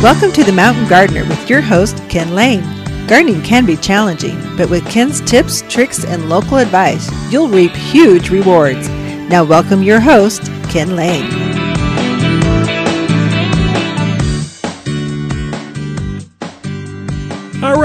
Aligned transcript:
Welcome 0.00 0.30
to 0.34 0.44
The 0.44 0.52
Mountain 0.52 0.86
Gardener 0.86 1.24
with 1.24 1.50
your 1.50 1.60
host, 1.60 2.00
Ken 2.08 2.32
Lain. 2.32 2.62
Gardening 3.08 3.42
can 3.42 3.66
be 3.66 3.76
challenging, 3.76 4.38
but 4.56 4.70
with 4.70 4.88
Ken's 4.88 5.20
tips, 5.22 5.62
tricks, 5.62 6.04
and 6.04 6.28
local 6.28 6.58
advice, 6.58 7.10
you'll 7.32 7.48
reap 7.48 7.72
huge 7.72 8.30
rewards. 8.30 8.88
Now, 9.28 9.42
welcome 9.42 9.82
your 9.82 9.98
host, 9.98 10.44
Ken 10.70 10.94
Lain. 10.94 11.47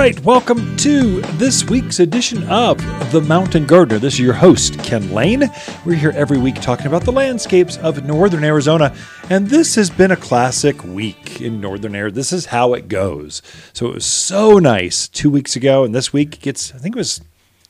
Right, 0.04 0.20
welcome 0.26 0.76
to 0.76 1.22
this 1.38 1.64
week's 1.70 2.02
edition 2.02 2.44
of 2.50 2.78
The 3.14 3.22
Mountain 3.22 3.66
Gardener. 3.66 4.00
This 4.00 4.16
is 4.16 4.20
your 4.20 4.34
host, 4.34 4.78
Ken 4.80 5.14
Lain. 5.14 5.50
We're 5.86 5.96
here 5.96 6.12
every 6.14 6.38
week 6.38 6.56
talking 6.56 6.88
about 6.88 7.06
the 7.06 7.14
landscapes 7.14 7.78
of 7.78 8.04
northern 8.04 8.44
Arizona, 8.44 8.94
and 9.30 9.48
this 9.48 9.76
has 9.76 9.90
been 9.90 10.12
a 10.12 10.18
classic 10.18 10.84
week 10.84 11.40
in 11.40 11.62
northern 11.62 11.96
Arizona. 11.96 12.16
This 12.16 12.34
is 12.34 12.48
how 12.48 12.74
it 12.74 12.90
goes. 12.90 13.42
So 13.72 13.88
it 13.88 13.94
was 13.94 14.06
so 14.06 14.60
nice 14.60 15.08
two 15.08 15.30
weeks 15.30 15.56
ago, 15.56 15.86
and 15.86 15.96
this 15.96 16.12
week 16.12 16.42
gets, 16.42 16.76
I 16.76 16.80
think 16.80 16.98
it 16.98 17.00
was 17.00 17.22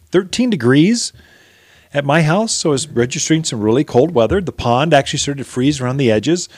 13 0.09 0.49
degrees 0.49 1.13
at 1.93 2.03
my 2.03 2.23
house, 2.23 2.51
so 2.51 2.71
I 2.71 2.71
was 2.71 2.87
registering 2.87 3.43
some 3.43 3.61
really 3.61 3.83
cold 3.83 4.15
weather. 4.15 4.41
The 4.41 4.51
pond 4.51 4.91
actually 4.91 5.19
started 5.19 5.43
to 5.43 5.51
freeze 5.51 5.79
around 5.79 5.97
the 5.97 6.09
edges. 6.09 6.49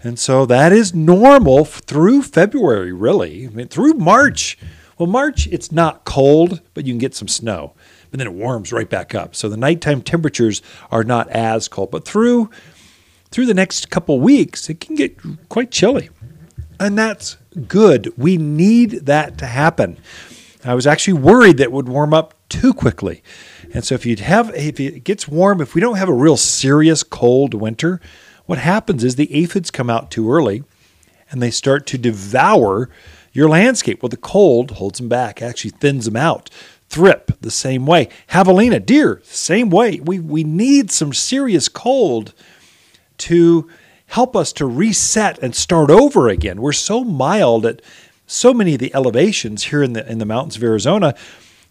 And 0.00 0.16
so 0.16 0.46
that 0.46 0.72
is 0.72 0.94
normal 0.94 1.64
through 1.64 2.22
February, 2.22 2.92
really. 2.92 3.48
I 3.48 3.50
mean, 3.50 3.66
through 3.66 3.94
March 3.94 4.56
well, 4.98 5.06
March, 5.06 5.46
it's 5.48 5.70
not 5.70 6.04
cold, 6.04 6.60
but 6.74 6.86
you 6.86 6.92
can 6.92 6.98
get 6.98 7.14
some 7.14 7.28
snow. 7.28 7.74
But 8.10 8.18
then 8.18 8.26
it 8.26 8.32
warms 8.32 8.72
right 8.72 8.88
back 8.88 9.14
up. 9.14 9.36
So 9.36 9.48
the 9.48 9.56
nighttime 9.56 10.02
temperatures 10.02 10.62
are 10.90 11.04
not 11.04 11.28
as 11.30 11.68
cold. 11.68 11.90
But 11.90 12.04
through 12.04 12.50
through 13.30 13.46
the 13.46 13.54
next 13.54 13.90
couple 13.90 14.18
weeks, 14.20 14.70
it 14.70 14.80
can 14.80 14.94
get 14.94 15.16
quite 15.48 15.70
chilly. 15.70 16.08
And 16.80 16.96
that's 16.96 17.36
good. 17.66 18.12
We 18.16 18.36
need 18.38 18.90
that 19.06 19.36
to 19.38 19.46
happen. 19.46 19.98
I 20.64 20.74
was 20.74 20.86
actually 20.86 21.14
worried 21.14 21.58
that 21.58 21.64
it 21.64 21.72
would 21.72 21.88
warm 21.88 22.14
up 22.14 22.34
too 22.48 22.72
quickly. 22.72 23.22
And 23.74 23.84
so 23.84 23.94
if 23.94 24.06
you 24.06 24.16
have 24.16 24.54
if 24.54 24.80
it 24.80 25.04
gets 25.04 25.28
warm, 25.28 25.60
if 25.60 25.74
we 25.74 25.80
don't 25.80 25.98
have 25.98 26.08
a 26.08 26.14
real 26.14 26.36
serious 26.36 27.02
cold 27.02 27.54
winter, 27.54 28.00
what 28.46 28.58
happens 28.58 29.04
is 29.04 29.16
the 29.16 29.32
aphids 29.34 29.70
come 29.70 29.90
out 29.90 30.10
too 30.10 30.32
early 30.32 30.64
and 31.30 31.42
they 31.42 31.50
start 31.50 31.86
to 31.88 31.98
devour 31.98 32.88
your 33.38 33.48
landscape. 33.48 34.02
Well, 34.02 34.08
the 34.08 34.16
cold 34.16 34.72
holds 34.72 34.98
them 34.98 35.08
back, 35.08 35.40
actually 35.40 35.70
thins 35.70 36.06
them 36.06 36.16
out. 36.16 36.50
Thrip, 36.88 37.32
the 37.40 37.52
same 37.52 37.86
way. 37.86 38.08
Javelina, 38.32 38.84
deer, 38.84 39.22
same 39.24 39.70
way. 39.70 40.00
We, 40.00 40.18
we 40.18 40.42
need 40.42 40.90
some 40.90 41.12
serious 41.12 41.68
cold 41.68 42.34
to 43.18 43.70
help 44.06 44.34
us 44.34 44.52
to 44.54 44.66
reset 44.66 45.38
and 45.38 45.54
start 45.54 45.88
over 45.88 46.28
again. 46.28 46.60
We're 46.60 46.72
so 46.72 47.04
mild 47.04 47.64
at 47.64 47.80
so 48.26 48.52
many 48.52 48.74
of 48.74 48.80
the 48.80 48.92
elevations 48.92 49.64
here 49.64 49.82
in 49.82 49.92
the 49.92 50.10
in 50.10 50.18
the 50.18 50.26
mountains 50.26 50.56
of 50.56 50.62
Arizona 50.62 51.14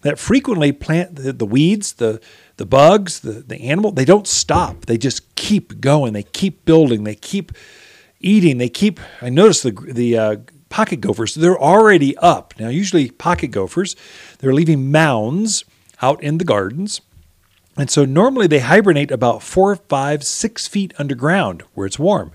that 0.01 0.17
frequently 0.17 0.71
plant 0.71 1.15
the, 1.15 1.33
the 1.33 1.45
weeds, 1.45 1.93
the 1.93 2.21
the 2.55 2.65
bugs, 2.65 3.19
the, 3.19 3.33
the 3.33 3.61
animal, 3.61 3.91
they 3.91 4.05
don't 4.05 4.27
stop. 4.27 4.85
They 4.85 4.97
just 4.97 5.35
keep 5.35 5.79
going. 5.79 6.13
They 6.13 6.23
keep 6.23 6.65
building. 6.65 7.03
They 7.03 7.15
keep 7.15 7.51
eating. 8.19 8.57
They 8.57 8.69
keep. 8.69 8.99
I 9.21 9.29
noticed 9.29 9.63
the 9.63 9.71
the 9.71 10.17
uh, 10.17 10.35
pocket 10.69 11.01
gophers, 11.01 11.35
they're 11.35 11.59
already 11.59 12.17
up. 12.17 12.53
Now, 12.59 12.69
usually 12.69 13.09
pocket 13.11 13.47
gophers, 13.47 13.95
they're 14.39 14.53
leaving 14.53 14.91
mounds 14.91 15.63
out 16.01 16.21
in 16.21 16.37
the 16.37 16.45
gardens. 16.45 17.01
And 17.77 17.89
so 17.89 18.05
normally 18.05 18.47
they 18.47 18.59
hibernate 18.59 19.11
about 19.11 19.43
four, 19.43 19.75
five, 19.75 20.23
six 20.23 20.67
feet 20.67 20.93
underground 20.97 21.63
where 21.73 21.85
it's 21.85 21.99
warm. 21.99 22.31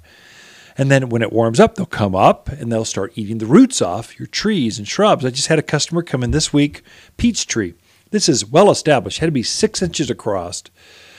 And 0.79 0.91
then 0.91 1.09
when 1.09 1.23
it 1.23 1.33
warms 1.33 1.61
up, 1.61 1.75
they'll 1.75 1.87
come 1.87 2.15
up 2.15 2.49
and 2.49 2.71
they'll 2.73 2.85
start 2.85 3.13
eating 3.17 3.39
the 3.39 3.47
roots 3.47 3.83
off 3.83 4.19
your 4.19 4.29
trees 4.29 4.79
and 4.79 4.89
shrubs. 4.89 5.25
I 5.25 5.31
just 5.31 5.49
had 5.49 5.59
a 5.59 5.63
customer 5.63 6.03
come 6.03 6.23
in 6.23 6.31
this 6.31 6.53
week, 6.53 6.83
peach 7.17 7.47
tree. 7.47 7.75
This 8.11 8.29
is 8.29 8.47
well 8.47 8.71
established, 8.71 9.19
had 9.19 9.27
to 9.27 9.33
be 9.33 9.43
six 9.43 9.83
inches 9.83 10.11
across. 10.11 10.63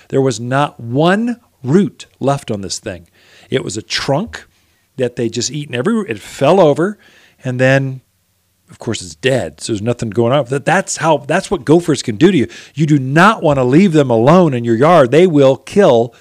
There 0.09 0.21
was 0.21 0.39
not 0.39 0.79
one 0.79 1.39
root 1.63 2.07
left 2.19 2.49
on 2.49 2.61
this 2.61 2.79
thing. 2.79 3.07
It 3.49 3.63
was 3.63 3.77
a 3.77 3.81
trunk 3.81 4.47
that 4.97 5.15
they 5.15 5.29
just 5.29 5.51
eaten 5.51 5.75
every 5.75 6.09
it 6.09 6.19
fell 6.19 6.59
over 6.59 6.97
and 7.43 7.59
then 7.59 8.01
of 8.69 8.79
course 8.79 9.01
it's 9.01 9.15
dead. 9.15 9.61
So 9.61 9.73
there's 9.73 9.81
nothing 9.81 10.09
going 10.09 10.33
on. 10.33 10.45
That 10.45 10.65
that's 10.65 10.97
how 10.97 11.17
that's 11.17 11.51
what 11.51 11.65
gophers 11.65 12.01
can 12.01 12.15
do 12.15 12.31
to 12.31 12.37
you. 12.37 12.47
You 12.73 12.85
do 12.85 12.97
not 12.97 13.43
want 13.43 13.57
to 13.57 13.63
leave 13.63 13.93
them 13.93 14.09
alone 14.09 14.53
in 14.53 14.63
your 14.63 14.75
yard. 14.75 15.11
They 15.11 15.27
will 15.27 15.57
kill 15.57 16.15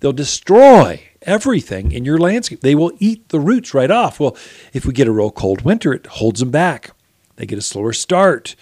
they'll 0.00 0.12
destroy 0.12 1.02
everything 1.22 1.92
in 1.92 2.04
your 2.04 2.18
landscape. 2.18 2.60
They 2.60 2.74
will 2.74 2.92
eat 2.98 3.28
the 3.28 3.40
roots 3.40 3.74
right 3.74 3.90
off. 3.90 4.20
Well 4.20 4.36
if 4.72 4.86
we 4.86 4.92
get 4.92 5.08
a 5.08 5.12
real 5.12 5.30
cold 5.30 5.62
winter 5.62 5.92
it 5.92 6.06
holds 6.06 6.40
them 6.40 6.50
back. 6.50 6.92
They 7.36 7.46
get 7.46 7.58
a 7.58 7.62
slower 7.62 7.92
start. 7.92 8.56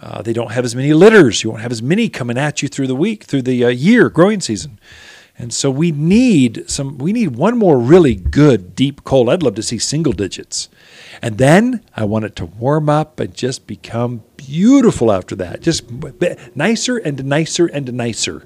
Uh, 0.00 0.22
they 0.22 0.32
don't 0.32 0.52
have 0.52 0.64
as 0.64 0.76
many 0.76 0.92
litters. 0.92 1.42
You 1.42 1.50
won't 1.50 1.62
have 1.62 1.72
as 1.72 1.82
many 1.82 2.08
coming 2.08 2.38
at 2.38 2.62
you 2.62 2.68
through 2.68 2.86
the 2.86 2.94
week 2.94 3.24
through 3.24 3.42
the 3.42 3.64
uh, 3.64 3.68
year 3.68 4.08
growing 4.08 4.40
season 4.40 4.78
and 5.38 5.52
so 5.52 5.70
we 5.70 5.92
need 5.92 6.68
some 6.68 6.98
we 6.98 7.12
need 7.12 7.36
one 7.36 7.56
more 7.56 7.78
really 7.78 8.16
good 8.16 8.74
deep 8.74 9.04
cold. 9.04 9.28
I'd 9.28 9.42
love 9.42 9.54
to 9.54 9.62
see 9.62 9.78
single 9.78 10.12
digits. 10.12 10.68
And 11.22 11.38
then 11.38 11.84
I 11.94 12.04
want 12.04 12.24
it 12.24 12.34
to 12.36 12.44
warm 12.44 12.88
up 12.88 13.20
and 13.20 13.32
just 13.32 13.66
become 13.66 14.24
beautiful 14.36 15.12
after 15.12 15.36
that. 15.36 15.62
Just 15.62 15.84
nicer 16.56 16.98
and 16.98 17.24
nicer 17.24 17.66
and 17.66 17.92
nicer. 17.92 18.44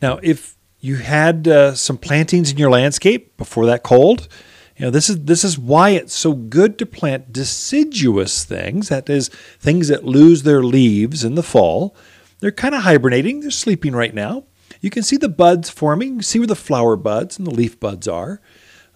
Now, 0.00 0.20
if 0.22 0.56
you 0.78 0.96
had 0.96 1.48
uh, 1.48 1.74
some 1.74 1.98
plantings 1.98 2.52
in 2.52 2.58
your 2.58 2.70
landscape 2.70 3.36
before 3.36 3.66
that 3.66 3.82
cold, 3.82 4.28
you 4.76 4.84
know 4.84 4.90
this 4.90 5.10
is 5.10 5.24
this 5.24 5.42
is 5.42 5.58
why 5.58 5.90
it's 5.90 6.14
so 6.14 6.34
good 6.34 6.78
to 6.78 6.86
plant 6.86 7.32
deciduous 7.32 8.44
things. 8.44 8.88
That 8.90 9.10
is 9.10 9.28
things 9.58 9.88
that 9.88 10.04
lose 10.04 10.44
their 10.44 10.62
leaves 10.62 11.24
in 11.24 11.34
the 11.34 11.42
fall. 11.42 11.96
They're 12.38 12.52
kind 12.52 12.76
of 12.76 12.82
hibernating. 12.82 13.40
They're 13.40 13.50
sleeping 13.50 13.94
right 13.94 14.14
now 14.14 14.44
you 14.82 14.90
can 14.90 15.02
see 15.02 15.16
the 15.16 15.28
buds 15.30 15.70
forming. 15.70 16.16
You 16.16 16.22
see 16.22 16.38
where 16.40 16.46
the 16.46 16.54
flower 16.54 16.96
buds 16.96 17.38
and 17.38 17.46
the 17.46 17.54
leaf 17.54 17.80
buds 17.80 18.06
are. 18.06 18.42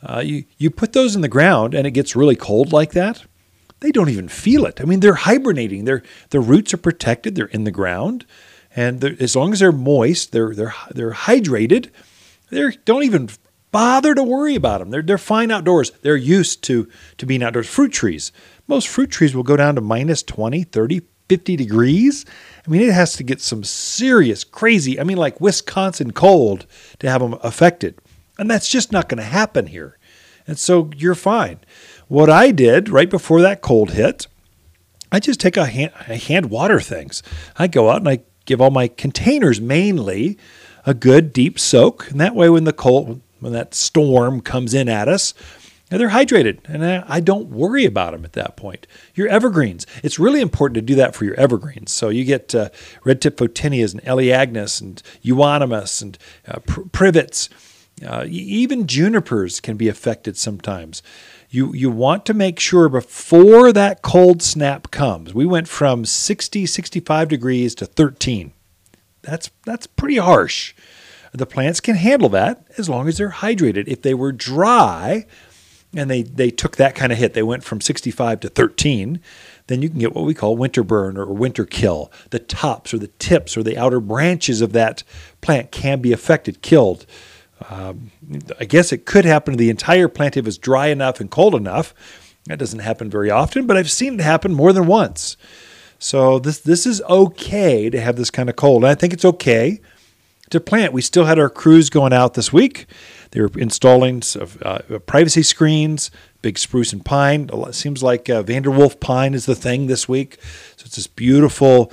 Uh, 0.03 0.21
you, 0.21 0.45
you 0.59 0.71
put 0.71 0.93
those 0.93 1.15
in 1.15 1.23
the 1.23 1.29
ground 1.29 1.73
and 1.75 1.87
it 1.87 1.93
gets 1.93 2.15
really 2.15 2.37
cold 2.37 2.73
like 2.73 2.93
that. 2.93 3.25
They 3.81 3.93
don't 3.93 4.11
even 4.11 4.29
feel 4.29 4.67
it. 4.67 4.81
I 4.81 4.85
mean, 4.85 5.01
they're 5.01 5.15
hibernating. 5.15 5.85
Their 5.85 6.03
their 6.31 6.41
roots 6.41 6.75
are 6.75 6.79
protected. 6.79 7.35
They're 7.35 7.47
in 7.47 7.65
the 7.65 7.71
ground, 7.71 8.25
and 8.75 9.05
as 9.05 9.37
long 9.37 9.53
as 9.53 9.61
they're 9.61 9.71
moist, 9.71 10.33
they're 10.33 10.55
they're 10.55 10.75
they're 10.91 11.13
hydrated. 11.13 11.91
They 12.51 12.71
don't 12.87 13.03
even 13.03 13.29
bother 13.73 14.15
to 14.15 14.23
worry 14.23 14.55
about 14.55 14.79
them. 14.79 14.89
They're 14.89 15.03
they're 15.03 15.19
fine 15.19 15.51
outdoors. 15.51 15.91
They're 16.01 16.17
used 16.17 16.65
to 16.65 16.89
to 17.19 17.27
being 17.27 17.43
outdoors. 17.43 17.69
Fruit 17.69 17.93
trees. 17.93 18.33
Most 18.67 18.89
fruit 18.89 19.11
trees 19.11 19.37
will 19.37 19.43
go 19.43 19.57
down 19.57 19.75
to 19.75 19.83
minus 19.83 20.23
20, 20.23 20.65
30, 20.65 21.03
50 21.29 21.57
degrees. 21.57 22.25
I 22.67 22.71
mean, 22.71 22.83
it 22.83 22.93
has 22.93 23.15
to 23.17 23.23
get 23.23 23.41
some 23.41 23.63
serious, 23.63 24.43
crazy, 24.43 24.99
I 24.99 25.05
mean, 25.05 25.19
like 25.19 25.41
Wisconsin 25.41 26.13
cold 26.13 26.67
to 26.99 27.09
have 27.09 27.21
them 27.21 27.37
affected. 27.43 27.99
And 28.39 28.51
that's 28.51 28.69
just 28.69 28.93
not 28.93 29.09
going 29.09 29.19
to 29.19 29.25
happen 29.25 29.69
here. 29.69 29.99
And 30.47 30.59
so 30.59 30.91
you're 30.97 31.15
fine. 31.15 31.61
What 32.09 32.31
I 32.31 32.51
did 32.51 32.89
right 32.89 33.09
before 33.11 33.41
that 33.43 33.63
cold 33.63 33.93
hit, 33.93 34.27
I 35.11 35.21
just 35.21 35.41
take 35.41 35.57
a 35.57 35.67
hand, 35.67 35.93
I 36.09 36.15
hand 36.15 36.51
water 36.51 36.81
things. 36.81 37.23
I 37.57 37.69
go 37.69 37.91
out 37.91 37.99
and 37.99 38.09
I 38.09 38.21
give 38.45 38.61
all 38.61 38.71
my 38.71 38.89
containers 38.89 39.61
mainly 39.61 40.39
a 40.85 40.95
good 40.95 41.33
deep 41.33 41.59
soak. 41.59 42.11
And 42.11 42.21
that 42.21 42.35
way, 42.35 42.49
when 42.49 42.65
the 42.65 42.73
cold, 42.73 43.21
when 43.41 43.53
that 43.53 43.75
storm 43.75 44.41
comes 44.41 44.75
in 44.75 44.89
at 44.89 45.09
us, 45.09 45.35
and 45.91 46.01
they're 46.01 46.11
hydrated, 46.11 46.59
and 46.65 46.85
I 46.85 47.21
don't 47.21 47.49
worry 47.49 47.85
about 47.85 48.13
them 48.13 48.25
at 48.25 48.33
that 48.33 48.57
point. 48.57 48.89
Your 49.15 49.29
evergreens, 49.29 49.87
it's 50.03 50.19
really 50.19 50.41
important 50.41 50.75
to 50.75 50.83
do 50.83 50.97
that 50.97 51.15
for 51.15 51.25
your 51.25 51.37
evergreens. 51.37 51.93
So 51.93 52.09
you 52.09 52.25
get 52.25 52.55
uh, 52.55 52.71
red 53.05 53.23
tip 53.23 53.37
photinias 53.37 53.93
and 53.93 54.03
elaeagnus 54.03 54.81
and 54.81 55.01
euonymus 55.23 56.03
and 56.03 56.19
uh, 56.49 56.59
pr- 56.67 56.83
privets. 56.91 57.49
Uh, 58.05 58.27
even 58.29 58.87
junipers 58.87 59.61
can 59.61 59.77
be 59.77 59.89
affected 59.89 60.37
sometimes. 60.37 61.03
You, 61.51 61.73
you 61.73 61.89
want 61.91 62.27
to 62.27 62.35
make 62.35 62.59
sure 62.59 62.89
before 62.89 63.73
that 63.73 64.03
cold 64.03 64.43
snap 64.43 64.91
comes. 64.91 65.33
We 65.33 65.47
went 65.47 65.69
from 65.69 66.05
60, 66.05 66.67
65 66.67 67.29
degrees 67.29 67.75
to 67.77 67.87
13. 67.87 68.53
That's, 69.23 69.51
that's 69.65 69.87
pretty 69.87 70.17
harsh. 70.17 70.75
The 71.33 71.47
plants 71.47 71.81
can 71.81 71.95
handle 71.95 72.29
that 72.31 72.67
as 72.77 72.89
long 72.89 73.07
as 73.07 73.19
they're 73.19 73.31
hydrated. 73.31 73.85
If 73.87 74.03
they 74.03 74.15
were 74.15 74.33
dry, 74.33 75.27
and 75.97 76.11
they, 76.11 76.23
they 76.23 76.51
took 76.51 76.77
that 76.77 76.95
kind 76.95 77.13
of 77.13 77.19
hit. 77.19 77.35
They 77.35 77.43
went 77.43 77.65
from 77.65 77.81
65 77.81 78.41
to 78.41 78.49
13. 78.49 79.21
Then 79.67 79.83
you 79.83 79.89
can 79.89 79.99
get 79.99 80.15
what 80.15 80.25
we 80.25 80.35
call 80.35 80.57
winter 80.57 80.83
burn 80.83 81.17
or 81.17 81.27
winter 81.27 81.65
kill. 81.65 82.13
The 82.31 82.39
tops 82.39 82.95
or 82.95 82.99
the 82.99 83.11
tips 83.19 83.57
or 83.57 83.63
the 83.63 83.79
outer 83.79 84.01
branches 84.01 84.61
of 84.61 84.73
that 84.73 85.03
plant 85.41 85.73
can 85.73 86.01
be 86.01 86.13
affected, 86.13 86.63
killed. 86.63 87.07
Um, 87.71 88.11
I 88.61 88.65
guess 88.65 88.93
it 88.93 89.07
could 89.07 89.25
happen 89.25 89.55
to 89.55 89.59
the 89.59 89.71
entire 89.71 90.09
plant 90.09 90.37
if 90.37 90.47
it's 90.47 90.59
dry 90.59 90.89
enough 90.89 91.21
and 91.21 91.31
cold 91.31 91.55
enough. 91.55 91.95
That 92.45 92.59
doesn't 92.59 92.81
happen 92.81 93.11
very 93.11 93.31
often, 93.31 93.67
but 93.67 93.77
I've 93.77 93.91
seen 93.91 94.15
it 94.15 94.21
happen 94.21 94.55
more 94.55 94.73
than 94.73 94.87
once. 94.87 95.37
So 95.99 96.39
this 96.39 96.59
this 96.59 96.87
is 96.87 97.01
okay 97.03 97.91
to 97.91 98.01
have 98.01 98.17
this 98.17 98.31
kind 98.31 98.49
of 98.49 98.57
cold. 98.57 98.85
And 98.85 98.91
I 98.91 98.95
think 98.95 99.13
it's 99.13 99.25
okay 99.25 99.81
to 100.51 100.61
plant. 100.61 100.93
We 100.93 101.03
still 101.03 101.25
had 101.25 101.39
our 101.39 101.49
crews 101.49 101.91
going 101.91 102.13
out 102.13 102.35
this 102.35 102.53
week. 102.53 102.87
They 103.37 103.43
were 103.43 103.51
installing 103.59 104.23
uh, 104.63 104.79
privacy 105.05 105.43
screens, 105.43 106.11
big 106.41 106.57
spruce 106.57 106.95
and 106.95 107.05
pine. 107.05 107.51
It 107.53 107.75
seems 107.75 108.03
like 108.03 108.31
uh, 108.31 108.43
Vanderwolf 108.43 108.99
pine 108.99 109.35
is 109.35 109.45
the 109.45 109.55
thing 109.55 109.89
this 109.89 110.09
week. 110.09 110.39
So 110.79 110.85
it's 110.87 110.97
this 110.97 111.07
beautiful 111.07 111.93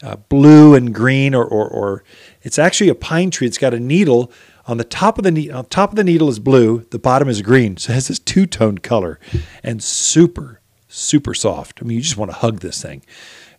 uh, 0.00 0.14
blue 0.14 0.76
and 0.76 0.94
green, 0.94 1.34
or, 1.34 1.44
or, 1.44 1.68
or 1.68 2.04
it's 2.42 2.56
actually 2.56 2.88
a 2.88 2.94
pine 2.94 3.32
tree. 3.32 3.48
It's 3.48 3.58
got 3.58 3.74
a 3.74 3.80
needle 3.80 4.30
on 4.68 4.76
the 4.76 4.84
top 4.84 5.18
of 5.18 5.24
the 5.24 5.32
ne- 5.32 5.50
on 5.50 5.64
top 5.64 5.90
of 5.90 5.96
the 5.96 6.04
needle 6.04 6.28
is 6.28 6.38
blue, 6.38 6.86
the 6.92 7.00
bottom 7.00 7.28
is 7.28 7.42
green. 7.42 7.76
So 7.78 7.90
it 7.90 7.94
has 7.94 8.06
this 8.06 8.20
two 8.20 8.46
tone 8.46 8.78
color, 8.78 9.18
and 9.64 9.82
super 9.82 10.60
super 10.86 11.34
soft. 11.34 11.80
I 11.82 11.84
mean, 11.84 11.96
you 11.96 12.02
just 12.02 12.16
want 12.16 12.30
to 12.30 12.36
hug 12.36 12.60
this 12.60 12.80
thing. 12.80 13.02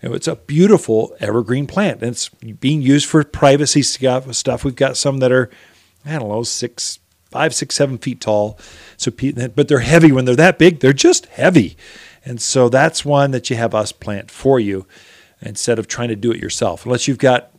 It's 0.02 0.30
a 0.30 0.38
beautiful 0.38 1.14
evergreen 1.20 1.68
plant, 1.68 2.02
and 2.02 2.12
it's 2.12 2.30
being 2.30 2.82
used 2.82 3.06
for 3.06 3.22
privacy 3.26 3.82
stuff. 3.82 4.64
We've 4.64 4.74
got 4.74 4.96
some 4.96 5.18
that 5.18 5.34
are, 5.34 5.50
I 6.06 6.20
don't 6.20 6.30
know, 6.30 6.44
six, 6.44 7.00
five, 7.32 7.54
six, 7.54 7.76
seven 7.76 7.98
feet 7.98 8.22
tall. 8.22 8.60
So, 8.98 9.12
but 9.12 9.68
they're 9.68 9.80
heavy 9.80 10.12
when 10.12 10.26
they're 10.26 10.36
that 10.36 10.58
big. 10.58 10.80
They're 10.80 10.94
just 10.94 11.26
heavy, 11.28 11.78
and 12.26 12.42
so 12.42 12.70
that's 12.70 13.06
one 13.06 13.32
that 13.32 13.50
you 13.50 13.56
have 13.56 13.76
us 13.76 13.92
plant 13.92 14.32
for 14.32 14.60
you 14.60 14.86
instead 15.42 15.78
of 15.80 15.88
trying 15.88 16.10
to 16.10 16.16
do 16.16 16.32
it 16.32 16.40
yourself. 16.40 16.86
Unless 16.86 17.08
you've 17.08 17.20
got 17.20 17.52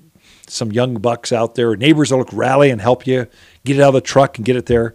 some 0.46 0.72
young 0.72 0.94
bucks 0.94 1.32
out 1.32 1.54
there, 1.54 1.70
or 1.70 1.76
neighbors 1.76 2.10
that'll 2.10 2.24
rally 2.32 2.70
and 2.70 2.80
help 2.80 3.06
you 3.06 3.26
get 3.64 3.76
it 3.76 3.82
out 3.82 3.88
of 3.88 3.94
the 3.94 4.00
truck 4.00 4.36
and 4.38 4.44
get 4.44 4.56
it 4.56 4.66
there. 4.66 4.94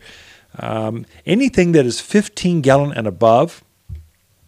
Um, 0.59 1.05
anything 1.25 1.71
that 1.71 1.85
is 1.85 1.99
15 1.99 2.61
gallon 2.61 2.91
and 2.91 3.07
above 3.07 3.63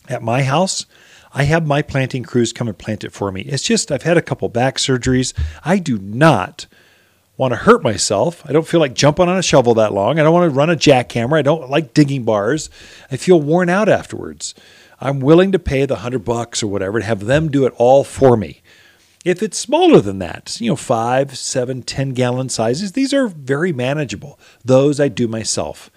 at 0.07 0.21
my 0.21 0.43
house, 0.43 0.85
I 1.33 1.43
have 1.43 1.65
my 1.65 1.81
planting 1.81 2.23
crews 2.23 2.53
come 2.53 2.67
and 2.67 2.77
plant 2.77 3.03
it 3.03 3.11
for 3.11 3.31
me. 3.31 3.41
It's 3.41 3.63
just, 3.63 3.91
I've 3.91 4.03
had 4.03 4.17
a 4.17 4.21
couple 4.21 4.47
back 4.49 4.77
surgeries. 4.77 5.33
I 5.63 5.79
do 5.79 5.97
not 5.97 6.67
want 7.37 7.51
to 7.51 7.57
hurt 7.57 7.83
myself. 7.83 8.43
I 8.45 8.53
don't 8.53 8.67
feel 8.67 8.79
like 8.79 8.93
jumping 8.93 9.27
on 9.27 9.37
a 9.37 9.43
shovel 9.43 9.73
that 9.75 9.93
long. 9.93 10.19
I 10.19 10.23
don't 10.23 10.33
want 10.33 10.49
to 10.49 10.55
run 10.55 10.69
a 10.69 10.75
jackhammer. 10.75 11.37
I 11.37 11.41
don't 11.41 11.69
like 11.69 11.93
digging 11.93 12.23
bars. 12.23 12.69
I 13.11 13.17
feel 13.17 13.41
worn 13.41 13.69
out 13.69 13.89
afterwards. 13.89 14.55
I'm 14.99 15.19
willing 15.19 15.51
to 15.51 15.59
pay 15.59 15.85
the 15.85 15.97
hundred 15.97 16.23
bucks 16.23 16.63
or 16.63 16.67
whatever 16.67 16.99
to 16.99 17.05
have 17.05 17.25
them 17.25 17.51
do 17.51 17.65
it 17.65 17.73
all 17.77 18.03
for 18.03 18.37
me. 18.37 18.61
If 19.25 19.41
it's 19.41 19.57
smaller 19.57 20.01
than 20.01 20.19
that, 20.19 20.61
you 20.61 20.69
know, 20.69 20.75
five, 20.75 21.37
seven, 21.37 21.81
ten 21.81 22.13
gallon 22.13 22.47
sizes, 22.47 22.91
these 22.91 23.13
are 23.13 23.27
very 23.27 23.73
manageable. 23.73 24.39
Those 24.63 24.99
I 24.99 25.07
do 25.07 25.27
myself. 25.27 25.89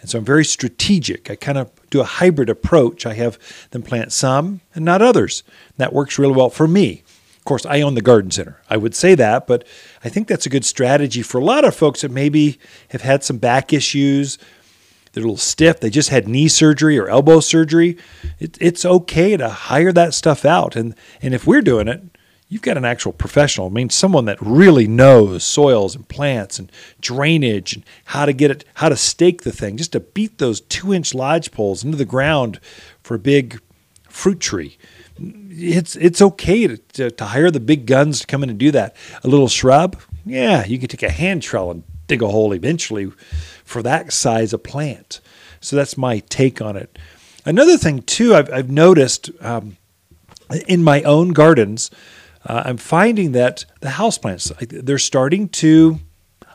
And 0.00 0.08
so 0.08 0.18
I'm 0.18 0.24
very 0.24 0.44
strategic. 0.44 1.30
I 1.30 1.36
kind 1.36 1.58
of 1.58 1.70
do 1.90 2.00
a 2.00 2.04
hybrid 2.04 2.48
approach. 2.48 3.04
I 3.04 3.14
have 3.14 3.38
them 3.70 3.82
plant 3.82 4.12
some 4.12 4.60
and 4.74 4.84
not 4.84 5.02
others. 5.02 5.42
That 5.78 5.92
works 5.92 6.18
really 6.18 6.34
well 6.34 6.50
for 6.50 6.68
me. 6.68 7.02
Course, 7.46 7.64
I 7.64 7.80
own 7.80 7.94
the 7.94 8.02
garden 8.02 8.32
center. 8.32 8.60
I 8.68 8.76
would 8.76 8.92
say 8.92 9.14
that, 9.14 9.46
but 9.46 9.64
I 10.02 10.08
think 10.08 10.26
that's 10.26 10.46
a 10.46 10.50
good 10.50 10.64
strategy 10.64 11.22
for 11.22 11.38
a 11.38 11.44
lot 11.44 11.64
of 11.64 11.76
folks 11.76 12.00
that 12.00 12.10
maybe 12.10 12.58
have 12.88 13.02
had 13.02 13.22
some 13.22 13.38
back 13.38 13.72
issues. 13.72 14.36
They're 15.12 15.22
a 15.22 15.26
little 15.26 15.36
stiff. 15.36 15.78
They 15.78 15.88
just 15.88 16.08
had 16.08 16.26
knee 16.26 16.48
surgery 16.48 16.98
or 16.98 17.08
elbow 17.08 17.38
surgery. 17.38 17.98
It, 18.40 18.58
it's 18.60 18.84
okay 18.84 19.36
to 19.36 19.48
hire 19.48 19.92
that 19.92 20.12
stuff 20.12 20.44
out. 20.44 20.74
And, 20.74 20.96
and 21.22 21.34
if 21.34 21.46
we're 21.46 21.62
doing 21.62 21.86
it, 21.86 22.02
you've 22.48 22.62
got 22.62 22.76
an 22.76 22.84
actual 22.84 23.12
professional. 23.12 23.68
I 23.68 23.70
mean, 23.70 23.90
someone 23.90 24.24
that 24.24 24.42
really 24.42 24.88
knows 24.88 25.44
soils 25.44 25.94
and 25.94 26.08
plants 26.08 26.58
and 26.58 26.72
drainage 27.00 27.74
and 27.74 27.84
how 28.06 28.26
to 28.26 28.32
get 28.32 28.50
it, 28.50 28.64
how 28.74 28.88
to 28.88 28.96
stake 28.96 29.42
the 29.42 29.52
thing, 29.52 29.76
just 29.76 29.92
to 29.92 30.00
beat 30.00 30.38
those 30.38 30.60
two 30.62 30.92
inch 30.92 31.14
lodge 31.14 31.52
poles 31.52 31.84
into 31.84 31.96
the 31.96 32.04
ground 32.04 32.58
for 33.04 33.14
a 33.14 33.20
big 33.20 33.60
fruit 34.08 34.40
tree. 34.40 34.78
It's 35.58 35.96
it's 35.96 36.20
okay 36.20 36.66
to, 36.66 36.76
to, 36.76 37.10
to 37.10 37.24
hire 37.24 37.50
the 37.50 37.60
big 37.60 37.86
guns 37.86 38.20
to 38.20 38.26
come 38.26 38.42
in 38.42 38.50
and 38.50 38.58
do 38.58 38.70
that. 38.72 38.94
A 39.24 39.28
little 39.28 39.48
shrub, 39.48 40.00
yeah, 40.24 40.66
you 40.66 40.78
can 40.78 40.88
take 40.88 41.02
a 41.02 41.10
hand 41.10 41.42
trowel 41.42 41.70
and 41.70 41.82
dig 42.06 42.22
a 42.22 42.28
hole 42.28 42.52
eventually 42.52 43.10
for 43.64 43.82
that 43.82 44.12
size 44.12 44.52
of 44.52 44.62
plant. 44.62 45.20
So 45.60 45.76
that's 45.76 45.96
my 45.96 46.20
take 46.28 46.60
on 46.60 46.76
it. 46.76 46.98
Another 47.44 47.76
thing 47.76 48.02
too, 48.02 48.34
I've, 48.34 48.52
I've 48.52 48.70
noticed 48.70 49.30
um, 49.40 49.76
in 50.68 50.82
my 50.82 51.02
own 51.02 51.30
gardens 51.30 51.90
uh, 52.46 52.62
I'm 52.64 52.76
finding 52.76 53.32
that 53.32 53.64
the 53.80 53.88
houseplants, 53.88 54.54
they're 54.68 54.98
starting 54.98 55.48
to, 55.48 55.98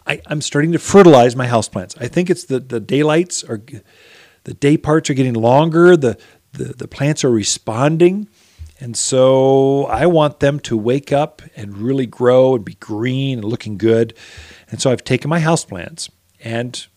I, 0.08 0.22
am 0.30 0.42
starting 0.42 0.72
to 0.72 0.80
fertilize 0.80 1.36
my 1.36 1.48
houseplants. 1.48 2.02
I 2.02 2.08
think 2.08 2.30
it's 2.30 2.46
the, 2.46 2.60
the 2.60 2.80
daylights 2.80 3.44
are, 3.44 3.62
the 4.46 4.54
day 4.54 4.78
parts 4.78 5.10
are 5.10 5.14
getting 5.14 5.34
longer, 5.34 5.98
the, 5.98 6.18
the, 6.54 6.66
the 6.66 6.88
plants 6.88 7.26
are 7.26 7.30
responding. 7.30 8.30
And 8.82 8.98
so 8.98 9.86
I 9.86 10.08
want 10.08 10.40
them 10.40 10.60
to 10.62 10.76
wake 10.76 11.14
up 11.14 11.44
and 11.56 11.78
really 11.78 12.08
grow 12.08 12.56
and 12.56 12.66
be 12.66 12.74
green 12.74 13.38
and 13.38 13.48
looking 13.48 13.78
good. 13.78 14.16
And 14.72 14.82
so 14.82 14.92
I've 14.92 15.04
taken 15.04 15.30
my 15.30 15.40
houseplants 15.40 16.10
and 16.44 16.88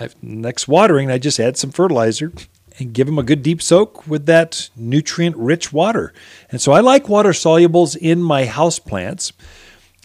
I've 0.00 0.20
next 0.22 0.66
watering, 0.66 1.10
I 1.10 1.18
just 1.18 1.38
add 1.38 1.58
some 1.58 1.70
fertilizer 1.70 2.32
and 2.78 2.94
give 2.94 3.06
them 3.06 3.18
a 3.18 3.22
good 3.22 3.42
deep 3.42 3.60
soak 3.60 4.06
with 4.06 4.24
that 4.26 4.70
nutrient 4.76 5.36
rich 5.36 5.74
water. 5.74 6.14
And 6.50 6.60
so 6.60 6.72
I 6.72 6.80
like 6.80 7.06
water 7.06 7.30
solubles 7.30 7.96
in 7.96 8.22
my 8.22 8.46
houseplants. 8.46 9.32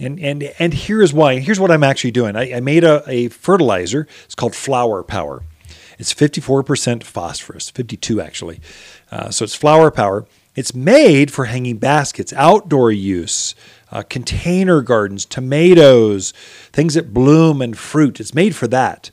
And, 0.02 0.20
and, 0.20 0.44
and 0.60 0.74
here's 0.74 1.14
why. 1.14 1.40
Here's 1.40 1.62
what 1.62 1.72
I'm 1.72 1.84
actually 1.84 2.12
doing. 2.12 2.36
I, 2.36 2.58
I 2.58 2.60
made 2.60 2.84
a, 2.84 3.04
a 3.08 3.30
fertilizer. 3.30 4.06
It's 4.26 4.36
called 4.36 4.54
Flower 4.54 5.02
Power. 5.02 5.44
It's 5.98 6.14
54% 6.14 7.04
phosphorus, 7.04 7.70
52 7.70 8.20
actually. 8.20 8.60
Uh, 9.12 9.30
so 9.30 9.46
it's 9.46 9.56
Flower 9.56 9.92
Power. 9.92 10.26
It's 10.60 10.76
made 10.76 11.32
for 11.32 11.46
hanging 11.46 11.78
baskets, 11.78 12.34
outdoor 12.34 12.92
use, 12.92 13.56
uh, 13.92 14.04
container 14.04 14.82
gardens, 14.82 15.26
tomatoes, 15.26 16.34
things 16.74 16.96
that 16.96 17.14
bloom 17.14 17.62
and 17.62 17.78
fruit. 17.78 18.20
It's 18.20 18.36
made 18.36 18.56
for 18.56 18.68
that 18.68 19.10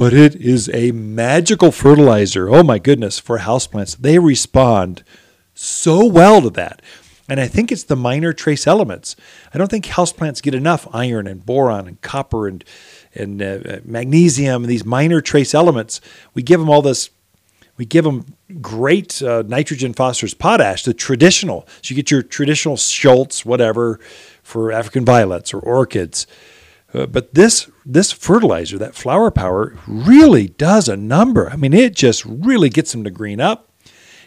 but 0.00 0.14
it 0.14 0.34
is 0.36 0.70
a 0.72 0.92
magical 0.92 1.70
fertilizer. 1.70 2.48
Oh 2.48 2.62
my 2.62 2.78
goodness, 2.78 3.18
for 3.18 3.36
houseplants. 3.40 3.98
They 3.98 4.18
respond 4.18 5.04
so 5.52 6.06
well 6.06 6.40
to 6.40 6.48
that. 6.48 6.80
And 7.28 7.38
I 7.38 7.46
think 7.46 7.70
it's 7.70 7.84
the 7.84 7.96
minor 7.96 8.32
trace 8.32 8.66
elements. 8.66 9.14
I 9.52 9.58
don't 9.58 9.70
think 9.70 9.84
houseplants 9.84 10.42
get 10.42 10.54
enough 10.54 10.88
iron 10.90 11.26
and 11.26 11.44
boron 11.44 11.86
and 11.86 12.00
copper 12.00 12.48
and 12.48 12.64
and 13.14 13.42
uh, 13.42 13.80
magnesium 13.84 14.62
and 14.64 14.70
these 14.70 14.86
minor 14.86 15.20
trace 15.20 15.52
elements. 15.52 16.00
We 16.32 16.42
give 16.42 16.60
them 16.60 16.70
all 16.70 16.80
this. 16.80 17.10
We 17.80 17.86
give 17.86 18.04
them 18.04 18.34
great 18.60 19.22
uh, 19.22 19.42
nitrogen, 19.46 19.94
phosphorus, 19.94 20.34
potash, 20.34 20.82
the 20.82 20.92
traditional. 20.92 21.66
So 21.80 21.92
you 21.92 21.96
get 21.96 22.10
your 22.10 22.22
traditional 22.22 22.76
Schultz, 22.76 23.42
whatever, 23.46 23.98
for 24.42 24.70
African 24.70 25.06
violets 25.06 25.54
or 25.54 25.60
orchids. 25.60 26.26
Uh, 26.92 27.06
but 27.06 27.32
this 27.32 27.70
this 27.86 28.12
fertilizer, 28.12 28.76
that 28.76 28.94
flower 28.94 29.30
power, 29.30 29.78
really 29.86 30.48
does 30.48 30.90
a 30.90 30.96
number. 30.98 31.48
I 31.48 31.56
mean, 31.56 31.72
it 31.72 31.96
just 31.96 32.22
really 32.26 32.68
gets 32.68 32.92
them 32.92 33.02
to 33.04 33.10
green 33.10 33.40
up 33.40 33.70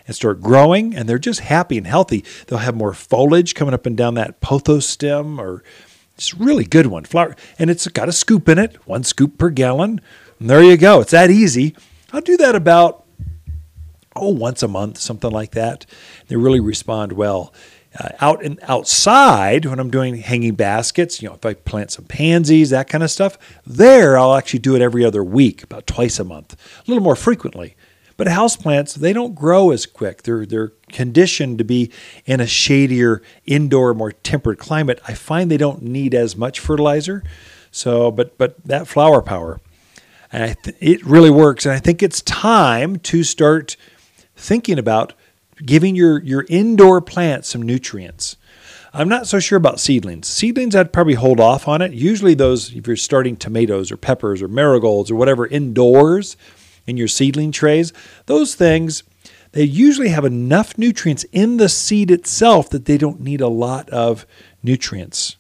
and 0.08 0.16
start 0.16 0.42
growing, 0.42 0.96
and 0.96 1.08
they're 1.08 1.20
just 1.20 1.42
happy 1.42 1.78
and 1.78 1.86
healthy. 1.86 2.26
They'll 2.48 2.58
have 2.58 2.76
more 2.76 2.96
foliage 2.96 3.54
coming 3.54 3.76
up 3.76 3.86
and 3.86 3.96
down 3.96 4.16
that 4.16 4.42
pothos 4.42 4.88
stem, 4.88 5.40
or 5.40 5.64
it's 6.16 6.34
a 6.34 6.38
really 6.38 6.66
good 6.66 6.88
one. 6.88 7.04
Flower, 7.04 7.36
and 7.60 7.70
it's 7.70 7.88
got 7.88 8.10
a 8.10 8.14
scoop 8.14 8.50
in 8.50 8.58
it, 8.58 8.78
one 8.88 9.04
scoop 9.04 9.38
per 9.38 9.52
gallon. 9.52 10.02
And 10.40 10.50
there 10.50 10.64
you 10.64 10.76
go. 10.76 11.02
It's 11.02 11.12
that 11.12 11.30
easy. 11.30 11.76
I'll 12.12 12.22
do 12.22 12.38
that 12.38 12.56
about 12.56 13.03
oh 14.16 14.30
once 14.30 14.64
a 14.64 14.68
month, 14.68 14.98
something 14.98 15.32
like 15.32 15.52
that. 15.52 15.86
They 16.28 16.36
really 16.36 16.60
respond 16.60 17.14
well. 17.14 17.54
Uh, 18.00 18.10
out 18.22 18.44
and 18.44 18.60
outside 18.64 19.66
when 19.66 19.80
I'm 19.80 19.92
doing 19.92 20.18
hanging 20.18 20.56
baskets, 20.56 21.22
you 21.22 21.30
know, 21.30 21.36
if 21.36 21.46
I 21.46 21.54
plant 21.54 21.92
some 21.92 22.06
pansies, 22.06 22.72
that 22.72 22.90
kind 22.90 23.04
of 23.04 23.12
stuff, 23.12 23.38
there 23.68 24.18
I'll 24.18 24.34
actually 24.34 24.60
do 24.60 24.76
it 24.76 24.82
every 24.82 25.06
other 25.06 25.24
week, 25.24 25.62
about 25.62 25.86
twice 25.86 26.18
a 26.18 26.24
month, 26.24 26.54
a 26.54 26.90
little 26.90 27.04
more 27.04 27.16
frequently. 27.16 27.76
But 28.18 28.28
houseplants, 28.28 28.96
they 28.96 29.14
don't 29.14 29.36
grow 29.36 29.72
as 29.72 29.86
quick. 29.86 30.24
They're 30.24 30.46
they're 30.46 30.74
conditioned 30.92 31.58
to 31.58 31.64
be 31.64 31.92
in 32.26 32.40
a 32.40 32.48
shadier, 32.48 33.22
indoor, 33.46 33.94
more 33.94 34.12
temperate 34.12 34.60
climate. 34.60 35.00
I 35.08 35.14
find 35.14 35.50
they 35.50 35.58
don't 35.58 35.82
need 35.82 36.14
as 36.14 36.36
much 36.36 36.60
fertilizer. 36.60 37.24
So, 37.72 38.12
but 38.12 38.38
but 38.38 38.64
that 38.66 38.88
flower 38.88 39.22
power, 39.22 39.60
and 40.32 40.56
th- 40.64 40.78
it 40.80 41.06
really 41.06 41.32
works. 41.32 41.66
And 41.66 41.74
I 41.74 41.80
think 41.80 42.04
it's 42.04 42.22
time 42.22 42.98
to 43.00 43.24
start 43.24 43.78
thinking 44.36 44.80
about 44.80 45.14
giving 45.66 45.96
your, 45.96 46.22
your 46.24 46.46
indoor 46.50 47.02
plants 47.02 47.50
some 47.50 47.62
nutrients. 47.62 48.38
I'm 48.96 49.10
not 49.10 49.28
so 49.28 49.40
sure 49.40 49.58
about 49.58 49.80
seedlings. 49.80 50.28
Seedlings, 50.28 50.76
I'd 50.76 50.94
probably 50.94 51.16
hold 51.16 51.40
off 51.40 51.68
on 51.68 51.82
it. 51.82 51.94
Usually, 51.94 52.36
those, 52.36 52.76
if 52.76 52.86
you're 52.86 52.96
starting 52.96 53.36
tomatoes 53.36 53.92
or 53.92 53.98
peppers 53.98 54.42
or 54.42 54.48
marigolds 54.48 55.10
or 55.10 55.16
whatever 55.16 55.48
indoors 55.48 56.38
in 56.86 56.98
your 56.98 57.08
seedling 57.08 57.52
trays, 57.52 57.92
those 58.28 58.54
things, 58.54 59.04
they 59.54 59.64
usually 59.64 60.10
have 60.10 60.26
enough 60.26 60.78
nutrients 60.78 61.26
in 61.32 61.58
the 61.58 61.70
seed 61.70 62.12
itself 62.12 62.70
that 62.70 62.86
they 62.86 62.98
don't 62.98 63.20
need 63.20 63.42
a 63.42 63.48
lot 63.48 63.90
of 63.90 64.28
nutrients. 64.62 65.38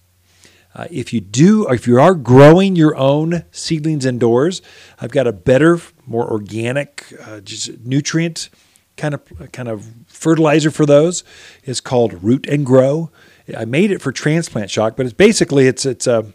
Uh, 0.75 0.87
if 0.89 1.13
you 1.13 1.21
do, 1.21 1.67
if 1.69 1.85
you 1.85 1.99
are 1.99 2.15
growing 2.15 2.75
your 2.75 2.95
own 2.95 3.43
seedlings 3.51 4.05
indoors, 4.05 4.63
I've 4.99 5.11
got 5.11 5.27
a 5.27 5.31
better, 5.31 5.79
more 6.07 6.27
organic, 6.27 7.13
uh, 7.21 7.41
just 7.41 7.79
nutrient 7.81 8.49
kind 8.97 9.13
of 9.13 9.51
kind 9.51 9.67
of 9.67 9.87
fertilizer 10.07 10.71
for 10.71 10.85
those 10.85 11.23
is 11.63 11.81
called 11.81 12.23
Root 12.23 12.47
and 12.47 12.65
Grow. 12.65 13.09
I 13.57 13.65
made 13.65 13.91
it 13.91 14.01
for 14.01 14.11
transplant 14.11 14.69
shock, 14.69 14.95
but 14.95 15.05
it's 15.05 15.13
basically 15.13 15.67
it's 15.67 15.85
it's 15.85 16.07
a 16.07 16.33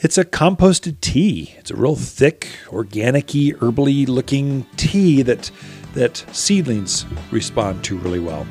It's 0.00 0.16
a 0.16 0.24
composted 0.24 1.00
tea. 1.00 1.56
It's 1.58 1.72
a 1.72 1.76
real 1.76 1.96
thick, 1.96 2.46
organic-y, 2.68 3.52
herbally 3.58 4.06
looking 4.06 4.64
tea 4.76 5.22
that 5.22 5.50
that 5.94 6.24
seedlings 6.32 7.04
respond 7.32 7.82
to 7.84 7.98
really 7.98 8.20
well. 8.20 8.46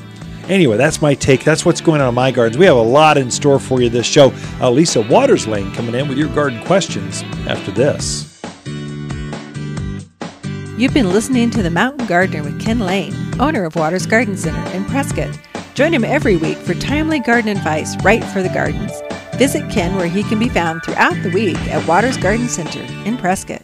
Anyway, 0.49 0.75
that's 0.75 1.01
my 1.01 1.13
take. 1.15 1.45
That's 1.45 1.65
what's 1.65 1.81
going 1.81 2.01
on 2.01 2.09
in 2.09 2.15
my 2.15 2.31
gardens. 2.31 2.57
We 2.57 2.65
have 2.65 2.75
a 2.75 2.81
lot 2.81 3.17
in 3.17 3.31
store 3.31 3.59
for 3.59 3.81
you 3.81 3.89
this 3.89 4.05
show. 4.05 4.33
Uh, 4.59 4.71
Lisa 4.71 5.01
Watters 5.01 5.47
Lain 5.47 5.71
coming 5.73 5.95
in 5.95 6.09
with 6.09 6.17
your 6.17 6.29
garden 6.35 6.61
questions 6.65 7.23
after 7.47 7.71
this. 7.71 8.36
You've 10.77 10.93
been 10.93 11.09
listening 11.09 11.49
to 11.51 11.63
The 11.63 11.71
Mountain 11.71 12.05
Gardener 12.05 12.43
with 12.43 12.61
Ken 12.61 12.77
Lain, 12.77 13.11
owner 13.39 13.65
of 13.65 13.75
Watters 13.75 14.05
Garden 14.05 14.37
Center 14.37 14.63
in 14.75 14.85
Prescott. 14.85 15.35
Join 15.73 15.91
him 15.91 16.03
every 16.03 16.37
week 16.37 16.59
for 16.59 16.75
timely 16.75 17.19
garden 17.19 17.49
advice 17.49 17.99
right 18.03 18.23
for 18.23 18.43
the 18.43 18.49
gardens. 18.49 18.91
Visit 19.37 19.71
Ken 19.71 19.95
where 19.95 20.07
he 20.07 20.21
can 20.21 20.37
be 20.37 20.49
found 20.49 20.83
throughout 20.83 21.15
the 21.23 21.31
week 21.31 21.57
at 21.69 21.87
Watters 21.87 22.17
Garden 22.17 22.47
Center 22.47 22.81
in 23.05 23.17
Prescott. 23.17 23.63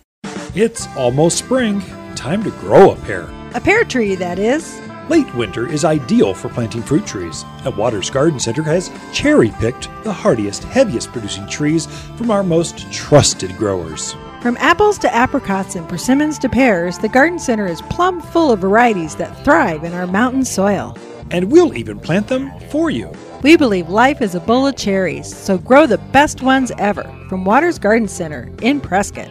It's 0.56 0.88
almost 0.98 1.38
spring. 1.38 1.84
Time 2.16 2.42
to 2.46 2.50
grow 2.50 2.94
a 2.94 2.96
pear. 2.96 3.30
A 3.54 3.62
pear 3.62 3.84
tree, 3.84 4.16
that 4.16 4.40
is. 4.40 4.82
Late 5.08 5.32
winter 5.36 5.72
is 5.72 5.86
ideal 5.86 6.34
for 6.34 6.50
planting 6.50 6.82
fruit 6.82 7.06
trees. 7.06 7.46
At 7.64 7.78
Watters 7.78 8.10
Garden 8.10 8.40
Center 8.40 8.64
has 8.64 8.90
cherry 9.14 9.52
picked 9.60 9.88
the 10.04 10.14
hardiest, 10.14 10.64
heaviest 10.64 11.12
producing 11.12 11.48
trees 11.48 11.86
from 12.18 12.32
our 12.32 12.42
most 12.42 12.92
trusted 12.92 13.56
growers. 13.58 14.16
From 14.44 14.58
apples 14.58 14.98
to 14.98 15.16
apricots 15.16 15.76
and 15.76 15.88
persimmons 15.88 16.38
to 16.40 16.50
pears, 16.50 16.98
the 16.98 17.08
garden 17.08 17.40
center 17.40 17.66
is 17.66 17.82
plumb 17.84 18.20
full 18.20 18.52
of 18.52 18.60
varieties 18.60 19.16
that 19.16 19.42
thrive 19.46 19.86
in 19.86 19.94
our 19.94 20.06
mountain 20.06 20.44
soil. 20.44 20.98
And 21.32 21.50
we'll 21.50 21.78
even 21.78 21.98
plant 21.98 22.28
them 22.28 22.52
for 22.70 22.90
you. 22.90 23.10
We 23.42 23.56
believe 23.56 23.88
life 23.88 24.22
is 24.22 24.36
a 24.36 24.42
bowl 24.42 24.68
of 24.68 24.76
cherries, 24.76 25.34
so 25.34 25.58
grow 25.58 25.88
the 25.88 25.98
best 25.98 26.42
ones 26.42 26.74
ever 26.78 27.04
from 27.30 27.46
Watters 27.46 27.80
Garden 27.80 28.10
Center 28.10 28.52
in 28.62 28.82
Prescott. 28.82 29.30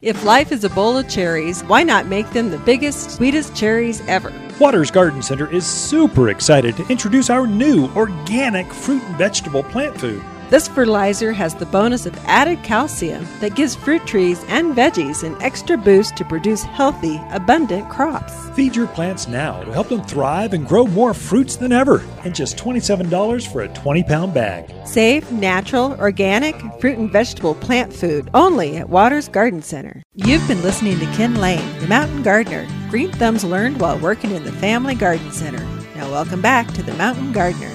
If 0.00 0.24
life 0.24 0.50
is 0.50 0.64
a 0.64 0.70
bowl 0.70 0.98
of 0.98 1.08
cherries, 1.08 1.62
why 1.62 1.84
not 1.84 2.08
make 2.08 2.28
them 2.30 2.50
the 2.50 2.58
biggest, 2.58 3.12
sweetest 3.12 3.54
cherries 3.54 4.02
ever? 4.08 4.32
Watters 4.58 4.90
Garden 4.90 5.22
Center 5.22 5.48
is 5.54 5.64
super 5.64 6.30
excited 6.30 6.76
to 6.78 6.88
introduce 6.88 7.30
our 7.30 7.46
new 7.46 7.86
organic 7.94 8.66
fruit 8.72 9.04
and 9.04 9.16
vegetable 9.16 9.62
plant 9.62 10.00
food. 10.00 10.20
This 10.52 10.68
fertilizer 10.68 11.32
has 11.32 11.54
the 11.54 11.64
bonus 11.64 12.04
of 12.04 12.14
added 12.26 12.62
calcium 12.62 13.26
that 13.40 13.54
gives 13.54 13.74
fruit 13.74 14.06
trees 14.06 14.44
and 14.48 14.76
veggies 14.76 15.22
an 15.22 15.34
extra 15.40 15.78
boost 15.78 16.14
to 16.16 16.26
produce 16.26 16.62
healthy, 16.62 17.18
abundant 17.30 17.88
crops. 17.88 18.50
Feed 18.50 18.76
your 18.76 18.86
plants 18.88 19.26
now 19.26 19.64
to 19.64 19.72
help 19.72 19.88
them 19.88 20.02
thrive 20.02 20.52
and 20.52 20.68
grow 20.68 20.86
more 20.86 21.14
fruits 21.14 21.56
than 21.56 21.72
ever. 21.72 22.02
And 22.22 22.34
just 22.34 22.58
$27 22.58 23.50
for 23.50 23.62
a 23.62 23.68
20 23.68 24.04
pound 24.04 24.34
bag. 24.34 24.70
Safe, 24.86 25.32
natural, 25.32 25.94
organic 25.98 26.60
fruit 26.82 26.98
and 26.98 27.10
vegetable 27.10 27.54
plant 27.54 27.90
food 27.90 28.28
only 28.34 28.76
at 28.76 28.90
Watters 28.90 29.28
Garden 29.28 29.62
Center. 29.62 30.02
You've 30.16 30.46
been 30.46 30.60
listening 30.60 30.98
to 30.98 31.06
Ken 31.16 31.34
Lain, 31.36 31.66
the 31.78 31.86
mountain 31.86 32.22
gardener. 32.22 32.68
Green 32.90 33.10
thumbs 33.12 33.42
learned 33.42 33.80
while 33.80 33.98
working 34.00 34.32
in 34.32 34.44
the 34.44 34.52
Family 34.52 34.96
Garden 34.96 35.32
Center. 35.32 35.64
Now, 35.96 36.10
welcome 36.10 36.42
back 36.42 36.70
to 36.74 36.82
the 36.82 36.92
Mountain 36.92 37.32
Gardener. 37.32 37.70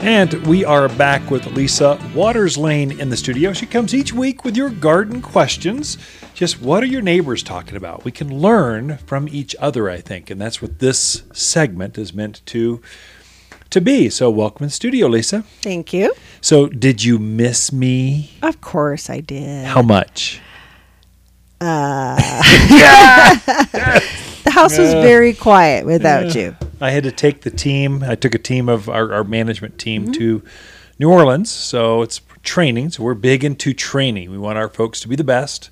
And 0.00 0.46
we 0.46 0.64
are 0.64 0.88
back 0.88 1.28
with 1.28 1.44
Lisa 1.46 2.00
Watters 2.14 2.56
Lain 2.56 2.98
in 3.00 3.10
the 3.10 3.16
studio. 3.16 3.52
She 3.52 3.66
comes 3.66 3.92
each 3.92 4.12
week 4.12 4.44
with 4.44 4.56
your 4.56 4.70
garden 4.70 5.20
questions. 5.20 5.98
Just 6.34 6.62
what 6.62 6.84
are 6.84 6.86
your 6.86 7.02
neighbors 7.02 7.42
talking 7.42 7.76
about? 7.76 8.04
We 8.04 8.12
can 8.12 8.40
learn 8.40 8.98
from 8.98 9.28
each 9.28 9.56
other, 9.58 9.90
I 9.90 10.00
think, 10.00 10.30
and 10.30 10.40
that's 10.40 10.62
what 10.62 10.78
this 10.78 11.24
segment 11.32 11.98
is 11.98 12.14
meant 12.14 12.46
to 12.46 12.80
to 13.70 13.80
be. 13.80 14.08
So, 14.08 14.30
welcome 14.30 14.64
in 14.64 14.68
the 14.68 14.72
studio, 14.72 15.08
Lisa. 15.08 15.42
Thank 15.62 15.92
you. 15.92 16.14
So, 16.40 16.68
did 16.68 17.02
you 17.02 17.18
miss 17.18 17.72
me? 17.72 18.30
Of 18.40 18.60
course 18.60 19.10
I 19.10 19.18
did. 19.20 19.66
How 19.66 19.82
much? 19.82 20.40
Uh, 21.60 22.16
the 24.44 24.50
house 24.52 24.78
was 24.78 24.92
very 24.92 25.34
quiet 25.34 25.84
without 25.84 26.36
you. 26.36 26.56
I 26.80 26.90
had 26.90 27.02
to 27.04 27.12
take 27.12 27.42
the 27.42 27.50
team. 27.50 28.02
I 28.02 28.14
took 28.14 28.34
a 28.34 28.38
team 28.38 28.68
of 28.68 28.88
our, 28.88 29.12
our 29.12 29.24
management 29.24 29.78
team 29.78 30.12
to 30.12 30.42
New 30.98 31.10
Orleans. 31.10 31.50
So 31.50 32.02
it's 32.02 32.20
training. 32.42 32.90
So 32.90 33.02
we're 33.02 33.14
big 33.14 33.44
into 33.44 33.74
training. 33.74 34.30
We 34.30 34.38
want 34.38 34.58
our 34.58 34.68
folks 34.68 35.00
to 35.00 35.08
be 35.08 35.16
the 35.16 35.24
best. 35.24 35.70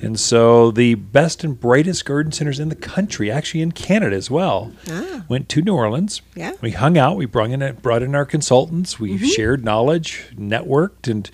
And 0.00 0.18
so 0.18 0.70
the 0.70 0.94
best 0.94 1.44
and 1.44 1.58
brightest 1.58 2.04
garden 2.04 2.32
centers 2.32 2.58
in 2.60 2.68
the 2.68 2.74
country, 2.76 3.30
actually 3.30 3.62
in 3.62 3.72
Canada 3.72 4.16
as 4.16 4.30
well, 4.30 4.72
Ah. 4.90 5.24
went 5.28 5.48
to 5.50 5.62
New 5.62 5.74
Orleans. 5.74 6.22
Yeah. 6.34 6.52
We 6.60 6.70
hung 6.70 6.96
out. 6.96 7.16
We 7.16 7.26
brought 7.26 7.50
in 7.50 7.76
brought 7.82 8.02
in 8.02 8.14
our 8.14 8.24
consultants. 8.24 8.98
We 8.98 9.18
shared 9.18 9.64
knowledge, 9.64 10.26
networked, 10.36 11.10
and 11.10 11.28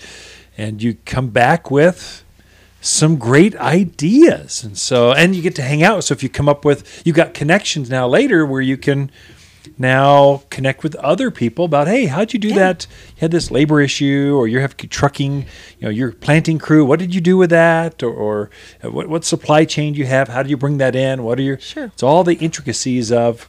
and 0.57 0.83
you 0.83 0.95
come 1.05 1.29
back 1.29 1.71
with 1.71 2.24
some 2.85 3.17
great 3.17 3.57
ideas. 3.57 4.63
And 4.63 4.77
so, 4.77 5.13
and 5.13 5.35
you 5.35 5.41
get 5.43 5.55
to 5.57 5.63
hang 5.63 5.83
out. 5.83 6.05
So 6.05 6.13
if 6.13 6.23
you 6.23 6.29
come 6.29 6.49
up 6.49 6.65
with, 6.65 7.03
you've 7.07 7.17
got 7.17 7.33
connections 7.33 7.89
now 7.89 8.07
later 8.07 8.45
where 8.45 8.61
you 8.61 8.77
can 8.77 9.11
now 9.79 10.43
connect 10.51 10.83
with 10.83 10.95
other 10.97 11.31
people 11.31 11.65
about, 11.65 11.89
hey, 11.89 12.05
how'd 12.07 12.35
you 12.35 12.39
do 12.39 12.53
that? 12.53 12.87
You 13.17 13.21
had 13.23 13.31
this 13.31 13.51
labor 13.51 13.81
issue, 13.81 14.35
or 14.37 14.47
you 14.47 14.61
have 14.61 14.77
trucking, 14.77 15.47
you 15.79 15.81
know, 15.81 15.89
your 15.89 16.13
planting 16.13 16.59
crew. 16.59 16.85
What 16.85 16.99
did 16.99 17.15
you 17.15 17.23
do 17.23 17.39
with 17.39 17.49
that? 17.51 18.03
Or, 18.03 18.13
or 18.13 18.51
uh, 18.85 18.91
what, 18.91 19.09
what 19.09 19.25
supply 19.25 19.65
chain 19.65 19.95
do 19.95 19.99
you 19.99 20.07
have? 20.07 20.29
How 20.29 20.43
do 20.43 20.51
you 20.51 20.59
bring 20.59 20.77
that 20.79 20.95
in? 20.95 21.23
What 21.23 21.39
are 21.39 21.43
your, 21.43 21.59
Sure. 21.59 21.87
it's 21.87 22.03
all 22.03 22.23
the 22.23 22.35
intricacies 22.35 23.11
of 23.11 23.49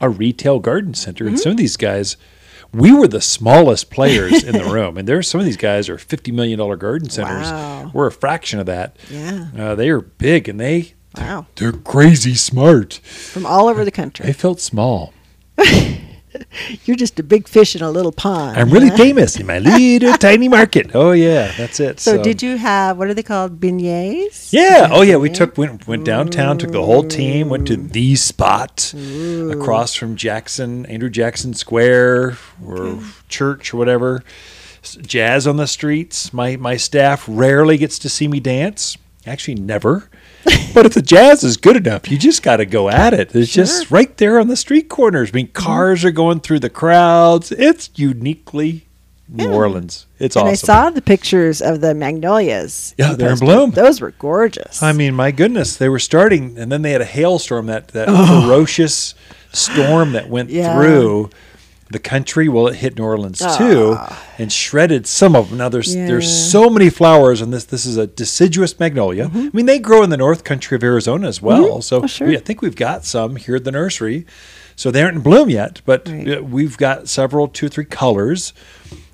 a 0.00 0.08
retail 0.08 0.58
garden 0.58 0.94
center. 0.94 1.26
And 1.26 1.38
some 1.38 1.52
of 1.52 1.58
these 1.58 1.76
guys, 1.76 2.16
we 2.72 2.92
were 2.92 3.08
the 3.08 3.20
smallest 3.20 3.90
players 3.90 4.42
in 4.44 4.52
the 4.54 4.64
room, 4.64 4.96
and 4.96 5.06
there's 5.08 5.28
some 5.28 5.40
of 5.40 5.44
these 5.46 5.56
guys 5.56 5.88
are 5.88 5.98
fifty 5.98 6.32
million 6.32 6.58
dollar 6.58 6.76
garden 6.76 7.10
centers. 7.10 7.50
Wow. 7.50 7.90
We're 7.94 8.06
a 8.06 8.12
fraction 8.12 8.58
of 8.60 8.66
that. 8.66 8.96
Yeah. 9.10 9.48
uh, 9.58 9.74
they 9.74 9.88
are 9.90 10.00
big, 10.00 10.48
and 10.48 10.58
they 10.60 10.94
Wow. 11.18 11.46
they're 11.56 11.72
crazy 11.72 12.34
smart. 12.34 12.94
From 13.04 13.44
all 13.46 13.68
over 13.68 13.84
the 13.84 13.90
country. 13.90 14.26
They 14.26 14.32
felt 14.32 14.60
small. 14.60 15.12
You're 16.84 16.96
just 16.96 17.18
a 17.18 17.22
big 17.22 17.48
fish 17.48 17.76
in 17.76 17.82
a 17.82 17.90
little 17.90 18.12
pond. 18.12 18.58
I'm 18.58 18.70
really 18.70 18.88
huh? 18.88 18.96
famous 18.96 19.36
in 19.36 19.46
my 19.46 19.58
little 19.60 20.14
tiny 20.14 20.48
market. 20.48 20.90
Oh 20.94 21.12
yeah, 21.12 21.52
that's 21.56 21.80
it. 21.80 22.00
So, 22.00 22.22
did 22.22 22.42
you 22.42 22.56
have, 22.56 22.98
what 22.98 23.08
are 23.08 23.14
they 23.14 23.22
called? 23.22 23.60
Beignets? 23.60 24.52
Yeah. 24.52 24.88
Oh 24.90 25.02
yeah. 25.02 25.16
We 25.16 25.30
took 25.30 25.56
went 25.56 25.86
went 25.86 26.04
downtown. 26.04 26.58
Took 26.58 26.72
the 26.72 26.84
whole 26.84 27.04
team. 27.04 27.48
Went 27.48 27.66
to 27.68 27.76
the 27.76 28.16
spot 28.16 28.92
across 29.50 29.94
from 29.94 30.16
Jackson 30.16 30.86
Andrew 30.86 31.10
Jackson 31.10 31.54
Square 31.54 32.38
or 32.64 32.98
church 33.28 33.72
or 33.72 33.76
whatever. 33.76 34.22
Jazz 34.82 35.46
on 35.46 35.56
the 35.56 35.66
streets. 35.66 36.32
My 36.32 36.56
my 36.56 36.76
staff 36.76 37.24
rarely 37.28 37.76
gets 37.76 37.98
to 38.00 38.08
see 38.08 38.28
me 38.28 38.40
dance. 38.40 38.96
Actually, 39.26 39.56
never. 39.56 40.08
But 40.74 40.86
if 40.86 40.94
the 40.94 41.02
jazz 41.02 41.44
is 41.44 41.56
good 41.56 41.76
enough, 41.76 42.10
you 42.10 42.18
just 42.18 42.42
got 42.42 42.56
to 42.56 42.66
go 42.66 42.88
at 42.88 43.12
it. 43.12 43.34
It's 43.34 43.52
just 43.52 43.90
right 43.90 44.16
there 44.16 44.38
on 44.40 44.48
the 44.48 44.56
street 44.56 44.88
corners. 44.88 45.30
I 45.32 45.36
mean, 45.36 45.46
mm-hmm. 45.48 45.62
cars 45.62 46.04
are 46.04 46.10
going 46.10 46.40
through 46.40 46.60
the 46.60 46.70
crowds. 46.70 47.52
It's 47.52 47.90
uniquely 47.96 48.86
New 49.28 49.52
Orleans. 49.52 50.06
It's 50.18 50.36
And 50.36 50.48
awesome. 50.48 50.52
I 50.52 50.54
saw 50.54 50.90
the 50.90 51.02
pictures 51.02 51.62
of 51.62 51.80
the 51.80 51.94
magnolias. 51.94 52.94
Yeah, 52.98 53.14
they're 53.14 53.32
in 53.32 53.38
bloom. 53.38 53.70
Those 53.70 54.00
were 54.00 54.12
gorgeous. 54.12 54.82
I 54.82 54.92
mean, 54.92 55.14
my 55.14 55.30
goodness, 55.30 55.76
they 55.76 55.88
were 55.88 55.98
starting, 55.98 56.58
and 56.58 56.70
then 56.70 56.82
they 56.82 56.92
had 56.92 57.00
a 57.00 57.06
hailstorm 57.06 57.66
that 57.66 57.88
that 57.88 58.08
oh. 58.08 58.42
ferocious 58.42 59.14
storm 59.52 60.12
that 60.12 60.28
went 60.28 60.50
Yeah. 60.50 60.74
through 60.74 61.30
the 61.90 61.98
country. 61.98 62.48
Well, 62.48 62.68
it 62.68 62.76
hit 62.76 62.96
New 62.98 63.04
Orleans 63.04 63.42
too, 63.58 63.98
and 64.38 64.52
shredded 64.52 65.06
some 65.06 65.34
of 65.34 65.48
them. 65.50 65.58
Now 65.58 65.68
there's 65.68 65.92
there's 65.94 66.30
so 66.50 66.70
many 66.70 66.88
flowers, 66.90 67.40
and 67.40 67.52
this 67.52 67.64
this 67.64 67.84
is 67.86 67.96
a 67.96 68.06
deciduous 68.06 68.78
magnolia. 68.78 69.30
I 69.34 69.50
mean, 69.52 69.66
they 69.66 69.78
grow 69.78 70.02
in 70.02 70.10
the 70.10 70.16
North 70.16 70.44
Country 70.44 70.76
of 70.76 70.84
Arizona 70.84 71.26
as 71.28 71.42
well. 71.42 71.82
So 71.82 72.02
Oh, 72.04 72.06
sure. 72.06 72.28
we, 72.28 72.36
I 72.36 72.40
think 72.40 72.62
we've 72.62 72.76
got 72.76 73.04
some 73.04 73.36
here 73.36 73.56
at 73.56 73.64
the 73.64 73.72
nursery. 73.72 74.26
So 74.76 74.90
they 74.90 75.02
aren't 75.02 75.16
in 75.16 75.22
bloom 75.22 75.50
yet, 75.50 75.82
but 75.84 76.08
Right. 76.08 76.38
uh, 76.38 76.42
we've 76.42 76.78
got 76.78 77.06
several, 77.06 77.48
two 77.48 77.66
or 77.66 77.68
three 77.68 77.84
colors, 77.84 78.54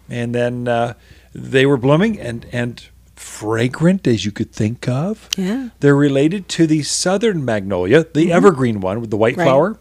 and 0.09 0.33
then 0.33 0.69
uh, 0.69 0.95
they 1.35 1.67
were 1.67 1.77
blooming 1.77 2.21
and 2.21 2.47
and 2.53 2.83
fragrant 3.17 4.07
as 4.07 4.25
you 4.25 4.31
could 4.31 4.53
think 4.53 4.87
of. 4.89 5.29
Yeah. 5.37 5.71
They're 5.81 5.97
related 5.97 6.49
to 6.51 6.67
the 6.67 6.83
southern 6.85 7.45
magnolia, 7.45 8.05
the 8.15 8.31
evergreen 8.33 8.81
one 8.81 9.01
with 9.01 9.11
the 9.11 9.17
white 9.17 9.33
Mm-hmm. 9.33 9.41
Right. 9.41 9.47
flower. 9.47 9.79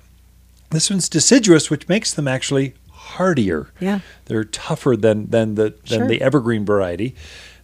This 0.71 0.89
one's 0.89 1.07
deciduous, 1.07 1.69
which 1.69 1.87
makes 1.87 2.11
them 2.13 2.27
actually 2.27 2.73
hardier. 3.15 3.67
Yeah. 3.79 3.99
They're 4.25 4.43
tougher 4.43 4.95
than 4.95 5.29
than 5.29 5.55
the 5.55 5.73
than 5.89 5.99
Sure. 5.99 6.07
the 6.07 6.21
evergreen 6.21 6.65
variety. 6.65 7.15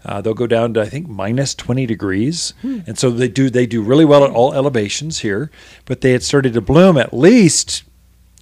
Uh, 0.03 0.20
they'll 0.20 0.34
go 0.34 0.48
down 0.48 0.74
to 0.74 0.81
I 0.81 0.89
think 0.89 1.08
minus 1.08 1.53
twenty 1.53 1.86
degrees, 1.86 2.53
Hmm. 2.62 2.79
and 2.88 2.98
so 2.98 3.12
they 3.12 3.27
do 3.27 3.50
they 3.50 3.65
do 3.67 3.81
really 3.84 4.05
well 4.05 4.24
at 4.25 4.31
all 4.31 4.53
elevations 4.53 5.20
here. 5.20 5.51
But 5.86 6.01
they 6.01 6.12
had 6.13 6.24
started 6.24 6.53
to 6.53 6.62
bloom 6.62 6.98
at 6.98 7.13
least 7.13 7.84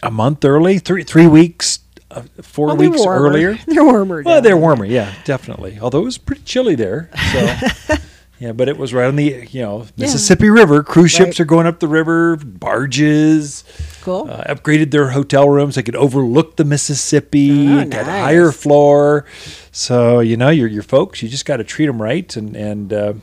a 0.02 0.10
month 0.10 0.46
early, 0.46 0.80
three 0.80 1.04
three 1.04 1.28
weeks, 1.28 1.80
uh, 2.12 2.22
four 2.42 2.68
Well, 2.68 2.78
weeks 2.78 3.00
warmer. 3.00 3.28
earlier. 3.28 3.60
They're 3.68 3.84
warmer. 3.84 4.22
Well, 4.26 4.42
they're 4.42 4.56
warmer, 4.56 4.86
yeah, 4.86 5.14
definitely. 5.26 5.78
Although 5.82 6.00
it 6.00 6.06
was 6.06 6.18
pretty 6.18 6.44
chilly 6.44 6.76
there, 6.76 7.10
so 7.34 7.96
yeah. 8.40 8.52
But 8.54 8.68
it 8.70 8.78
was 8.78 8.94
right 8.94 9.08
on 9.08 9.16
the 9.16 9.48
you 9.52 9.62
know 9.62 9.86
Mississippi 9.98 10.50
River. 10.50 10.84
Cruise 10.84 11.12
ships 11.12 11.40
Right. 11.40 11.40
are 11.42 11.46
going 11.46 11.68
up 11.68 11.80
the 11.80 11.88
river, 11.88 12.38
barges. 12.38 13.64
Cool. 14.02 14.28
Uh, 14.30 14.44
upgraded 14.54 14.92
their 14.92 15.10
hotel 15.10 15.50
rooms. 15.50 15.76
They 15.76 15.84
could 15.84 15.96
overlook 15.96 16.56
the 16.56 16.64
Mississippi, 16.66 17.68
Oh, 17.68 17.84
nice. 17.84 18.06
higher 18.06 18.52
floor. 18.52 19.26
So 19.72 20.20
you 20.20 20.38
know, 20.38 20.50
your 20.50 20.68
your 20.68 20.84
folks, 20.84 21.22
you 21.22 21.30
just 21.30 21.46
got 21.46 21.58
to 21.58 21.64
treat 21.64 21.86
them 21.88 22.02
right, 22.02 22.36
and 22.36 22.56
and 22.56 22.94
uh, 22.94 23.14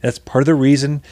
that's 0.00 0.18
part 0.18 0.42
of 0.42 0.46
the 0.46 0.54
reason. 0.54 1.02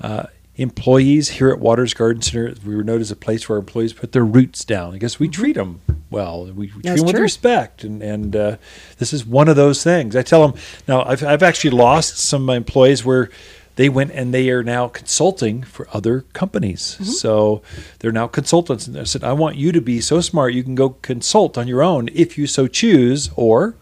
Uh, 0.00 0.24
employees 0.56 1.30
here 1.30 1.50
at 1.50 1.58
Watters 1.58 1.94
Garden 1.94 2.22
Center, 2.22 2.54
we 2.64 2.76
were 2.76 2.84
known 2.84 3.00
as 3.00 3.10
a 3.10 3.16
place 3.16 3.48
where 3.48 3.58
employees 3.58 3.92
put 3.92 4.12
their 4.12 4.24
roots 4.24 4.64
down. 4.64 4.94
I 4.94 4.98
guess 4.98 5.18
we 5.18 5.28
treat 5.28 5.54
them 5.54 5.80
well. 6.10 6.44
We, 6.44 6.52
we 6.52 6.68
treat 6.68 6.82
them 6.82 7.06
with 7.06 7.14
true. 7.14 7.22
respect, 7.22 7.84
and 7.84 8.02
and 8.02 8.36
uh, 8.36 8.56
this 8.98 9.12
is 9.12 9.24
one 9.24 9.48
of 9.48 9.56
those 9.56 9.82
things. 9.82 10.14
I 10.14 10.22
tell 10.22 10.46
them 10.46 10.60
now. 10.86 11.04
I've 11.04 11.24
I've 11.24 11.42
actually 11.42 11.70
lost 11.70 12.18
some 12.18 12.42
of 12.42 12.46
my 12.46 12.56
employees 12.56 13.04
where 13.04 13.30
they 13.76 13.88
went 13.88 14.10
and 14.10 14.34
they 14.34 14.50
are 14.50 14.62
now 14.62 14.88
consulting 14.88 15.62
for 15.62 15.88
other 15.94 16.20
companies. 16.34 16.98
So 17.18 17.62
they're 18.00 18.12
now 18.12 18.26
consultants, 18.26 18.86
and 18.86 18.98
I 18.98 19.04
said, 19.04 19.24
I 19.24 19.32
want 19.32 19.56
you 19.56 19.72
to 19.72 19.80
be 19.80 20.00
so 20.02 20.20
smart 20.20 20.52
you 20.52 20.62
can 20.62 20.74
go 20.74 20.90
consult 20.90 21.56
on 21.56 21.66
your 21.66 21.82
own 21.82 22.10
if 22.12 22.36
you 22.36 22.46
so 22.46 22.66
choose, 22.66 23.30
or 23.34 23.74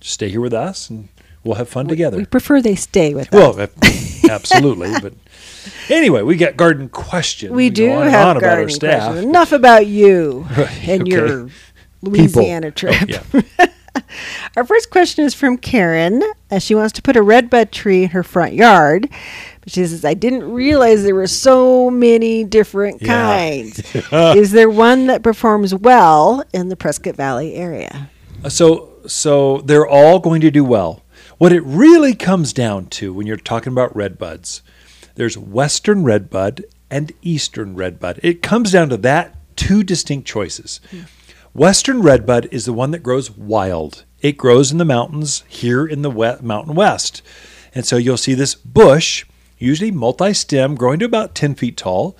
stay 0.00 0.28
here 0.28 0.40
with 0.40 0.52
us 0.52 0.90
and 0.90 1.08
we'll 1.46 1.54
have 1.56 1.68
fun 1.68 1.86
together. 1.88 2.16
We 2.18 2.24
prefer 2.26 2.60
they 2.60 2.74
stay 2.74 3.14
with 3.14 3.32
us. 3.32 3.56
Well, 3.56 3.68
absolutely. 4.30 4.92
but 5.00 5.14
anyway, 5.90 6.22
we 6.22 6.36
got 6.36 6.56
garden 6.56 6.88
questions. 6.88 7.52
We 7.52 7.70
go 7.70 7.74
do 7.74 7.88
have 8.10 8.28
on 8.28 8.36
about 8.36 8.58
our 8.58 8.68
staff. 8.68 9.04
questions. 9.12 9.24
Enough 9.26 9.52
about 9.52 9.86
you 9.86 10.46
and 10.82 11.02
okay. 11.02 11.10
your 11.10 11.48
Louisiana 12.02 12.72
People. 12.72 12.92
trip. 12.92 13.20
Oh, 13.34 13.42
yeah. 13.58 13.66
Our 14.56 14.64
first 14.64 14.90
question 14.90 15.24
is 15.24 15.34
from 15.34 15.56
Karen. 15.56 16.22
Uh, 16.50 16.58
she 16.58 16.74
wants 16.74 16.92
to 16.94 17.02
put 17.02 17.16
a 17.16 17.22
redbud 17.22 17.72
tree 17.72 18.04
in 18.04 18.10
her 18.10 18.22
front 18.22 18.52
yard. 18.52 19.08
But 19.62 19.72
she 19.72 19.86
says, 19.86 20.04
I 20.04 20.12
didn't 20.14 20.52
realize 20.52 21.02
there 21.02 21.14
were 21.14 21.26
so 21.26 21.88
many 21.90 22.44
different 22.44 23.00
Yeah. 23.02 23.36
kinds. 23.36 23.80
is 24.36 24.52
there 24.52 24.68
one 24.70 25.06
that 25.06 25.22
performs 25.22 25.74
well 25.74 26.44
in 26.52 26.68
the 26.68 26.76
Prescott 26.76 27.16
Valley 27.16 27.54
area? 27.54 28.10
Uh, 28.44 28.48
So, 28.50 28.90
so 29.06 29.58
they're 29.64 29.86
all 29.88 30.18
going 30.18 30.42
to 30.42 30.50
do 30.50 30.62
well. 30.62 31.02
What 31.38 31.52
it 31.52 31.62
really 31.64 32.14
comes 32.14 32.54
down 32.54 32.86
to 32.86 33.12
when 33.12 33.26
you're 33.26 33.36
talking 33.36 33.70
about 33.70 33.94
red 33.94 34.16
buds, 34.16 34.62
there's 35.16 35.36
Western 35.36 36.02
red 36.02 36.30
bud 36.30 36.64
and 36.90 37.12
Eastern 37.20 37.76
red 37.76 38.00
bud. 38.00 38.18
It 38.22 38.40
comes 38.40 38.72
down 38.72 38.88
to 38.88 38.96
that 38.98 39.36
two 39.54 39.82
distinct 39.82 40.26
choices. 40.26 40.80
Hmm. 40.90 41.00
Western 41.52 42.00
red 42.00 42.24
bud 42.24 42.48
is 42.50 42.64
the 42.64 42.72
one 42.72 42.90
that 42.92 43.02
grows 43.02 43.30
wild. 43.30 44.04
It 44.22 44.38
grows 44.38 44.72
in 44.72 44.78
the 44.78 44.84
mountains 44.86 45.44
here 45.46 45.84
in 45.84 46.00
the 46.00 46.10
we- 46.10 46.40
mountain 46.40 46.74
west. 46.74 47.20
And 47.74 47.84
so 47.84 47.98
you'll 47.98 48.16
see 48.16 48.34
this 48.34 48.54
bush, 48.54 49.26
usually 49.58 49.90
multi-stem, 49.90 50.74
growing 50.74 51.00
to 51.00 51.04
about 51.04 51.34
10 51.34 51.54
feet 51.54 51.76
tall. 51.76 52.16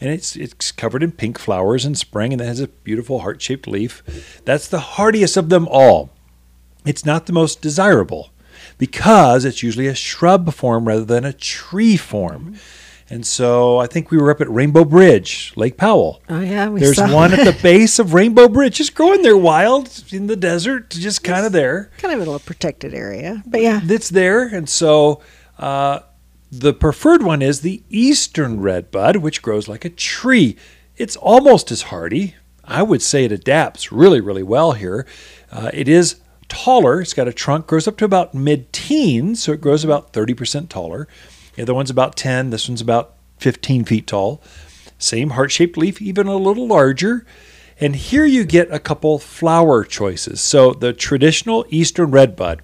And 0.00 0.10
it's, 0.10 0.36
it's 0.36 0.70
covered 0.70 1.02
in 1.02 1.10
pink 1.10 1.40
flowers 1.40 1.84
in 1.84 1.96
spring 1.96 2.32
and 2.32 2.40
it 2.40 2.46
has 2.46 2.60
a 2.60 2.68
beautiful 2.68 3.20
heart-shaped 3.20 3.66
leaf. 3.66 4.40
That's 4.44 4.68
the 4.68 4.78
hardiest 4.78 5.36
of 5.36 5.48
them 5.48 5.66
all. 5.68 6.10
It's 6.86 7.04
not 7.04 7.26
the 7.26 7.32
most 7.32 7.60
desirable 7.60 8.30
because 8.80 9.44
it's 9.44 9.62
usually 9.62 9.86
a 9.86 9.94
shrub 9.94 10.52
form 10.52 10.88
rather 10.88 11.04
than 11.04 11.24
a 11.24 11.32
tree 11.32 11.96
form. 11.96 12.56
And 13.10 13.26
so 13.26 13.78
I 13.78 13.86
think 13.86 14.10
we 14.10 14.18
were 14.18 14.30
up 14.30 14.40
at 14.40 14.48
Rainbow 14.48 14.84
Bridge, 14.84 15.52
Lake 15.56 15.76
Powell. 15.76 16.22
Oh, 16.28 16.40
yeah, 16.40 16.68
we 16.68 16.80
There's 16.80 16.96
saw 16.96 17.12
one 17.12 17.32
at 17.32 17.44
the 17.44 17.60
base 17.62 17.98
of 17.98 18.14
Rainbow 18.14 18.48
Bridge, 18.48 18.76
just 18.76 18.94
growing 18.94 19.22
there 19.22 19.36
wild 19.36 20.04
in 20.10 20.28
the 20.28 20.36
desert, 20.36 20.90
just 20.90 21.22
kind 21.24 21.44
of 21.44 21.52
there. 21.52 21.90
Kind 21.98 22.14
of 22.14 22.20
in 22.20 22.28
a 22.28 22.30
little 22.30 22.38
protected 22.38 22.94
area. 22.94 23.42
But 23.46 23.62
yeah, 23.62 23.80
It's 23.82 24.08
there. 24.08 24.46
And 24.46 24.68
so 24.68 25.20
uh, 25.58 26.00
the 26.50 26.72
preferred 26.72 27.22
one 27.22 27.42
is 27.42 27.60
the 27.60 27.82
Eastern 27.90 28.60
Red 28.60 28.90
Bud, 28.90 29.16
which 29.16 29.42
grows 29.42 29.68
like 29.68 29.84
a 29.84 29.90
tree. 29.90 30.56
It's 30.96 31.16
almost 31.16 31.70
as 31.70 31.82
hardy. 31.82 32.36
I 32.64 32.84
would 32.84 33.02
say 33.02 33.24
it 33.24 33.32
adapts 33.32 33.90
really, 33.90 34.20
really 34.20 34.44
well 34.44 34.72
here. 34.72 35.04
Uh, 35.50 35.70
it 35.74 35.88
is 35.88 36.20
taller. 36.50 37.00
It's 37.00 37.14
got 37.14 37.28
a 37.28 37.32
trunk, 37.32 37.66
grows 37.66 37.88
up 37.88 37.96
to 37.98 38.04
about 38.04 38.34
mid 38.34 38.72
teens, 38.72 39.42
so 39.42 39.52
it 39.52 39.62
grows 39.62 39.84
about 39.84 40.12
30% 40.12 40.68
taller. 40.68 41.08
The 41.54 41.62
other 41.62 41.74
one's 41.74 41.90
about 41.90 42.16
10. 42.16 42.50
This 42.50 42.68
one's 42.68 42.82
about 42.82 43.14
15 43.38 43.84
feet 43.86 44.06
tall. 44.06 44.42
Same 44.98 45.30
heart 45.30 45.50
shaped 45.50 45.78
leaf, 45.78 46.02
even 46.02 46.26
a 46.26 46.36
little 46.36 46.66
larger. 46.66 47.24
And 47.80 47.96
here 47.96 48.26
you 48.26 48.44
get 48.44 48.70
a 48.70 48.78
couple 48.78 49.18
flower 49.18 49.84
choices. 49.84 50.42
So 50.42 50.72
the 50.74 50.92
traditional 50.92 51.64
Eastern 51.70 52.10
Red 52.10 52.36
Bud, 52.36 52.60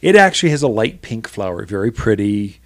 it 0.00 0.14
actually 0.14 0.50
has 0.50 0.62
a 0.62 0.68
light 0.68 1.02
pink 1.02 1.26
flower, 1.26 1.66
very 1.66 1.90
pretty. 1.90 2.59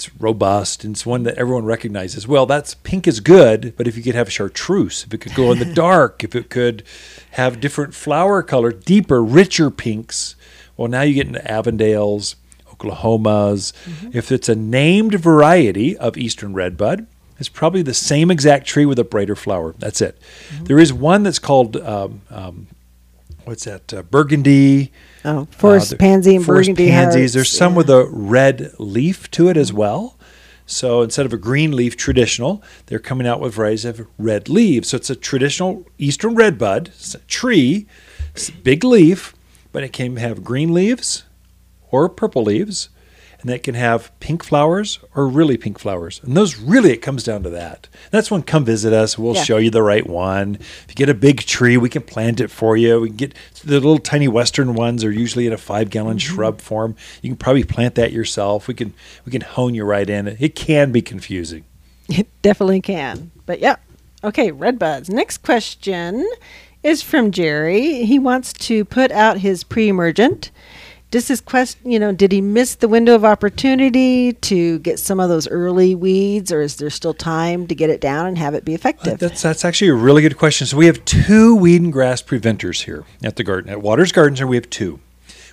It's 0.00 0.14
robust, 0.18 0.82
and 0.82 0.94
it's 0.94 1.04
one 1.04 1.24
that 1.24 1.34
everyone 1.34 1.66
recognizes. 1.66 2.26
Well, 2.26 2.46
that's 2.46 2.72
pink 2.72 3.06
is 3.06 3.20
good, 3.20 3.74
but 3.76 3.86
if 3.86 3.98
you 3.98 4.02
could 4.02 4.14
have 4.14 4.32
chartreuse, 4.32 5.04
if 5.04 5.12
it 5.12 5.18
could 5.18 5.34
glow 5.34 5.52
in 5.52 5.58
the 5.58 5.74
dark, 5.74 6.24
if 6.24 6.34
it 6.34 6.48
could 6.48 6.84
have 7.32 7.60
different 7.60 7.92
flower 7.92 8.42
color, 8.42 8.72
deeper, 8.72 9.22
richer 9.22 9.70
pinks, 9.70 10.36
well, 10.78 10.88
now 10.88 11.02
you 11.02 11.12
get 11.12 11.26
into 11.26 11.40
Avondales, 11.40 12.36
Oklahomas. 12.66 13.74
If 14.14 14.32
it's 14.32 14.48
a 14.48 14.54
named 14.54 15.16
variety 15.16 15.98
of 15.98 16.16
Eastern 16.16 16.54
Redbud, 16.54 17.06
it's 17.38 17.50
probably 17.50 17.82
the 17.82 17.92
same 17.92 18.30
exact 18.30 18.66
tree 18.66 18.86
with 18.86 18.98
a 18.98 19.04
brighter 19.04 19.36
flower. 19.36 19.74
That's 19.78 20.00
it. 20.00 20.18
There 20.62 20.78
is 20.78 20.94
one 20.94 21.24
that's 21.24 21.38
called 21.38 21.76
um, 21.76 22.22
um, 22.30 22.68
what's 23.50 23.64
that? 23.64 23.92
Uh, 23.92 24.02
burgundy. 24.02 24.92
oh, 25.24 25.46
forest 25.50 25.92
Uh, 25.92 25.96
pansy 25.96 26.36
and 26.36 26.44
forest 26.44 26.68
burgundy 26.70 26.90
pansies. 26.90 27.14
hearts, 27.20 27.34
There's 27.34 27.50
some 27.50 27.72
yeah. 27.72 27.78
with 27.78 27.90
a 27.90 28.04
red 28.06 28.72
leaf 28.78 29.30
to 29.32 29.48
it 29.48 29.56
as 29.56 29.72
well. 29.72 30.16
So 30.66 31.02
instead 31.02 31.26
of 31.26 31.32
a 31.32 31.36
green 31.36 31.72
leaf 31.72 31.96
traditional, 31.96 32.62
they're 32.86 33.00
coming 33.00 33.26
out 33.26 33.40
with 33.40 33.54
varieties 33.54 33.84
of 33.84 34.06
red 34.16 34.48
leaves. 34.48 34.88
So 34.90 34.96
it's 34.96 35.10
a 35.10 35.16
traditional 35.16 35.84
eastern 35.98 36.36
red 36.36 36.58
bud 36.58 36.88
it's 36.94 37.14
a 37.16 37.18
tree, 37.20 37.86
it's 38.34 38.48
a 38.48 38.52
big 38.52 38.84
leaf, 38.84 39.34
but 39.72 39.82
it 39.82 39.92
can 39.92 40.16
have 40.16 40.44
green 40.44 40.72
leaves 40.72 41.24
or 41.90 42.08
purple 42.08 42.44
leaves, 42.44 42.88
and 43.42 43.50
it 43.50 43.62
can 43.62 43.74
have 43.74 44.10
pink 44.20 44.44
flowers 44.44 44.98
or 45.14 45.26
really 45.26 45.56
pink 45.56 45.78
flowers. 45.78 46.20
And 46.24 46.36
those 46.36 46.56
really, 46.58 46.92
it 46.92 46.98
comes 46.98 47.24
down 47.24 47.42
to 47.44 47.50
that. 47.50 47.88
That's 48.10 48.30
when 48.30 48.42
come 48.42 48.64
visit 48.64 48.92
us. 48.92 49.18
We'll 49.18 49.34
Yeah. 49.34 49.44
show 49.44 49.56
you 49.56 49.70
the 49.70 49.82
right 49.82 50.06
one. 50.06 50.56
If 50.56 50.86
you 50.88 50.94
get 50.94 51.08
a 51.08 51.14
big 51.14 51.40
tree, 51.40 51.76
we 51.76 51.88
can 51.88 52.02
plant 52.02 52.40
it 52.40 52.50
for 52.50 52.76
you. 52.76 53.00
We 53.00 53.08
can 53.08 53.16
get 53.16 53.34
the 53.64 53.74
little 53.74 53.98
tiny 53.98 54.28
western 54.28 54.74
ones 54.74 55.04
are 55.04 55.12
usually 55.12 55.46
in 55.46 55.52
a 55.52 55.58
five 55.58 55.90
gallon 55.90 56.18
Mm-hmm. 56.18 56.34
shrub 56.34 56.60
form. 56.60 56.96
You 57.22 57.30
can 57.30 57.36
probably 57.36 57.64
plant 57.64 57.94
that 57.96 58.12
yourself. 58.12 58.68
We 58.68 58.74
can 58.74 58.92
we 59.24 59.32
can 59.32 59.42
hone 59.42 59.74
you 59.74 59.84
right 59.84 60.08
in. 60.08 60.36
It 60.40 60.54
can 60.54 60.92
be 60.92 61.02
confusing. 61.02 61.64
It 62.08 62.26
definitely 62.42 62.80
can. 62.80 63.30
But 63.46 63.60
yeah. 63.60 63.76
Okay, 64.22 64.50
red 64.50 64.78
buds. 64.78 65.08
Next 65.08 65.38
question 65.38 66.28
is 66.82 67.02
from 67.02 67.30
Jerry. 67.30 68.04
He 68.04 68.18
wants 68.18 68.52
to 68.54 68.84
put 68.84 69.10
out 69.12 69.38
his 69.38 69.64
pre-emergent. 69.64 70.50
Does 71.10 71.26
his 71.26 71.40
question, 71.40 71.90
you 71.90 71.98
know, 71.98 72.12
did 72.12 72.30
he 72.30 72.40
miss 72.40 72.76
the 72.76 72.86
window 72.86 73.16
of 73.16 73.24
opportunity 73.24 74.32
to 74.32 74.78
get 74.78 75.00
some 75.00 75.18
of 75.18 75.28
those 75.28 75.48
early 75.48 75.96
weeds, 75.96 76.52
or 76.52 76.62
is 76.62 76.76
there 76.76 76.88
still 76.88 77.14
time 77.14 77.66
to 77.66 77.74
get 77.74 77.90
it 77.90 78.00
down 78.00 78.26
and 78.26 78.38
have 78.38 78.54
it 78.54 78.64
be 78.64 78.72
uh, 78.72 78.76
effective? 78.76 79.18
That's 79.18 79.42
that's 79.42 79.64
actually 79.64 79.88
a 79.88 79.94
really 79.94 80.22
good 80.22 80.38
question. 80.38 80.68
So 80.68 80.76
we 80.76 80.86
have 80.86 81.04
two 81.04 81.56
weed 81.56 81.82
and 81.82 81.92
grass 81.92 82.22
preventers 82.22 82.82
here 82.82 83.04
at 83.24 83.34
the 83.34 83.42
garden 83.42 83.70
at 83.70 83.82
Watters 83.82 84.12
Garden 84.12 84.36
Center. 84.36 84.46
We 84.46 84.56
have 84.56 84.70
two. 84.70 85.00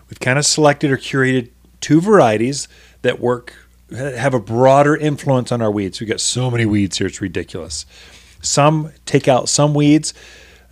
We've 0.09 0.19
kind 0.19 0.37
of 0.37 0.45
selected 0.45 0.91
or 0.91 0.97
curated 0.97 1.49
two 1.81 2.01
varieties 2.01 2.67
that 3.01 3.19
work 3.19 3.55
have 3.91 4.33
a 4.35 4.39
broader 4.39 4.95
influence 4.95 5.51
on 5.51 5.61
our 5.61 5.71
weeds. 5.71 5.99
We've 5.99 6.09
got 6.09 6.19
so 6.19 6.51
many 6.51 6.67
weeds 6.67 6.99
here; 6.99 7.07
it's 7.07 7.19
ridiculous. 7.19 7.87
Some 8.43 8.91
take 9.05 9.27
out 9.27 9.49
some 9.49 9.73
weeds, 9.73 10.13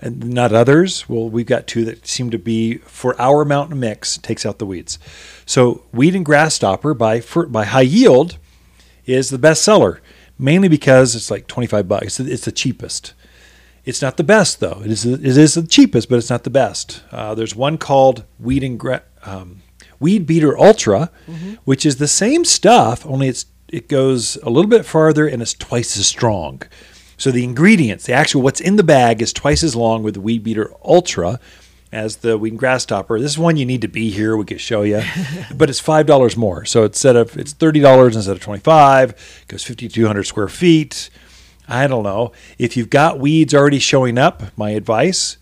and 0.01 0.29
not 0.29 0.53
others. 0.53 1.07
Well, 1.09 1.29
we've 1.29 1.45
got 1.45 1.67
two 1.67 1.85
that 1.85 2.05
seem 2.05 2.29
to 2.31 2.37
be 2.37 2.77
for 2.79 3.19
our 3.19 3.45
mountain 3.45 3.79
mix 3.79 4.17
takes 4.17 4.45
out 4.45 4.59
the 4.59 4.65
weeds. 4.65 4.99
So, 5.45 5.83
weed 5.91 6.15
and 6.15 6.25
grass 6.25 6.55
stopper 6.55 6.93
by 6.93 7.21
by 7.47 7.65
High 7.65 7.81
Yield 7.81 8.37
is 9.05 9.29
the 9.29 9.37
best 9.37 9.63
seller, 9.63 10.01
mainly 10.37 10.67
because 10.67 11.15
it's 11.15 11.31
like 11.31 11.47
twenty 11.47 11.67
five 11.67 11.87
bucks. 11.87 12.19
It's 12.19 12.45
the 12.45 12.51
cheapest. 12.51 13.13
It's 13.85 14.01
not 14.01 14.17
the 14.17 14.23
best 14.23 14.59
though. 14.59 14.81
It 14.83 14.91
is 14.91 15.05
it 15.05 15.23
is 15.25 15.53
the 15.53 15.67
cheapest, 15.67 16.09
but 16.09 16.17
it's 16.17 16.29
not 16.29 16.43
the 16.43 16.49
best. 16.49 17.03
Uh, 17.11 17.35
there's 17.35 17.55
one 17.55 17.77
called 17.77 18.23
Weed 18.39 18.63
and 18.63 18.79
Gra- 18.79 19.03
um, 19.23 19.61
Weed 19.99 20.25
Beater 20.25 20.57
Ultra, 20.57 21.11
which 21.65 21.85
is 21.85 21.97
the 21.97 22.07
same 22.07 22.45
stuff, 22.45 23.05
only 23.05 23.27
it's 23.27 23.45
it 23.69 23.87
goes 23.87 24.37
a 24.43 24.49
little 24.49 24.69
bit 24.69 24.85
farther 24.85 25.27
and 25.27 25.41
it's 25.41 25.53
twice 25.53 25.97
as 25.97 26.07
strong. 26.07 26.61
So 27.25 27.31
the 27.31 27.43
ingredients, 27.43 28.05
the 28.05 28.13
actual 28.13 28.43
what's 28.43 28.61
in 28.61 28.75
the 28.75 28.83
bag, 28.83 29.19
is 29.19 29.33
twice 29.33 29.63
as 29.63 29.75
long 29.75 30.03
with 30.03 30.13
the 30.13 30.21
Weed 30.21 30.43
Beater 30.43 30.71
Ultra 30.83 31.39
as 31.91 32.17
the 32.17 32.37
Weed 32.37 32.53
and 32.53 32.59
Grass 32.59 32.83
Stopper. 32.83 33.19
This 33.19 33.31
is 33.31 33.39
one 33.39 33.57
you 33.57 33.65
need 33.65 33.81
to 33.81 33.87
be 33.87 34.11
here. 34.11 34.37
We 34.37 34.45
could 34.45 34.61
show 34.61 34.83
you, 34.83 35.01
but 35.55 35.67
it's 35.67 35.79
five 35.79 36.05
dollars 36.05 36.37
more. 36.37 36.65
So 36.65 36.83
instead 36.83 37.15
of 37.15 37.35
it's 37.35 37.51
thirty 37.51 37.79
dollars 37.79 38.15
instead 38.15 38.35
of 38.35 38.43
twenty 38.43 38.61
five. 38.61 39.43
Goes 39.47 39.63
fifty 39.63 39.87
two 39.87 40.05
hundred 40.05 40.25
square 40.25 40.47
feet. 40.47 41.09
I 41.67 41.87
don't 41.87 42.03
know. 42.03 42.31
If 42.59 42.77
you've 42.77 42.91
got 42.91 43.17
weeds 43.17 43.55
already 43.55 43.79
showing 43.79 44.19
up, 44.19 44.55
my 44.55 44.69
advice, 44.69 45.37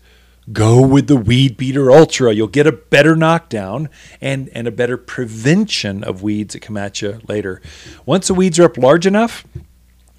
go 0.54 0.80
with 0.80 1.06
the 1.06 1.16
Weed 1.16 1.58
Beater 1.58 1.90
Ultra. 1.90 2.32
You'll 2.32 2.46
get 2.46 2.66
a 2.66 2.72
better 2.72 3.14
knockdown 3.14 3.90
and, 4.22 4.48
and 4.54 4.66
a 4.66 4.72
better 4.72 4.96
prevention 4.96 6.02
of 6.02 6.22
weeds 6.22 6.54
that 6.54 6.60
come 6.60 6.78
at 6.78 7.02
you 7.02 7.20
later. 7.28 7.60
Once 8.06 8.28
the 8.28 8.32
weeds 8.32 8.58
are 8.58 8.64
up 8.64 8.78
large 8.78 9.06
enough, 9.06 9.44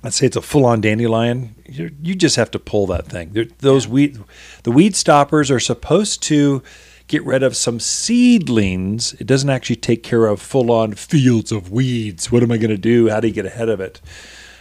I'd 0.05 0.13
say 0.13 0.27
it's 0.27 0.35
a 0.35 0.41
full-on 0.41 0.81
dandelion. 0.81 1.55
You, 1.67 1.91
you 2.01 2.15
just 2.15 2.35
have 2.35 2.51
to 2.51 2.59
pull 2.59 2.85
that 2.87 3.07
thing. 3.07 3.51
Those 3.59 3.87
weed, 3.87 4.19
the 4.63 4.71
weed 4.71 4.95
stoppers 4.95 5.49
are 5.49 5.59
supposed 5.59 6.21
to 6.23 6.61
get 7.07 7.23
rid 7.25 7.43
of 7.43 7.55
some 7.55 7.79
seedlings. 7.79 9.13
It 9.13 9.27
doesn't 9.27 9.49
actually 9.49 9.77
take 9.77 10.03
care 10.03 10.27
of 10.27 10.41
full-on 10.41 10.93
fields 10.93 11.51
of 11.51 11.71
weeds. 11.71 12.31
What 12.31 12.43
am 12.43 12.51
I 12.51 12.57
going 12.57 12.69
to 12.69 12.77
do? 12.77 13.09
How 13.09 13.19
do 13.19 13.27
you 13.27 13.33
get 13.33 13.45
ahead 13.45 13.69
of 13.69 13.79
it? 13.79 14.01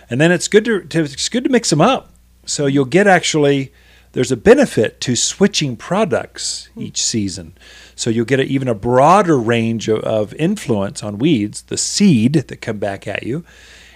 And 0.09 0.21
then 0.21 0.33
it's 0.33 0.49
good 0.49 0.65
to, 0.67 0.83
to 0.83 1.01
it's 1.03 1.29
good 1.29 1.45
to 1.45 1.51
mix 1.51 1.71
them 1.71 1.81
up. 1.81 2.13
So 2.47 2.67
you'll 2.67 2.85
get 2.85 3.07
actually 3.07 3.73
there's 4.13 4.33
a 4.33 4.37
benefit 4.37 5.01
to 5.03 5.17
switching 5.17 5.77
products 5.77 6.67
hmm. 6.75 6.83
each 6.83 7.03
season. 7.03 7.57
So 7.97 8.11
you'll 8.11 8.25
get 8.25 8.41
a, 8.41 8.45
even 8.45 8.69
a 8.69 8.75
broader 8.75 9.39
range 9.39 9.89
of, 9.89 10.01
of 10.01 10.33
influence 10.35 11.03
on 11.03 11.19
weeds, 11.19 11.63
the 11.63 11.77
seed 11.77 12.35
that 12.35 12.61
come 12.61 12.79
back 12.79 13.07
at 13.07 13.25
you, 13.25 13.45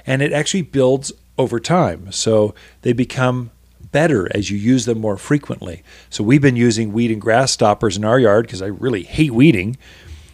and 0.07 0.21
it 0.21 0.33
actually 0.33 0.63
builds 0.63 1.13
over 1.39 1.61
time. 1.61 2.11
So 2.13 2.55
they 2.83 2.93
become 2.93 3.51
better 3.93 4.29
as 4.37 4.51
you 4.51 4.59
use 4.59 4.85
them 4.85 5.01
more 5.01 5.17
frequently. 5.17 5.83
So 6.11 6.23
we've 6.23 6.43
been 6.43 6.57
using 6.57 6.93
weed 6.93 7.11
and 7.11 7.21
grass 7.21 7.53
stoppers 7.53 7.97
in 7.97 8.05
our 8.05 8.19
yard 8.19 8.47
because 8.47 8.61
I 8.61 8.67
really 8.67 9.05
hate 9.05 9.33
weeding 9.33 9.79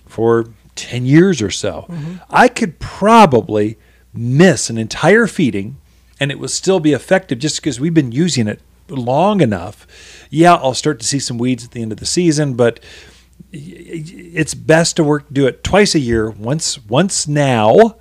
for 0.06 0.46
10 0.74 1.06
years 1.06 1.40
or 1.40 1.50
so. 1.50 1.86
Mm-hmm. 1.88 2.16
I 2.30 2.48
could 2.48 2.80
probably 2.80 3.78
miss 4.12 4.70
an 4.70 4.78
entire 4.78 5.26
feeding 5.26 5.76
and 6.18 6.30
it 6.30 6.38
will 6.38 6.48
still 6.48 6.80
be 6.80 6.92
effective 6.92 7.38
just 7.38 7.56
because 7.56 7.78
we've 7.78 7.94
been 7.94 8.12
using 8.12 8.48
it 8.48 8.60
long 8.88 9.40
enough. 9.40 9.86
Yeah, 10.30 10.54
I'll 10.54 10.74
start 10.74 10.98
to 11.00 11.06
see 11.06 11.18
some 11.18 11.38
weeds 11.38 11.64
at 11.64 11.72
the 11.72 11.82
end 11.82 11.92
of 11.92 11.98
the 11.98 12.06
season, 12.06 12.54
but 12.54 12.80
it's 13.52 14.54
best 14.54 14.96
to 14.96 15.04
work 15.04 15.26
do 15.32 15.46
it 15.46 15.64
twice 15.64 15.94
a 15.94 16.00
year, 16.00 16.30
once 16.30 16.84
once 16.86 17.26
now 17.26 17.96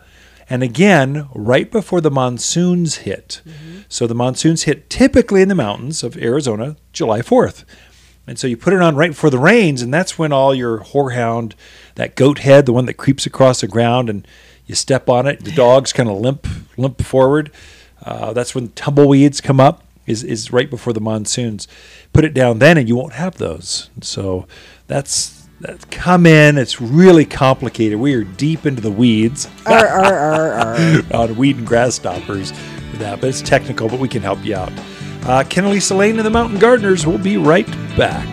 and 0.49 0.63
again 0.63 1.27
right 1.33 1.71
before 1.71 2.01
the 2.01 2.11
monsoons 2.11 2.97
hit. 2.97 3.41
Mm-hmm. 3.45 3.79
So 3.89 4.07
the 4.07 4.15
monsoons 4.15 4.63
hit 4.63 4.89
typically 4.89 5.41
in 5.41 5.49
the 5.49 5.55
mountains 5.55 6.03
of 6.03 6.17
Arizona 6.17 6.77
July 6.91 7.21
4th. 7.21 7.63
And 8.25 8.39
so 8.39 8.47
you 8.47 8.55
put 8.55 8.73
it 8.73 8.81
on 8.81 8.95
right 8.95 9.11
before 9.11 9.29
the 9.29 9.37
rains, 9.37 9.81
and 9.81 9.93
that's 9.93 10.17
when 10.17 10.31
all 10.31 10.55
your 10.55 10.79
horehound, 10.79 11.53
that 11.95 12.15
goat 12.15 12.39
head, 12.39 12.65
the 12.65 12.73
one 12.73 12.85
that 12.85 12.93
creeps 12.93 13.25
across 13.25 13.61
the 13.61 13.67
ground, 13.67 14.09
and 14.09 14.25
you 14.65 14.75
step 14.75 15.09
on 15.09 15.27
it, 15.27 15.43
the 15.43 15.51
dogs 15.51 15.91
kind 15.91 16.09
of 16.09 16.17
limp 16.17 16.47
limp 16.77 17.01
forward. 17.01 17.51
Uh, 18.01 18.31
that's 18.33 18.55
when 18.55 18.69
tumbleweeds 18.69 19.41
come 19.41 19.59
up. 19.59 19.83
Is 20.05 20.23
is 20.23 20.51
right 20.51 20.69
before 20.69 20.93
the 20.93 21.01
monsoons. 21.01 21.67
Put 22.11 22.25
it 22.25 22.33
down 22.33 22.59
then, 22.59 22.77
and 22.77 22.87
you 22.87 22.95
won't 22.95 23.13
have 23.13 23.37
those. 23.37 23.89
So 24.01 24.47
that's 24.87 25.42
that 25.63 25.89
come 25.89 26.25
in. 26.25 26.57
It's 26.57 26.81
really 26.81 27.25
complicated. 27.25 27.97
We 27.97 28.13
are 28.13 28.23
deep 28.23 28.65
into 28.65 28.81
the 28.81 28.91
weeds 28.91 29.47
arr, 29.65 29.87
arr, 29.87 30.53
arr, 30.53 31.03
on 31.13 31.35
weed 31.35 31.57
and 31.57 31.65
grass 31.65 31.95
stoppers 31.95 32.51
with 32.91 32.99
that, 32.99 33.21
but 33.21 33.29
it's 33.29 33.41
technical, 33.41 33.87
but 33.87 33.99
we 33.99 34.09
can 34.09 34.21
help 34.21 34.43
you 34.45 34.55
out. 34.55 34.71
Uh, 35.23 35.43
Ken 35.49 35.63
and 35.63 35.73
Lisa 35.73 35.95
Lain 35.95 36.17
and 36.17 36.25
the 36.25 36.29
Mountain 36.29 36.59
Gardeners 36.59 37.07
will 37.07 37.17
be 37.17 37.37
right 37.37 37.67
back. 37.97 38.27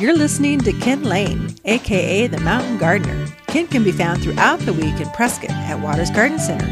You're 0.00 0.14
listening 0.14 0.60
to 0.60 0.72
Ken 0.74 1.02
Lain, 1.02 1.56
aka 1.64 2.28
the 2.28 2.38
Mountain 2.38 2.78
Gardener. 2.78 3.26
Ken 3.48 3.66
can 3.66 3.82
be 3.82 3.90
found 3.90 4.22
throughout 4.22 4.60
the 4.60 4.72
week 4.72 5.00
in 5.00 5.10
Prescott 5.10 5.50
at 5.50 5.80
Watters 5.80 6.10
Garden 6.10 6.38
Center. 6.38 6.66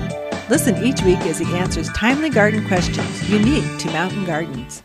Listen 0.48 0.84
each 0.84 1.02
week 1.02 1.18
as 1.22 1.40
he 1.40 1.56
answers 1.56 1.88
timely 1.88 2.30
garden 2.30 2.64
questions 2.68 3.28
unique 3.28 3.78
to 3.80 3.88
mountain 3.88 4.24
gardens. 4.24 4.84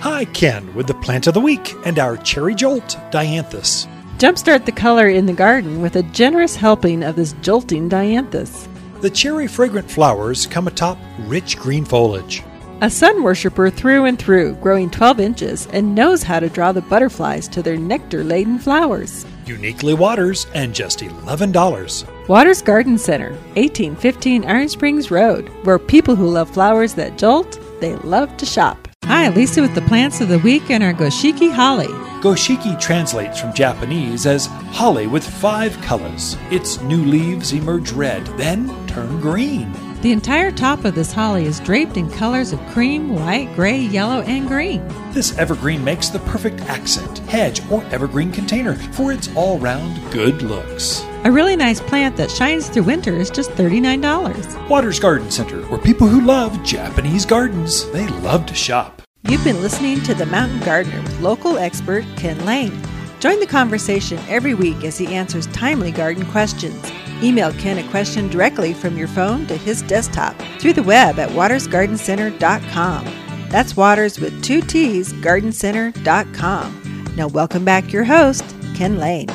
Hi, 0.00 0.24
Ken, 0.24 0.72
with 0.74 0.86
the 0.86 0.94
plant 0.94 1.26
of 1.26 1.34
the 1.34 1.42
week 1.42 1.74
and 1.84 1.98
our 1.98 2.16
cherry 2.16 2.54
jolt, 2.54 2.96
dianthus. 3.10 3.86
Jumpstart 4.16 4.64
the 4.64 4.72
color 4.72 5.10
in 5.10 5.26
the 5.26 5.34
garden 5.34 5.82
with 5.82 5.96
a 5.96 6.02
generous 6.04 6.56
helping 6.56 7.02
of 7.02 7.16
this 7.16 7.34
jolting 7.42 7.86
dianthus. 7.86 8.66
The 9.02 9.10
cherry 9.10 9.46
fragrant 9.46 9.90
flowers 9.90 10.46
come 10.46 10.68
atop 10.68 10.96
rich 11.26 11.58
green 11.58 11.84
foliage. 11.84 12.42
A 12.80 12.88
sun 12.88 13.22
worshiper 13.22 13.68
through 13.68 14.06
and 14.06 14.18
through, 14.18 14.54
growing 14.54 14.88
12 14.88 15.20
inches, 15.20 15.66
and 15.66 15.94
knows 15.94 16.22
how 16.22 16.40
to 16.40 16.48
draw 16.48 16.72
the 16.72 16.80
butterflies 16.80 17.46
to 17.48 17.62
their 17.62 17.76
nectar 17.76 18.24
laden 18.24 18.58
flowers. 18.58 19.26
Uniquely 19.44 19.92
Watters 19.92 20.46
and 20.54 20.74
just 20.74 21.00
$11. 21.00 22.26
Watters 22.26 22.62
Garden 22.62 22.96
Center, 22.96 23.32
1815 23.32 24.46
Iron 24.46 24.68
Springs 24.70 25.10
Road, 25.10 25.50
where 25.64 25.78
people 25.78 26.16
who 26.16 26.26
love 26.26 26.48
flowers 26.48 26.94
that 26.94 27.18
jolt, 27.18 27.60
they 27.82 27.96
love 27.96 28.34
to 28.38 28.46
shop. 28.46 28.88
Hi, 29.20 29.28
Lisa 29.28 29.60
with 29.60 29.74
the 29.74 29.82
plants 29.82 30.22
of 30.22 30.28
the 30.28 30.38
week 30.38 30.70
and 30.70 30.82
our 30.82 30.94
Goshiki 30.94 31.52
Holly. 31.52 31.88
Goshiki 32.22 32.80
translates 32.80 33.38
from 33.38 33.52
Japanese 33.52 34.24
as 34.24 34.46
holly 34.46 35.06
with 35.06 35.22
five 35.22 35.78
colors. 35.82 36.38
Its 36.50 36.80
new 36.80 37.04
leaves 37.04 37.52
emerge 37.52 37.92
red, 37.92 38.24
then 38.38 38.66
turn 38.86 39.20
green. 39.20 39.70
The 40.00 40.12
entire 40.12 40.50
top 40.50 40.86
of 40.86 40.94
this 40.94 41.12
holly 41.12 41.44
is 41.44 41.60
draped 41.60 41.98
in 41.98 42.10
colors 42.10 42.54
of 42.54 42.66
cream, 42.68 43.14
white, 43.14 43.54
gray, 43.54 43.76
yellow, 43.78 44.22
and 44.22 44.48
green. 44.48 44.82
This 45.12 45.36
evergreen 45.36 45.84
makes 45.84 46.08
the 46.08 46.20
perfect 46.20 46.62
accent, 46.62 47.18
hedge, 47.28 47.60
or 47.70 47.84
evergreen 47.90 48.32
container 48.32 48.76
for 48.94 49.12
its 49.12 49.28
all 49.36 49.58
round 49.58 50.00
good 50.12 50.40
looks. 50.40 51.04
A 51.24 51.30
really 51.30 51.56
nice 51.56 51.78
plant 51.82 52.16
that 52.16 52.30
shines 52.30 52.70
through 52.70 52.84
winter 52.84 53.14
is 53.16 53.28
just 53.28 53.50
$39. 53.50 54.70
Watters 54.70 54.98
Garden 54.98 55.30
Center, 55.30 55.60
where 55.66 55.78
people 55.78 56.08
who 56.08 56.22
love 56.22 56.64
Japanese 56.64 57.26
gardens, 57.26 57.84
they 57.90 58.06
love 58.06 58.46
to 58.46 58.54
shop. 58.54 59.00
You've 59.24 59.44
been 59.44 59.60
listening 59.60 60.00
to 60.04 60.14
The 60.14 60.24
Mountain 60.24 60.60
Gardener 60.60 61.02
with 61.02 61.20
local 61.20 61.58
expert 61.58 62.06
Ken 62.16 62.42
Lain. 62.46 62.72
Join 63.20 63.38
the 63.38 63.46
conversation 63.46 64.18
every 64.28 64.54
week 64.54 64.82
as 64.82 64.96
he 64.96 65.14
answers 65.14 65.46
timely 65.48 65.92
garden 65.92 66.24
questions. 66.30 66.90
Email 67.22 67.52
Ken 67.52 67.76
a 67.76 67.86
question 67.90 68.28
directly 68.28 68.72
from 68.72 68.96
your 68.96 69.08
phone 69.08 69.46
to 69.48 69.58
his 69.58 69.82
desktop 69.82 70.34
through 70.58 70.72
the 70.72 70.82
web 70.82 71.18
at 71.18 71.28
wattersgardencenter.com. 71.30 73.04
That's 73.50 73.76
Watters 73.76 74.18
with 74.18 74.42
two 74.42 74.62
T's, 74.62 75.12
gardencenter.com. 75.12 77.12
Now, 77.14 77.28
welcome 77.28 77.64
back 77.64 77.92
your 77.92 78.04
host, 78.04 78.56
Ken 78.74 78.96
Lain. 78.96 79.28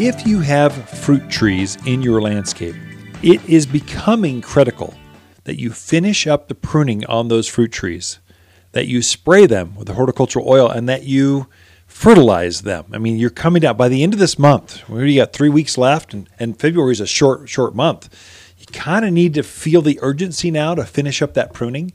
If 0.00 0.26
you 0.26 0.40
have 0.40 0.72
fruit 1.00 1.28
trees 1.28 1.76
in 1.84 2.02
your 2.02 2.22
landscape, 2.22 2.76
it 3.22 3.46
is 3.46 3.66
becoming 3.66 4.40
critical 4.40 4.94
that 5.48 5.58
you 5.58 5.70
finish 5.70 6.26
up 6.26 6.48
the 6.48 6.54
pruning 6.54 7.06
on 7.06 7.28
those 7.28 7.48
fruit 7.48 7.72
trees, 7.72 8.18
that 8.72 8.86
you 8.86 9.00
spray 9.00 9.46
them 9.46 9.74
with 9.76 9.86
the 9.86 9.94
horticultural 9.94 10.46
oil, 10.46 10.68
and 10.68 10.86
that 10.90 11.04
you 11.04 11.46
fertilize 11.86 12.60
them. 12.60 12.84
I 12.92 12.98
mean, 12.98 13.16
you're 13.16 13.30
coming 13.30 13.62
down 13.62 13.78
by 13.78 13.88
the 13.88 14.02
end 14.02 14.12
of 14.12 14.18
this 14.18 14.38
month. 14.38 14.86
We 14.90 14.96
already 14.96 15.16
got 15.16 15.32
three 15.32 15.48
weeks 15.48 15.78
left, 15.78 16.12
and, 16.12 16.28
and 16.38 16.60
February 16.60 16.92
is 16.92 17.00
a 17.00 17.06
short, 17.06 17.48
short 17.48 17.74
month. 17.74 18.10
You 18.58 18.66
kind 18.66 19.06
of 19.06 19.12
need 19.14 19.32
to 19.34 19.42
feel 19.42 19.80
the 19.80 19.98
urgency 20.02 20.50
now 20.50 20.74
to 20.74 20.84
finish 20.84 21.22
up 21.22 21.32
that 21.32 21.54
pruning, 21.54 21.94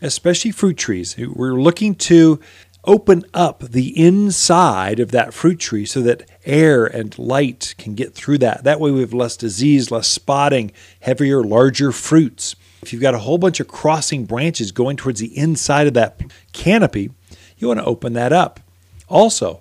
especially 0.00 0.50
fruit 0.50 0.78
trees. 0.78 1.14
We're 1.18 1.60
looking 1.60 1.94
to 1.96 2.40
open 2.84 3.22
up 3.34 3.60
the 3.60 4.02
inside 4.02 4.98
of 4.98 5.10
that 5.10 5.34
fruit 5.34 5.60
tree 5.60 5.84
so 5.84 6.00
that 6.00 6.26
air 6.46 6.86
and 6.86 7.18
light 7.18 7.74
can 7.76 7.94
get 7.94 8.14
through 8.14 8.38
that. 8.38 8.64
That 8.64 8.80
way, 8.80 8.90
we 8.90 9.00
have 9.00 9.12
less 9.12 9.36
disease, 9.36 9.90
less 9.90 10.08
spotting, 10.08 10.72
heavier, 11.00 11.44
larger 11.44 11.92
fruits. 11.92 12.56
If 12.82 12.92
you've 12.92 13.02
got 13.02 13.14
a 13.14 13.18
whole 13.18 13.38
bunch 13.38 13.60
of 13.60 13.68
crossing 13.68 14.24
branches 14.24 14.72
going 14.72 14.96
towards 14.96 15.20
the 15.20 15.36
inside 15.36 15.86
of 15.86 15.94
that 15.94 16.20
canopy, 16.52 17.10
you 17.56 17.68
want 17.68 17.80
to 17.80 17.86
open 17.86 18.12
that 18.14 18.32
up. 18.32 18.60
Also, 19.08 19.60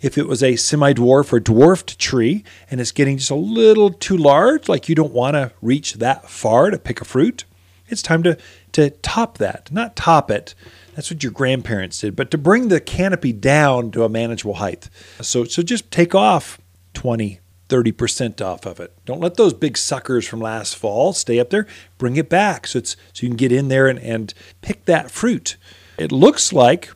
if 0.00 0.16
it 0.16 0.28
was 0.28 0.42
a 0.42 0.56
semi 0.56 0.92
dwarf 0.92 1.32
or 1.32 1.40
dwarfed 1.40 1.98
tree 1.98 2.44
and 2.70 2.80
it's 2.80 2.92
getting 2.92 3.18
just 3.18 3.30
a 3.30 3.34
little 3.34 3.90
too 3.90 4.16
large, 4.16 4.68
like 4.68 4.88
you 4.88 4.94
don't 4.94 5.12
want 5.12 5.34
to 5.34 5.52
reach 5.60 5.94
that 5.94 6.28
far 6.28 6.70
to 6.70 6.78
pick 6.78 7.00
a 7.00 7.04
fruit, 7.04 7.44
it's 7.88 8.02
time 8.02 8.22
to, 8.22 8.36
to 8.72 8.90
top 8.90 9.38
that. 9.38 9.72
Not 9.72 9.96
top 9.96 10.30
it, 10.30 10.54
that's 10.94 11.10
what 11.10 11.22
your 11.22 11.32
grandparents 11.32 12.00
did, 12.00 12.16
but 12.16 12.30
to 12.32 12.38
bring 12.38 12.68
the 12.68 12.80
canopy 12.80 13.32
down 13.32 13.90
to 13.92 14.04
a 14.04 14.08
manageable 14.08 14.54
height. 14.54 14.88
So, 15.20 15.44
so 15.44 15.62
just 15.62 15.90
take 15.90 16.14
off 16.14 16.60
20, 16.94 17.40
30% 17.68 18.40
off 18.40 18.66
of 18.66 18.80
it. 18.80 18.96
Don't 19.04 19.20
let 19.20 19.34
those 19.34 19.52
big 19.52 19.76
suckers 19.76 20.26
from 20.26 20.40
last 20.40 20.76
fall 20.76 21.12
stay 21.12 21.38
up 21.38 21.50
there. 21.50 21.66
Bring 21.98 22.16
it 22.16 22.28
back 22.28 22.66
so, 22.66 22.78
it's, 22.78 22.96
so 23.12 23.24
you 23.24 23.28
can 23.28 23.36
get 23.36 23.52
in 23.52 23.68
there 23.68 23.88
and, 23.88 23.98
and 23.98 24.32
pick 24.62 24.84
that 24.86 25.10
fruit. 25.10 25.56
It 25.98 26.12
looks 26.12 26.52
like 26.52 26.90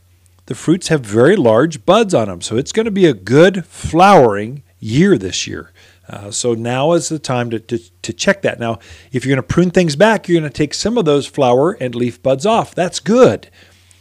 the 0.45 0.55
fruits 0.55 0.87
have 0.89 1.01
very 1.01 1.35
large 1.35 1.85
buds 1.85 2.13
on 2.13 2.27
them. 2.27 2.41
So 2.41 2.57
it's 2.57 2.71
going 2.71 2.85
to 2.85 2.91
be 2.91 3.05
a 3.05 3.13
good 3.13 3.65
flowering 3.65 4.63
year 4.79 5.17
this 5.17 5.47
year. 5.47 5.71
Uh, 6.07 6.31
so 6.31 6.53
now 6.53 6.91
is 6.93 7.07
the 7.07 7.19
time 7.19 7.49
to, 7.49 7.59
to, 7.59 7.77
to 8.01 8.11
check 8.11 8.41
that. 8.41 8.59
Now, 8.59 8.79
if 9.11 9.25
you're 9.25 9.35
going 9.35 9.47
to 9.47 9.53
prune 9.53 9.71
things 9.71 9.95
back, 9.95 10.27
you're 10.27 10.39
going 10.39 10.51
to 10.51 10.55
take 10.55 10.73
some 10.73 10.97
of 10.97 11.05
those 11.05 11.25
flower 11.25 11.71
and 11.79 11.95
leaf 11.95 12.21
buds 12.21 12.45
off. 12.45 12.75
That's 12.75 12.99
good 12.99 13.49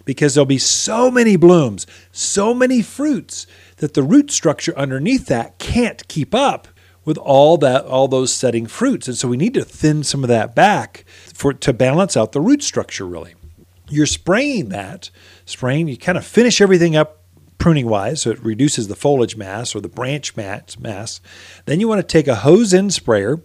because 0.04 0.34
there'll 0.34 0.46
be 0.46 0.58
so 0.58 1.10
many 1.10 1.36
blooms, 1.36 1.86
so 2.10 2.52
many 2.52 2.82
fruits 2.82 3.46
that 3.82 3.94
the 3.94 4.02
root 4.04 4.30
structure 4.30 4.72
underneath 4.78 5.26
that 5.26 5.58
can't 5.58 6.06
keep 6.06 6.36
up 6.36 6.68
with 7.04 7.18
all 7.18 7.58
that 7.58 7.84
all 7.84 8.06
those 8.06 8.32
setting 8.32 8.64
fruits. 8.64 9.08
And 9.08 9.16
so 9.16 9.26
we 9.26 9.36
need 9.36 9.54
to 9.54 9.64
thin 9.64 10.04
some 10.04 10.22
of 10.22 10.28
that 10.28 10.54
back 10.54 11.04
for 11.34 11.52
to 11.52 11.72
balance 11.72 12.16
out 12.16 12.30
the 12.30 12.40
root 12.40 12.62
structure 12.62 13.04
really. 13.04 13.34
You're 13.88 14.06
spraying 14.06 14.68
that, 14.68 15.10
spraying, 15.46 15.88
you 15.88 15.96
kind 15.96 16.16
of 16.16 16.24
finish 16.24 16.60
everything 16.60 16.94
up 16.94 17.24
pruning 17.58 17.88
wise, 17.88 18.22
so 18.22 18.30
it 18.30 18.44
reduces 18.44 18.86
the 18.86 18.94
foliage 18.94 19.36
mass 19.36 19.74
or 19.74 19.80
the 19.80 19.88
branch 19.88 20.36
mass. 20.36 21.20
Then 21.64 21.80
you 21.80 21.88
want 21.88 21.98
to 21.98 22.06
take 22.06 22.28
a 22.28 22.36
hose 22.36 22.72
end 22.72 22.94
sprayer 22.94 23.42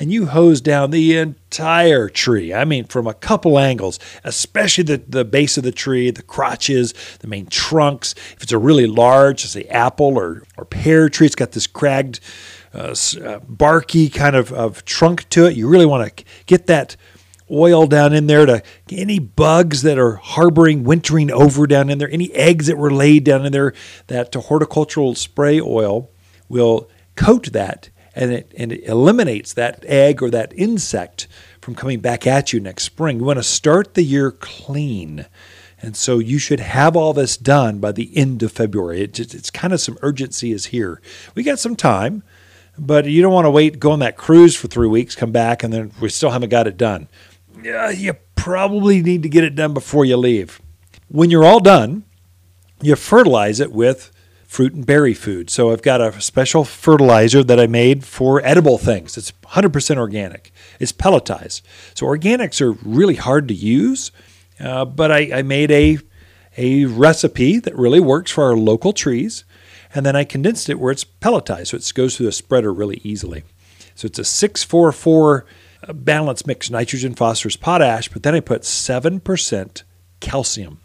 and 0.00 0.10
you 0.10 0.26
hose 0.26 0.62
down 0.62 0.90
the 0.90 1.18
entire 1.18 2.08
tree. 2.08 2.54
I 2.54 2.64
mean, 2.64 2.86
from 2.86 3.06
a 3.06 3.12
couple 3.12 3.58
angles, 3.58 3.98
especially 4.24 4.84
the, 4.84 5.02
the 5.06 5.26
base 5.26 5.58
of 5.58 5.62
the 5.62 5.72
tree, 5.72 6.10
the 6.10 6.22
crotches, 6.22 6.94
the 7.18 7.28
main 7.28 7.46
trunks. 7.46 8.14
If 8.32 8.44
it's 8.44 8.52
a 8.52 8.58
really 8.58 8.86
large, 8.86 9.44
say 9.44 9.64
apple 9.64 10.18
or, 10.18 10.44
or 10.56 10.64
pear 10.64 11.10
tree, 11.10 11.26
it's 11.26 11.34
got 11.34 11.52
this 11.52 11.66
cragged, 11.66 12.20
uh, 12.72 12.94
uh, 13.22 13.40
barky 13.40 14.08
kind 14.08 14.34
of, 14.34 14.52
of 14.54 14.86
trunk 14.86 15.28
to 15.30 15.46
it. 15.46 15.56
You 15.56 15.68
really 15.68 15.86
want 15.86 16.16
to 16.16 16.24
get 16.46 16.66
that 16.66 16.96
oil 17.50 17.86
down 17.86 18.14
in 18.14 18.26
there 18.26 18.46
to 18.46 18.62
any 18.90 19.18
bugs 19.18 19.82
that 19.82 19.98
are 19.98 20.16
harboring, 20.16 20.82
wintering 20.82 21.30
over 21.30 21.66
down 21.66 21.90
in 21.90 21.98
there, 21.98 22.10
any 22.10 22.32
eggs 22.32 22.68
that 22.68 22.78
were 22.78 22.92
laid 22.92 23.24
down 23.24 23.44
in 23.44 23.52
there, 23.52 23.74
that 24.06 24.32
horticultural 24.32 25.14
spray 25.14 25.60
oil 25.60 26.08
will 26.48 26.88
coat 27.16 27.52
that 27.52 27.90
and 28.20 28.32
it, 28.32 28.52
and 28.56 28.70
it 28.70 28.84
eliminates 28.84 29.54
that 29.54 29.82
egg 29.86 30.22
or 30.22 30.30
that 30.30 30.52
insect 30.54 31.26
from 31.60 31.74
coming 31.74 32.00
back 32.00 32.26
at 32.26 32.52
you 32.52 32.60
next 32.60 32.84
spring. 32.84 33.18
You 33.18 33.24
want 33.24 33.38
to 33.38 33.42
start 33.42 33.94
the 33.94 34.02
year 34.02 34.30
clean. 34.30 35.26
And 35.80 35.96
so 35.96 36.18
you 36.18 36.38
should 36.38 36.60
have 36.60 36.94
all 36.94 37.14
this 37.14 37.38
done 37.38 37.78
by 37.78 37.92
the 37.92 38.14
end 38.14 38.42
of 38.42 38.52
February. 38.52 39.00
It 39.00 39.14
just, 39.14 39.34
it's 39.34 39.50
kind 39.50 39.72
of 39.72 39.80
some 39.80 39.98
urgency 40.02 40.52
is 40.52 40.66
here. 40.66 41.00
We 41.34 41.42
got 41.42 41.58
some 41.58 41.76
time, 41.76 42.22
but 42.78 43.06
you 43.06 43.22
don't 43.22 43.32
want 43.32 43.46
to 43.46 43.50
wait, 43.50 43.80
go 43.80 43.92
on 43.92 44.00
that 44.00 44.18
cruise 44.18 44.54
for 44.54 44.68
three 44.68 44.88
weeks, 44.88 45.14
come 45.16 45.32
back, 45.32 45.62
and 45.62 45.72
then 45.72 45.92
we 45.98 46.10
still 46.10 46.30
haven't 46.30 46.50
got 46.50 46.66
it 46.66 46.76
done. 46.76 47.08
Yeah, 47.62 47.88
you 47.88 48.14
probably 48.36 49.02
need 49.02 49.22
to 49.22 49.30
get 49.30 49.44
it 49.44 49.54
done 49.54 49.72
before 49.72 50.04
you 50.04 50.18
leave. 50.18 50.60
When 51.08 51.30
you're 51.30 51.44
all 51.44 51.60
done, 51.60 52.04
you 52.82 52.94
fertilize 52.96 53.60
it 53.60 53.72
with 53.72 54.12
fruit 54.50 54.74
and 54.74 54.84
berry 54.84 55.14
food. 55.14 55.48
So 55.48 55.70
I've 55.70 55.80
got 55.80 56.00
a 56.00 56.20
special 56.20 56.64
fertilizer 56.64 57.44
that 57.44 57.60
I 57.60 57.68
made 57.68 58.04
for 58.04 58.44
edible 58.44 58.78
things. 58.78 59.16
It's 59.16 59.30
100% 59.44 59.96
organic. 59.96 60.50
It's 60.80 60.90
pelletized. 60.90 61.62
So 61.94 62.04
organics 62.04 62.60
are 62.60 62.72
really 62.72 63.14
hard 63.14 63.46
to 63.46 63.54
use, 63.54 64.10
uh, 64.58 64.86
but 64.86 65.12
I, 65.12 65.38
I 65.38 65.42
made 65.42 65.70
a 65.70 65.98
a 66.58 66.84
recipe 66.86 67.60
that 67.60 67.76
really 67.76 68.00
works 68.00 68.32
for 68.32 68.42
our 68.42 68.56
local 68.56 68.92
trees, 68.92 69.44
and 69.94 70.04
then 70.04 70.16
I 70.16 70.24
condensed 70.24 70.68
it 70.68 70.80
where 70.80 70.90
it's 70.90 71.04
pelletized, 71.04 71.68
so 71.68 71.76
it 71.76 71.92
goes 71.94 72.16
through 72.16 72.26
the 72.26 72.32
spreader 72.32 72.72
really 72.72 73.00
easily. 73.04 73.44
So 73.94 74.06
it's 74.06 74.18
a 74.18 74.24
644 74.24 75.46
uh, 75.86 75.92
balanced 75.92 76.48
mix 76.48 76.68
nitrogen, 76.68 77.14
phosphorus, 77.14 77.54
potash, 77.54 78.08
but 78.08 78.24
then 78.24 78.34
I 78.34 78.40
put 78.40 78.62
7% 78.62 79.84
calcium 80.18 80.80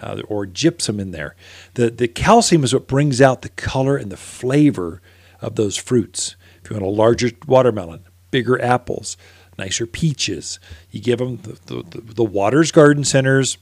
uh, 0.00 0.22
or 0.28 0.46
gypsum 0.46 0.98
in 0.98 1.10
there. 1.10 1.36
The, 1.74 1.90
the 1.90 2.08
calcium 2.08 2.64
is 2.64 2.72
what 2.72 2.88
brings 2.88 3.20
out 3.20 3.42
the 3.42 3.50
color 3.50 3.96
and 3.96 4.10
the 4.10 4.16
flavor 4.16 5.00
of 5.40 5.56
those 5.56 5.76
fruits. 5.76 6.36
If 6.62 6.70
you 6.70 6.76
want 6.76 6.86
a 6.86 6.88
larger 6.88 7.30
watermelon, 7.46 8.04
bigger 8.30 8.60
apples, 8.60 9.16
nicer 9.58 9.86
peaches, 9.86 10.58
you 10.90 11.00
give 11.00 11.18
them 11.18 11.38
the, 11.66 11.82
the, 11.82 12.00
the 12.00 12.24
Watters 12.24 12.72
Garden 12.72 13.04
Center's 13.04 13.58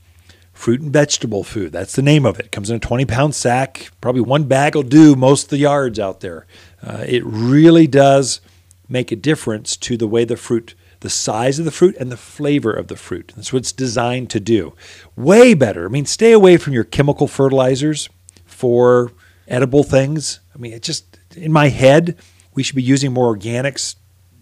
fruit 0.52 0.80
and 0.80 0.92
vegetable 0.92 1.44
food. 1.44 1.70
That's 1.72 1.94
the 1.94 2.02
name 2.02 2.26
of 2.26 2.40
it. 2.40 2.50
comes 2.50 2.68
in 2.68 2.76
a 2.76 2.80
20 2.80 3.04
pound 3.04 3.34
sack. 3.34 3.90
Probably 4.00 4.20
one 4.20 4.44
bag 4.44 4.74
will 4.74 4.82
do 4.82 5.14
most 5.14 5.44
of 5.44 5.50
the 5.50 5.58
yards 5.58 6.00
out 6.00 6.20
there. 6.20 6.46
Uh, 6.82 7.04
it 7.06 7.22
really 7.24 7.86
does 7.86 8.40
make 8.88 9.12
a 9.12 9.16
difference 9.16 9.76
to 9.76 9.96
the 9.96 10.08
way 10.08 10.24
the 10.24 10.36
fruit 10.36 10.74
the 11.00 11.10
size 11.10 11.58
of 11.58 11.64
the 11.64 11.70
fruit 11.70 11.96
and 11.96 12.10
the 12.10 12.16
flavor 12.16 12.72
of 12.72 12.88
the 12.88 12.96
fruit. 12.96 13.32
That's 13.36 13.52
what 13.52 13.60
it's 13.60 13.72
designed 13.72 14.30
to 14.30 14.40
do. 14.40 14.74
Way 15.16 15.54
better. 15.54 15.86
I 15.86 15.88
mean, 15.88 16.06
stay 16.06 16.32
away 16.32 16.56
from 16.56 16.72
your 16.72 16.84
chemical 16.84 17.28
fertilizers 17.28 18.08
for 18.44 19.12
edible 19.46 19.84
things. 19.84 20.40
I 20.54 20.58
mean, 20.58 20.72
it 20.72 20.82
just, 20.82 21.18
in 21.36 21.52
my 21.52 21.68
head, 21.68 22.16
we 22.54 22.62
should 22.62 22.76
be 22.76 22.82
using 22.82 23.12
more 23.12 23.34
organics 23.34 23.94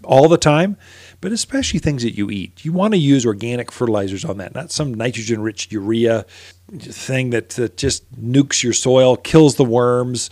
all 0.05 0.29
the 0.29 0.39
time, 0.39 0.77
but 1.21 1.33
especially 1.33 1.81
things 1.81 2.03
that 2.03 2.17
you 2.17 2.31
eat. 2.31 2.65
You 2.65 2.73
want 2.73 2.95
to 2.95 2.99
use 2.99 3.27
organic 3.27 3.73
fertilizers 3.73 4.25
on 4.25 4.39
that, 4.39 4.55
not 4.55 4.71
some 4.71 4.95
nitrogen 4.95 5.43
rich 5.43 5.71
urea 5.71 6.25
thing 6.79 7.31
that, 7.31 7.51
that 7.51 7.77
just 7.77 8.11
nukes 8.15 8.63
your 8.63 8.73
soil, 8.73 9.17
kills 9.17 9.57
the 9.57 9.65
worms. 9.65 10.31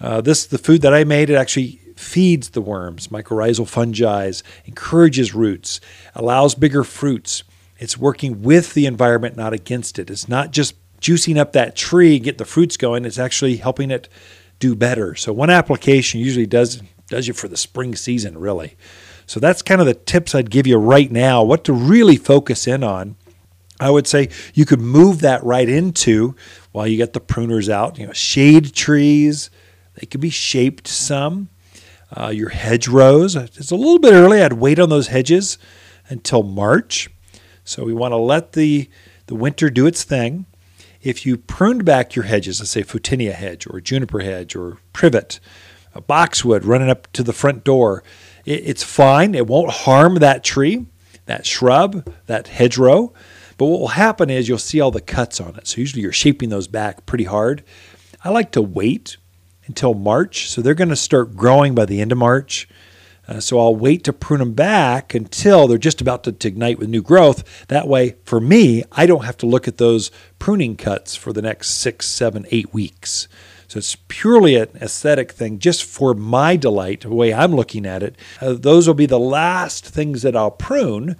Uh, 0.00 0.20
this 0.20 0.46
the 0.46 0.58
food 0.58 0.82
that 0.82 0.92
I 0.92 1.04
made. 1.04 1.30
It 1.30 1.36
actually 1.36 1.80
feeds 2.02 2.50
the 2.50 2.60
worms, 2.60 3.08
mycorrhizal 3.08 3.66
fungi, 3.68 4.32
encourages 4.66 5.34
roots, 5.34 5.80
allows 6.14 6.54
bigger 6.54 6.84
fruits. 6.84 7.44
It's 7.78 7.96
working 7.96 8.42
with 8.42 8.74
the 8.74 8.86
environment, 8.86 9.36
not 9.36 9.52
against 9.52 9.98
it. 9.98 10.10
It's 10.10 10.28
not 10.28 10.50
just 10.50 10.74
juicing 11.00 11.38
up 11.38 11.52
that 11.52 11.74
tree, 11.74 12.18
get 12.18 12.38
the 12.38 12.44
fruits 12.44 12.76
going. 12.76 13.04
It's 13.04 13.18
actually 13.18 13.56
helping 13.56 13.90
it 13.90 14.08
do 14.58 14.74
better. 14.74 15.14
So 15.14 15.32
one 15.32 15.50
application 15.50 16.20
usually 16.20 16.46
does 16.46 16.82
does 17.08 17.28
you 17.28 17.34
for 17.34 17.48
the 17.48 17.56
spring 17.56 17.94
season, 17.94 18.38
really. 18.38 18.76
So 19.26 19.38
that's 19.38 19.60
kind 19.60 19.80
of 19.80 19.86
the 19.86 19.94
tips 19.94 20.34
I'd 20.34 20.50
give 20.50 20.66
you 20.66 20.78
right 20.78 21.10
now. 21.10 21.42
What 21.42 21.64
to 21.64 21.72
really 21.72 22.16
focus 22.16 22.66
in 22.66 22.82
on. 22.82 23.16
I 23.80 23.90
would 23.90 24.06
say 24.06 24.28
you 24.54 24.64
could 24.64 24.80
move 24.80 25.20
that 25.20 25.42
right 25.42 25.68
into 25.68 26.36
while 26.70 26.86
you 26.86 26.96
get 26.96 27.12
the 27.12 27.20
pruners 27.20 27.68
out. 27.68 27.98
You 27.98 28.06
know, 28.06 28.12
shade 28.12 28.72
trees. 28.74 29.50
They 29.94 30.06
could 30.06 30.20
be 30.20 30.30
shaped 30.30 30.86
some 30.88 31.48
uh, 32.16 32.28
your 32.28 32.50
hedgerows. 32.50 33.36
It's 33.36 33.70
a 33.70 33.76
little 33.76 33.98
bit 33.98 34.12
early. 34.12 34.42
I'd 34.42 34.54
wait 34.54 34.78
on 34.78 34.88
those 34.88 35.08
hedges 35.08 35.58
until 36.08 36.42
March. 36.42 37.08
So 37.64 37.84
we 37.84 37.94
want 37.94 38.12
to 38.12 38.16
let 38.16 38.52
the, 38.52 38.88
the 39.26 39.34
winter 39.34 39.70
do 39.70 39.86
its 39.86 40.04
thing. 40.04 40.46
If 41.00 41.26
you 41.26 41.36
pruned 41.36 41.84
back 41.84 42.14
your 42.14 42.24
hedges, 42.24 42.60
let's 42.60 42.70
say 42.70 42.82
Photinia 42.82 43.32
hedge 43.32 43.66
or 43.68 43.80
juniper 43.80 44.20
hedge 44.20 44.54
or 44.54 44.78
privet, 44.92 45.40
a 45.94 46.00
boxwood 46.00 46.64
running 46.64 46.90
up 46.90 47.10
to 47.12 47.22
the 47.22 47.32
front 47.32 47.64
door, 47.64 48.04
it, 48.44 48.62
it's 48.64 48.82
fine. 48.82 49.34
It 49.34 49.46
won't 49.46 49.70
harm 49.70 50.16
that 50.16 50.44
tree, 50.44 50.86
that 51.26 51.46
shrub, 51.46 52.08
that 52.26 52.48
hedgerow. 52.48 53.12
But 53.58 53.66
what 53.66 53.80
will 53.80 53.88
happen 53.88 54.30
is 54.30 54.48
you'll 54.48 54.58
see 54.58 54.80
all 54.80 54.90
the 54.90 55.00
cuts 55.00 55.40
on 55.40 55.56
it. 55.56 55.66
So 55.66 55.80
usually 55.80 56.02
you're 56.02 56.12
shaping 56.12 56.50
those 56.50 56.68
back 56.68 57.06
pretty 57.06 57.24
hard. 57.24 57.64
I 58.24 58.30
like 58.30 58.52
to 58.52 58.62
wait 58.62 59.16
until 59.66 59.94
March. 59.94 60.50
So 60.50 60.60
they're 60.60 60.74
going 60.74 60.88
to 60.88 60.96
start 60.96 61.36
growing 61.36 61.74
by 61.74 61.84
the 61.84 62.00
end 62.00 62.12
of 62.12 62.18
March. 62.18 62.68
Uh, 63.28 63.38
so 63.38 63.58
I'll 63.60 63.76
wait 63.76 64.02
to 64.04 64.12
prune 64.12 64.40
them 64.40 64.52
back 64.52 65.14
until 65.14 65.68
they're 65.68 65.78
just 65.78 66.00
about 66.00 66.24
to, 66.24 66.32
to, 66.32 66.48
ignite 66.48 66.78
with 66.78 66.88
new 66.88 67.02
growth. 67.02 67.66
That 67.68 67.86
way, 67.86 68.16
for 68.24 68.40
me, 68.40 68.82
I 68.90 69.06
don't 69.06 69.24
have 69.24 69.36
to 69.38 69.46
look 69.46 69.68
at 69.68 69.78
those 69.78 70.10
pruning 70.40 70.76
cuts 70.76 71.14
for 71.14 71.32
the 71.32 71.42
next 71.42 71.70
six, 71.70 72.06
seven, 72.08 72.46
eight 72.50 72.74
weeks. 72.74 73.28
So 73.68 73.78
it's 73.78 73.96
purely 74.08 74.56
an 74.56 74.68
aesthetic 74.82 75.32
thing, 75.32 75.58
just 75.58 75.84
for 75.84 76.14
my 76.14 76.56
delight, 76.56 77.02
the 77.02 77.10
way 77.10 77.32
I'm 77.32 77.54
looking 77.54 77.86
at 77.86 78.02
it. 78.02 78.16
Uh, 78.40 78.54
those 78.54 78.86
will 78.86 78.94
be 78.94 79.06
the 79.06 79.20
last 79.20 79.86
things 79.86 80.22
that 80.22 80.36
I'll 80.36 80.50
prune 80.50 81.16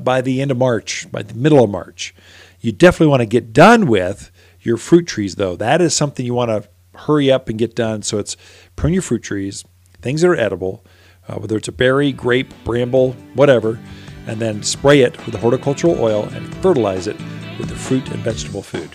by 0.00 0.20
the 0.20 0.40
end 0.40 0.50
of 0.50 0.56
March, 0.56 1.10
by 1.10 1.22
the 1.22 1.34
middle 1.34 1.62
of 1.62 1.70
March. 1.70 2.14
You 2.60 2.72
definitely 2.72 3.08
want 3.08 3.20
to 3.20 3.26
get 3.26 3.52
done 3.52 3.88
with 3.88 4.30
your 4.62 4.76
fruit 4.76 5.06
trees, 5.06 5.34
though. 5.34 5.56
That 5.56 5.82
is 5.82 5.94
something 5.94 6.24
you 6.24 6.34
want 6.34 6.50
to 6.50 6.68
hurry 6.94 7.30
up 7.30 7.48
and 7.48 7.58
get 7.58 7.74
done. 7.74 8.02
So 8.02 8.18
it's 8.18 8.36
prune 8.76 8.92
your 8.92 9.02
fruit 9.02 9.22
trees, 9.22 9.64
things 10.00 10.20
that 10.20 10.28
are 10.28 10.36
edible, 10.36 10.84
uh, 11.28 11.36
whether 11.36 11.56
it's 11.56 11.68
a 11.68 11.72
berry, 11.72 12.12
grape, 12.12 12.52
bramble, 12.64 13.12
whatever, 13.34 13.78
and 14.26 14.40
then 14.40 14.62
spray 14.62 15.00
it 15.00 15.16
with 15.24 15.32
the 15.32 15.38
horticultural 15.38 16.00
oil 16.00 16.24
and 16.24 16.54
fertilize 16.56 17.06
it 17.06 17.16
with 17.58 17.68
the 17.68 17.74
fruit 17.74 18.08
and 18.10 18.20
vegetable 18.20 18.62
food. 18.62 18.90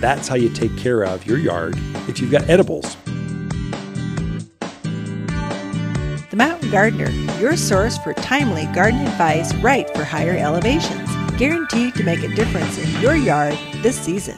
That's 0.00 0.28
how 0.28 0.36
you 0.36 0.48
take 0.50 0.76
care 0.76 1.04
of 1.04 1.26
your 1.26 1.38
yard 1.38 1.74
if 2.08 2.20
you've 2.20 2.30
got 2.30 2.48
edibles. 2.48 2.96
The 6.30 6.36
Mountain 6.36 6.70
Gardener, 6.70 7.10
your 7.40 7.56
source 7.56 7.96
for 7.98 8.12
timely 8.12 8.66
garden 8.74 9.00
advice 9.00 9.54
right 9.56 9.88
for 9.96 10.04
higher 10.04 10.36
elevations, 10.36 11.08
guaranteed 11.38 11.94
to 11.94 12.04
make 12.04 12.22
a 12.22 12.28
difference 12.34 12.78
in 12.78 13.00
your 13.00 13.16
yard 13.16 13.56
this 13.82 13.98
season. 13.98 14.36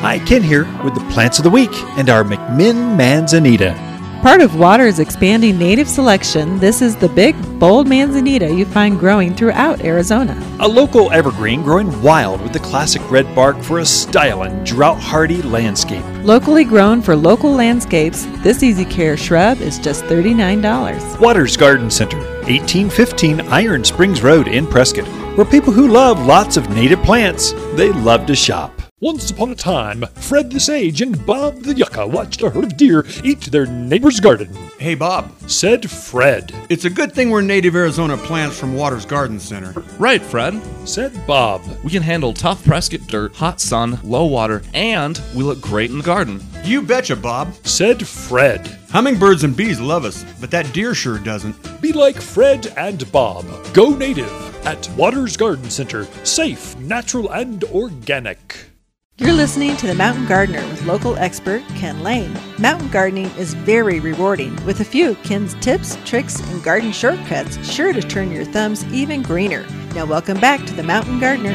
Hi, 0.00 0.18
Ken 0.20 0.42
here 0.42 0.64
with 0.84 0.94
the 0.94 1.04
plants 1.10 1.38
of 1.38 1.44
the 1.44 1.50
week 1.50 1.72
and 1.96 2.10
our 2.10 2.22
McMinn 2.22 2.96
Manzanita. 2.96 3.74
Part 4.22 4.40
of 4.40 4.54
Watters' 4.56 4.98
expanding 4.98 5.58
native 5.58 5.88
selection, 5.88 6.58
this 6.58 6.82
is 6.82 6.96
the 6.96 7.08
big, 7.08 7.34
bold 7.58 7.88
manzanita 7.88 8.52
you 8.52 8.66
find 8.66 9.00
growing 9.00 9.34
throughout 9.34 9.80
Arizona. 9.80 10.38
A 10.60 10.68
local 10.68 11.10
evergreen 11.12 11.62
growing 11.62 12.02
wild 12.02 12.42
with 12.42 12.52
the 12.52 12.58
classic 12.60 13.08
red 13.10 13.34
bark 13.34 13.60
for 13.62 13.78
a 13.78 13.86
styling, 13.86 14.62
drought 14.64 15.00
hardy 15.00 15.42
landscape. 15.42 16.04
Locally 16.22 16.64
grown 16.64 17.00
for 17.00 17.16
local 17.16 17.52
landscapes, 17.52 18.26
this 18.42 18.62
easy 18.62 18.84
care 18.84 19.16
shrub 19.16 19.60
is 19.60 19.78
just 19.78 20.04
$39. 20.04 21.20
Watters 21.20 21.56
Garden 21.56 21.90
Center, 21.90 22.18
1815 22.18 23.40
Iron 23.48 23.82
Springs 23.82 24.22
Road 24.22 24.46
in 24.46 24.66
Prescott, 24.66 25.08
where 25.36 25.46
people 25.46 25.72
who 25.72 25.88
love 25.88 26.26
lots 26.26 26.56
of 26.56 26.68
native 26.70 27.02
plants, 27.02 27.52
they 27.74 27.90
love 27.92 28.26
to 28.26 28.36
shop. 28.36 28.75
Once 29.02 29.30
upon 29.30 29.50
a 29.50 29.54
time, 29.54 30.06
Fred 30.14 30.50
the 30.50 30.58
Sage 30.58 31.02
and 31.02 31.26
Bob 31.26 31.58
the 31.58 31.74
Yucca 31.74 32.06
watched 32.06 32.40
a 32.40 32.48
herd 32.48 32.64
of 32.64 32.76
deer 32.78 33.04
eat 33.22 33.42
their 33.42 33.66
neighbor's 33.66 34.20
garden. 34.20 34.48
Hey, 34.78 34.94
Bob, 34.94 35.30
Said 35.50 35.90
Fred. 35.90 36.50
it's 36.70 36.86
a 36.86 36.90
good 36.90 37.12
thing 37.12 37.28
we're 37.28 37.42
native 37.42 37.76
Arizona 37.76 38.16
plants 38.16 38.58
from 38.58 38.74
Watters 38.74 39.04
Garden 39.04 39.38
Center. 39.38 39.78
Right, 39.98 40.22
Fred. 40.22 40.58
Said 40.88 41.12
Bob. 41.26 41.60
We 41.84 41.90
can 41.90 42.02
handle 42.02 42.32
tough 42.32 42.64
Prescott 42.64 43.06
dirt, 43.06 43.36
hot 43.36 43.60
sun, 43.60 44.00
low 44.02 44.24
water, 44.24 44.62
and 44.72 45.20
we 45.34 45.44
look 45.44 45.60
great 45.60 45.90
in 45.90 45.98
the 45.98 46.02
garden. 46.02 46.42
You 46.64 46.80
betcha, 46.80 47.16
Bob. 47.16 47.52
Said 47.66 48.06
Fred. 48.06 48.66
Hummingbirds 48.88 49.44
and 49.44 49.54
bees 49.54 49.78
love 49.78 50.06
us, 50.06 50.24
but 50.40 50.50
that 50.52 50.72
deer 50.72 50.94
sure 50.94 51.18
doesn't. 51.18 51.82
Be 51.82 51.92
like 51.92 52.16
Fred 52.16 52.72
and 52.78 53.12
Bob. 53.12 53.44
Go 53.74 53.90
native 53.94 54.32
at 54.66 54.88
Watters 54.96 55.36
Garden 55.36 55.68
Center. 55.68 56.06
Safe, 56.24 56.74
natural, 56.78 57.30
and 57.30 57.62
organic. 57.64 58.70
You're 59.18 59.32
listening 59.32 59.78
to 59.78 59.86
The 59.86 59.94
Mountain 59.94 60.26
Gardener 60.26 60.60
with 60.68 60.84
local 60.84 61.16
expert 61.16 61.66
Ken 61.68 62.02
Lain. 62.02 62.38
Mountain 62.58 62.90
gardening 62.90 63.30
is 63.38 63.54
very 63.54 63.98
rewarding, 63.98 64.62
with 64.66 64.80
a 64.80 64.84
few 64.84 65.14
Ken's 65.24 65.54
tips, 65.54 65.96
tricks, 66.04 66.38
and 66.50 66.62
garden 66.62 66.92
shortcuts 66.92 67.56
sure 67.66 67.94
to 67.94 68.02
turn 68.02 68.30
your 68.30 68.44
thumbs 68.44 68.84
even 68.92 69.22
greener. 69.22 69.66
Now, 69.94 70.04
welcome 70.04 70.38
back 70.38 70.66
to 70.66 70.74
The 70.74 70.82
Mountain 70.82 71.18
Gardener. 71.18 71.54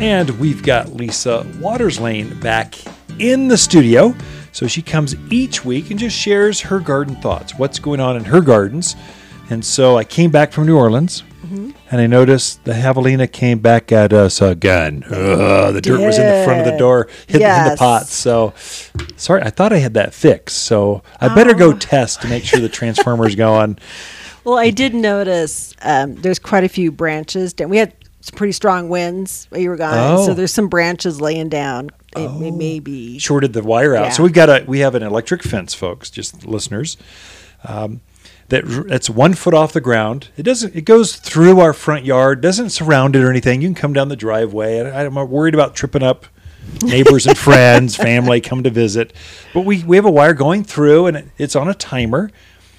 And 0.00 0.30
we've 0.38 0.62
got 0.62 0.92
Lisa 0.92 1.44
Watters 1.58 1.98
Lain 1.98 2.38
back 2.38 2.76
in 3.18 3.48
the 3.48 3.58
studio. 3.58 4.14
So 4.52 4.68
she 4.68 4.82
comes 4.82 5.16
each 5.32 5.64
week 5.64 5.90
and 5.90 5.98
just 5.98 6.16
shares 6.16 6.60
her 6.60 6.78
garden 6.78 7.16
thoughts, 7.16 7.58
what's 7.58 7.80
going 7.80 7.98
on 7.98 8.14
in 8.14 8.22
her 8.26 8.40
gardens. 8.40 8.94
And 9.50 9.64
so 9.64 9.96
I 9.96 10.04
came 10.04 10.30
back 10.30 10.52
from 10.52 10.66
New 10.66 10.76
Orleans 10.76 11.24
mm-hmm. 11.42 11.70
And 11.90 12.00
I 12.00 12.06
noticed 12.06 12.64
the 12.64 12.72
javelina 12.74 13.30
came 13.30 13.58
back 13.60 13.90
at 13.92 14.12
us 14.12 14.40
again. 14.42 15.04
Ugh, 15.06 15.72
the 15.74 15.80
dirt 15.80 16.00
was 16.00 16.18
in 16.18 16.26
the 16.26 16.44
front 16.44 16.60
of 16.60 16.66
the 16.72 16.78
door, 16.78 17.08
hidden 17.26 17.34
in 17.36 17.64
the 17.64 17.70
Yes. 17.70 17.78
pots. 17.78 18.12
So 18.14 18.52
sorry, 19.16 19.42
I 19.42 19.50
thought 19.50 19.72
I 19.72 19.78
had 19.78 19.94
that 19.94 20.12
fixed. 20.14 20.58
So 20.58 21.02
I 21.20 21.34
better 21.34 21.54
go 21.54 21.72
test 21.72 22.22
to 22.22 22.28
make 22.28 22.44
sure 22.44 22.60
the 22.60 22.68
transformer's 22.68 23.34
going. 23.46 23.78
Well, 24.44 24.56
I 24.58 24.70
did 24.70 24.94
notice 24.94 25.74
um, 25.82 26.14
there's 26.16 26.38
quite 26.38 26.64
a 26.64 26.68
few 26.68 26.90
branches. 26.92 27.52
Down. 27.52 27.68
We 27.68 27.76
had 27.78 27.92
some 28.20 28.36
pretty 28.36 28.52
strong 28.52 28.88
winds 28.88 29.46
while 29.50 29.60
you 29.60 29.68
were 29.70 29.76
gone, 29.76 29.94
Oh. 30.18 30.26
so 30.26 30.34
there's 30.34 30.52
some 30.52 30.68
branches 30.68 31.20
laying 31.20 31.48
down. 31.48 31.90
It, 32.16 32.28
it 32.42 32.52
may 32.54 32.80
be. 32.80 33.18
shorted 33.18 33.52
the 33.52 33.62
wire 33.62 33.94
out. 33.94 34.04
Yeah. 34.06 34.10
So 34.10 34.22
we've 34.22 34.32
got 34.32 34.48
a 34.48 34.64
we 34.66 34.78
have 34.80 34.94
an 34.94 35.02
electric 35.02 35.42
fence, 35.42 35.74
folks, 35.74 36.08
just 36.10 36.46
listeners. 36.46 36.96
Um, 37.64 38.00
that 38.48 38.64
that's 38.88 39.10
one 39.10 39.34
foot 39.34 39.54
off 39.54 39.72
the 39.72 39.80
ground. 39.80 40.28
It 40.36 40.42
doesn't. 40.42 40.74
It 40.74 40.82
goes 40.82 41.16
through 41.16 41.60
our 41.60 41.72
front 41.72 42.04
yard. 42.04 42.40
Doesn't 42.40 42.70
surround 42.70 43.14
it 43.16 43.22
or 43.22 43.30
anything. 43.30 43.60
You 43.60 43.68
can 43.68 43.74
come 43.74 43.92
down 43.92 44.08
the 44.08 44.16
driveway. 44.16 44.80
I, 44.80 45.04
I'm 45.04 45.14
not 45.14 45.28
worried 45.28 45.54
about 45.54 45.74
tripping 45.74 46.02
up 46.02 46.26
neighbors 46.82 47.26
and 47.26 47.36
friends, 47.36 47.96
family 47.96 48.40
come 48.40 48.62
to 48.62 48.70
visit. 48.70 49.12
But 49.52 49.62
we 49.62 49.84
we 49.84 49.96
have 49.96 50.06
a 50.06 50.10
wire 50.10 50.34
going 50.34 50.64
through, 50.64 51.06
and 51.06 51.16
it, 51.16 51.28
it's 51.36 51.56
on 51.56 51.68
a 51.68 51.74
timer. 51.74 52.30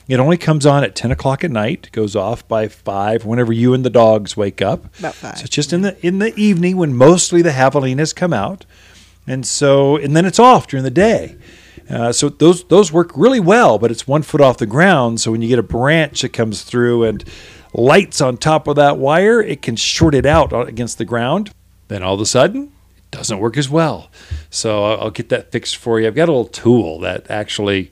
It 0.08 0.20
only 0.20 0.38
comes 0.38 0.66
on 0.66 0.84
at 0.84 0.96
ten 0.96 1.12
o'clock 1.12 1.44
at 1.44 1.52
night. 1.52 1.90
Goes 1.92 2.16
off 2.16 2.48
by 2.48 2.68
five 2.68 3.26
whenever 3.26 3.54
you 3.54 3.76
and 3.76 3.86
the 3.86 3.92
dogs 3.92 4.36
wake 4.36 4.62
up. 4.62 4.86
About 5.00 5.14
five. 5.14 5.38
So 5.38 5.44
it's 5.44 5.56
just 5.56 5.72
in 5.72 5.82
the 5.82 6.06
in 6.06 6.18
the 6.18 6.36
evening 6.36 6.78
when 6.78 6.96
mostly 6.96 7.44
the 7.44 7.52
javelinas 7.52 8.16
come 8.16 8.34
out 8.34 8.66
and 9.28 9.46
so 9.46 9.98
and 9.98 10.16
then 10.18 10.26
it's 10.26 10.40
off 10.40 10.68
during 10.68 10.84
the 10.84 10.92
day. 10.92 11.36
Uh, 11.90 12.12
so 12.12 12.30
those 12.30 12.64
those 12.66 12.92
work 12.92 13.12
really 13.16 13.40
well, 13.40 13.80
but 13.80 13.90
it's 13.92 14.08
one 14.08 14.22
foot 14.22 14.42
off 14.42 14.58
the 14.58 14.66
ground. 14.68 15.20
So 15.20 15.32
when 15.32 15.42
you 15.42 15.48
get 15.48 15.60
a 15.60 15.64
branch 15.64 16.22
that 16.22 16.30
comes 16.34 16.62
through 16.64 17.04
and 17.04 17.24
lights 17.74 18.22
on 18.22 18.38
top 18.38 18.68
of 18.68 18.76
that 18.76 18.98
wire, 18.98 19.42
it 19.42 19.62
can 19.62 19.76
short 19.76 20.14
it 20.16 20.26
out 20.26 20.54
against 20.68 20.98
the 21.00 21.06
ground. 21.06 21.52
Then 21.88 22.04
all 22.04 22.14
of 22.14 22.22
a 22.22 22.26
sudden, 22.26 22.72
it 22.98 23.10
doesn't 23.12 23.40
work 23.40 23.58
as 23.58 23.70
well. 23.70 24.12
So 24.52 24.86
I'll, 24.86 25.10
get 25.10 25.30
that 25.30 25.52
fixed 25.52 25.78
for 25.78 26.00
you. 26.00 26.06
I've 26.08 26.14
got 26.16 26.30
a 26.30 26.32
little 26.32 26.46
tool 26.46 27.00
that 27.00 27.30
actually 27.32 27.90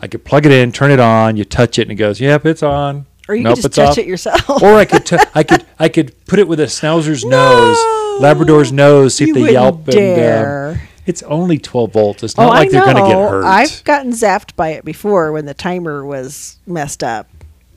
I 0.00 0.08
could 0.08 0.24
plug 0.24 0.44
it 0.46 0.52
in, 0.52 0.72
turn 0.72 0.90
it 0.90 0.98
on, 1.00 1.36
you 1.36 1.44
touch 1.44 1.78
it, 1.78 1.82
and 1.82 1.92
it 1.92 1.96
goes, 1.96 2.20
"Yep, 2.20 2.46
it's 2.46 2.62
on." 2.64 3.06
Or 3.28 3.34
you 3.34 3.42
nope, 3.42 3.56
could 3.56 3.62
just 3.64 3.74
touch 3.74 3.88
off. 3.90 3.98
it 3.98 4.06
yourself. 4.06 4.62
or 4.62 4.74
I 4.74 4.84
could 4.92 5.06
t- 5.06 5.16
I 5.34 5.42
could 5.44 5.64
I 5.78 5.88
could 5.88 6.14
put 6.26 6.38
it 6.40 6.48
with 6.48 6.58
a 6.60 6.64
schnauzer's 6.66 7.24
nose, 7.24 7.76
Labrador's 8.20 8.72
nose, 8.72 9.14
see 9.14 9.26
You 9.26 9.36
if 9.36 9.42
they 9.46 9.52
yelp. 9.52 9.76
And, 9.86 9.92
dare. 9.94 10.68
um, 10.70 10.78
it's 11.06 11.22
only 11.22 11.58
12 11.58 11.92
volts. 11.92 12.22
It's 12.22 12.34
oh, 12.36 12.42
not 12.42 12.48
like 12.50 12.68
I 12.68 12.72
they're 12.72 12.84
going 12.84 12.96
to 12.96 13.02
get 13.02 13.30
hurt. 13.30 13.44
I've 13.44 13.84
gotten 13.84 14.10
zapped 14.12 14.56
by 14.56 14.70
it 14.70 14.84
before 14.84 15.32
when 15.32 15.46
the 15.46 15.54
timer 15.54 16.04
was 16.04 16.58
messed 16.66 17.02
up. 17.02 17.28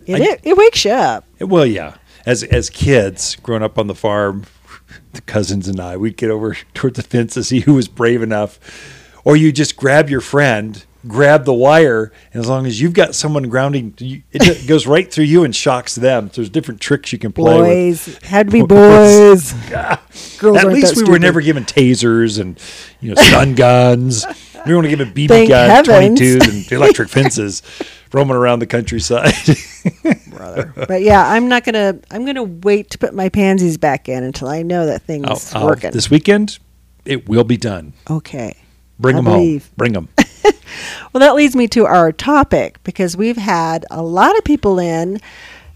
It, 0.06 0.22
I- 0.22 0.26
it, 0.26 0.40
it 0.44 0.58
wakes 0.58 0.84
you 0.84 0.92
up. 0.92 1.26
well, 1.40 1.66
yeah. 1.66 1.96
As 2.26 2.44
as 2.44 2.70
kids 2.70 3.38
growing 3.38 3.64
up 3.64 3.80
on 3.80 3.88
the 3.88 3.96
farm, 3.96 4.46
the 5.14 5.22
cousins 5.22 5.68
and 5.68 5.80
I, 5.80 5.96
we'd 5.98 6.18
get 6.18 6.30
over 6.30 6.56
towards 6.74 6.98
the 6.98 7.04
fence 7.04 7.36
to 7.36 7.44
see 7.44 7.62
who 7.62 7.76
was 7.76 7.88
brave 7.88 8.22
enough, 8.22 8.60
or 9.24 9.36
you 9.36 9.52
just 9.52 9.78
grab 9.78 10.10
your 10.10 10.22
friend. 10.22 10.84
Grab 11.08 11.46
the 11.46 11.54
wire, 11.54 12.12
and 12.34 12.42
as 12.42 12.50
long 12.50 12.66
as 12.66 12.82
you've 12.82 12.94
got 12.94 13.16
someone 13.16 13.44
grounding, 13.44 13.94
you- 14.00 14.22
it 14.34 14.68
goes 14.68 14.86
right 14.86 15.10
through 15.12 15.24
you 15.24 15.46
and 15.46 15.56
shocks 15.56 15.96
them. 15.96 16.28
So 16.28 16.42
there's 16.42 16.50
different 16.50 16.82
tricks 16.82 17.14
you 17.14 17.20
can 17.20 17.32
play 17.32 17.58
with. 17.58 18.06
Boys 18.06 18.18
had 18.24 18.48
to 18.48 18.52
be 18.52 18.62
boys. 18.68 19.54
Girls 20.40 20.58
At 20.58 20.68
least 20.68 20.98
we 20.98 21.04
that 21.04 21.10
were 21.10 21.18
never 21.20 21.40
given 21.40 21.64
tasers 21.64 22.38
and 22.40 22.60
you 23.00 23.10
know 23.14 23.22
stun 23.22 23.56
guns. 23.56 24.26
We 24.66 24.74
were 24.74 24.78
only 24.80 24.90
given 24.90 25.14
BB 25.14 25.28
Thank 25.30 25.50
guns, 25.50 25.88
heavens. 25.88 26.20
22s, 26.20 26.50
and 26.50 26.72
electric 26.74 27.08
fences 27.08 27.62
roaming 28.12 28.36
around 28.36 28.60
the 28.60 28.68
countryside. 28.68 29.34
brother. 30.28 30.74
But 30.76 31.02
yeah, 31.02 31.26
I'm 31.26 31.48
not 31.48 31.64
gonna. 31.64 31.98
I'm 32.12 32.26
gonna 32.26 32.44
wait 32.44 32.90
to 32.90 32.98
put 32.98 33.14
my 33.14 33.30
pansies 33.30 33.78
back 33.78 34.10
in 34.10 34.24
until 34.24 34.50
I 34.50 34.64
know 34.64 34.86
that 34.88 35.04
thing's 35.04 35.26
oh, 35.28 35.32
I'll- 35.32 35.42
oh, 35.56 35.60
I'll- 35.62 35.66
working. 35.68 35.92
this 35.92 36.10
weekend, 36.10 36.60
it 37.06 37.30
will 37.30 37.46
be 37.46 37.56
done. 37.58 37.94
okay. 38.10 38.58
Bring 39.00 39.16
I 39.16 39.20
them 39.20 39.26
home. 39.28 39.62
Bring 39.78 39.94
them. 39.94 40.10
Well, 41.12 41.20
that 41.22 41.34
leads 41.36 41.56
me 41.56 41.68
to 41.70 41.86
our 41.88 42.12
topic 42.12 42.82
because 42.84 43.18
we've 43.18 43.38
had 43.38 43.84
a 43.90 44.04
lot 44.04 44.38
of 44.38 44.44
people 44.44 44.78
in 44.78 45.20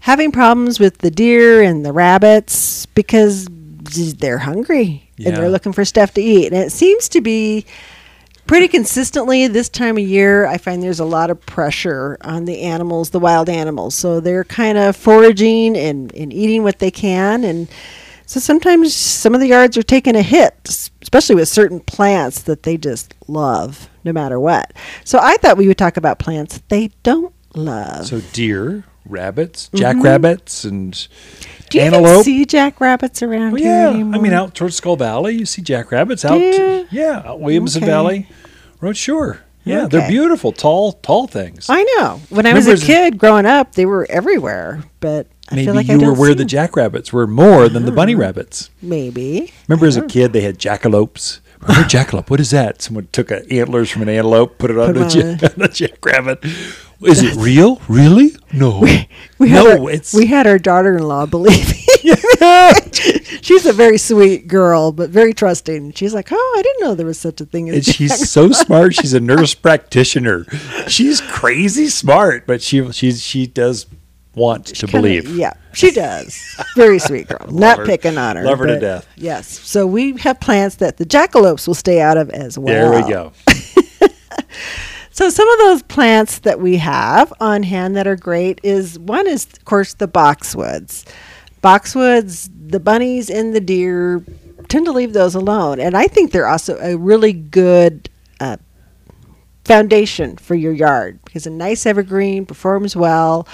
having 0.00 0.30
problems 0.30 0.78
with 0.78 0.98
the 0.98 1.10
deer 1.10 1.60
and 1.60 1.84
the 1.84 1.92
rabbits 1.92 2.86
because 2.86 3.48
they're 3.48 4.38
hungry 4.38 5.10
and 5.18 5.36
they're 5.36 5.50
looking 5.50 5.72
for 5.72 5.84
stuff 5.84 6.14
to 6.14 6.22
eat. 6.22 6.52
And 6.52 6.62
it 6.62 6.70
seems 6.70 7.08
to 7.10 7.20
be 7.20 7.66
pretty 8.46 8.68
consistently 8.68 9.48
this 9.48 9.68
time 9.68 9.96
of 9.96 10.04
year. 10.04 10.46
I 10.46 10.58
find 10.58 10.82
there's 10.82 11.00
a 11.00 11.04
lot 11.04 11.30
of 11.30 11.44
pressure 11.46 12.16
on 12.20 12.44
the 12.44 12.62
animals, 12.62 13.10
the 13.10 13.18
wild 13.18 13.48
animals. 13.48 13.94
So 13.94 14.20
they're 14.20 14.44
kind 14.44 14.78
of 14.78 14.94
foraging 14.94 15.76
and, 15.76 16.14
and 16.14 16.32
eating 16.32 16.62
what 16.62 16.78
they 16.78 16.90
can. 16.90 17.42
And 17.42 17.68
so 18.34 18.40
sometimes 18.40 18.92
some 18.96 19.32
of 19.32 19.40
the 19.40 19.46
yards 19.46 19.76
are 19.78 19.82
taking 19.84 20.16
a 20.16 20.22
hit, 20.22 20.54
especially 21.00 21.36
with 21.36 21.48
certain 21.48 21.78
plants 21.78 22.42
that 22.42 22.64
they 22.64 22.76
just 22.76 23.14
love 23.28 23.88
no 24.02 24.12
matter 24.12 24.40
what. 24.40 24.72
So 25.04 25.20
I 25.22 25.36
thought 25.36 25.56
we 25.56 25.68
would 25.68 25.78
talk 25.78 25.96
about 25.96 26.18
plants 26.18 26.60
they 26.68 26.90
don't 27.04 27.32
love. 27.54 28.06
So 28.08 28.20
deer, 28.32 28.82
rabbits, 29.06 29.70
jackrabbits, 29.72 30.64
and 30.64 30.94
Mm-hmm. 30.94 31.68
Do 31.70 31.78
you 31.78 31.84
antelope. 31.84 32.24
see 32.24 32.44
jackrabbits 32.44 33.22
around 33.22 33.52
Well, 33.52 33.62
here 33.62 33.70
yeah, 33.72 33.90
anymore? 33.90 34.14
I 34.16 34.18
mean, 34.22 34.32
out 34.32 34.54
towards 34.54 34.76
Skull 34.76 34.96
Valley, 34.96 35.34
you 35.36 35.46
see 35.46 35.62
jackrabbits 35.62 36.24
out. 36.24 36.40
you? 36.40 36.86
Yeah, 36.90 37.22
out 37.24 37.40
Williamson 37.40 37.82
Okay. 37.84 37.90
Valley 37.90 38.28
Road. 38.80 38.96
Sure. 38.96 39.40
Yeah, 39.64 39.86
they're 39.86 40.08
beautiful, 40.08 40.52
tall, 40.52 40.92
tall 40.92 41.26
things. 41.26 41.66
I 41.70 41.82
know. 41.96 42.20
When 42.28 42.46
I 42.46 42.52
was 42.52 42.66
a 42.66 42.76
kid 42.76 43.18
growing 43.18 43.46
up, 43.46 43.74
they 43.74 43.86
were 43.86 44.06
everywhere. 44.10 44.84
But 45.00 45.26
I 45.48 45.56
Maybe 45.56 45.66
feel 45.66 45.74
like 45.74 45.90
I 45.90 45.94
you 45.94 46.06
were 46.06 46.14
where 46.14 46.34
the 46.34 46.44
jackrabbits 46.44 47.12
were 47.12 47.26
more 47.26 47.68
than 47.68 47.84
the 47.84 47.92
bunny 47.92 48.14
ah, 48.14 48.18
rabbits. 48.18 48.70
Maybe. 48.82 49.52
Remember 49.68 49.86
as 49.86 49.96
a 49.96 50.04
ah. 50.04 50.08
kid 50.08 50.32
they 50.32 50.42
had 50.42 50.58
jackalopes. 50.58 51.40
Remember 51.66 51.88
jackalope? 51.88 52.30
What 52.30 52.40
is 52.40 52.50
that? 52.50 52.82
Someone 52.82 53.08
took 53.12 53.30
a 53.30 53.50
antlers 53.52 53.90
from 53.90 54.02
an 54.02 54.08
antelope, 54.08 54.58
put 54.58 54.70
it 54.70 54.78
on 54.78 54.94
Put 54.94 55.10
the, 55.10 55.22
them 55.22 55.38
ja- 55.40 55.48
on 55.48 55.54
the 55.56 55.68
jackrabbit. 55.68 56.44
Is 57.02 57.22
it 57.22 57.34
real? 57.36 57.80
Really? 57.88 58.34
No. 58.52 58.80
We 59.38 59.48
had 59.48 59.64
no, 59.64 59.82
our, 59.84 59.90
it's 59.90 60.14
we 60.14 60.26
had 60.26 60.46
our 60.46 60.58
daughter-in-law 60.58 61.26
believe. 61.26 61.66
She's 63.42 63.66
a 63.66 63.72
very 63.72 63.98
sweet 63.98 64.46
girl, 64.48 64.92
but 64.92 65.10
very 65.10 65.32
trusting. 65.34 65.92
She's 65.92 66.14
like, 66.14 66.28
"Oh, 66.30 66.54
I 66.58 66.62
didn't 66.62 66.80
know 66.82 66.94
there 66.94 67.06
was 67.06 67.18
such 67.18 67.40
a 67.40 67.44
thing 67.44 67.68
as." 67.68 67.74
and 67.76 67.84
she's 67.84 68.30
so 68.30 68.52
smart. 68.52 68.94
She's 68.94 69.12
a 69.12 69.20
nurse 69.20 69.54
practitioner. 69.54 70.44
She's 70.86 71.20
crazy 71.20 71.88
smart, 71.88 72.46
but 72.46 72.62
she 72.62 72.90
she's 72.92 73.22
she 73.22 73.46
does 73.46 73.86
want 74.34 74.66
to 74.66 74.86
Kinda- 74.86 74.92
believe. 74.98 75.36
Yeah, 75.36 75.54
she 75.72 75.90
does. 75.90 76.38
Very 76.76 76.98
sweet 76.98 77.28
girl. 77.28 77.46
Not 77.50 77.78
her. 77.78 77.86
picking 77.86 78.18
on 78.18 78.36
her. 78.36 78.44
Love 78.44 78.58
her 78.58 78.66
to 78.66 78.78
death. 78.80 79.06
Yes. 79.16 79.46
So 79.48 79.86
we 79.86 80.16
have 80.18 80.40
plants 80.40 80.76
that 80.76 80.96
the 80.96 81.04
jackalopes 81.04 81.66
will 81.66 81.74
stay 81.74 82.00
out 82.00 82.16
of 82.16 82.30
as 82.30 82.58
well. 82.58 82.92
There 82.92 83.02
we 83.02 83.08
go. 83.10 83.32
So 85.10 85.30
some 85.30 85.48
of 85.48 85.58
those 85.60 85.82
plants 85.84 86.40
that 86.40 86.58
we 86.58 86.76
have 86.78 87.32
on 87.38 87.62
hand 87.62 87.94
that 87.94 88.08
are 88.08 88.16
great 88.16 88.58
is 88.64 88.98
one 88.98 89.28
is 89.28 89.46
of 89.46 89.64
course 89.64 89.94
the 89.94 90.08
boxwoods. 90.08 91.04
Boxwoods, 91.62 92.50
the 92.52 92.80
bunnies 92.80 93.30
and 93.30 93.54
the 93.54 93.60
deer 93.60 94.24
tend 94.66 94.86
to 94.86 94.92
leave 94.92 95.12
those 95.12 95.36
alone, 95.36 95.78
and 95.78 95.96
I 95.96 96.08
think 96.08 96.32
they're 96.32 96.48
also 96.48 96.78
a 96.80 96.96
really 96.96 97.32
good 97.32 98.10
uh, 98.40 98.56
foundation 99.64 100.36
for 100.36 100.56
your 100.56 100.72
yard 100.72 101.20
because 101.24 101.46
a 101.46 101.50
nice 101.50 101.86
evergreen 101.86 102.44
performs 102.44 102.96
well, 102.96 103.46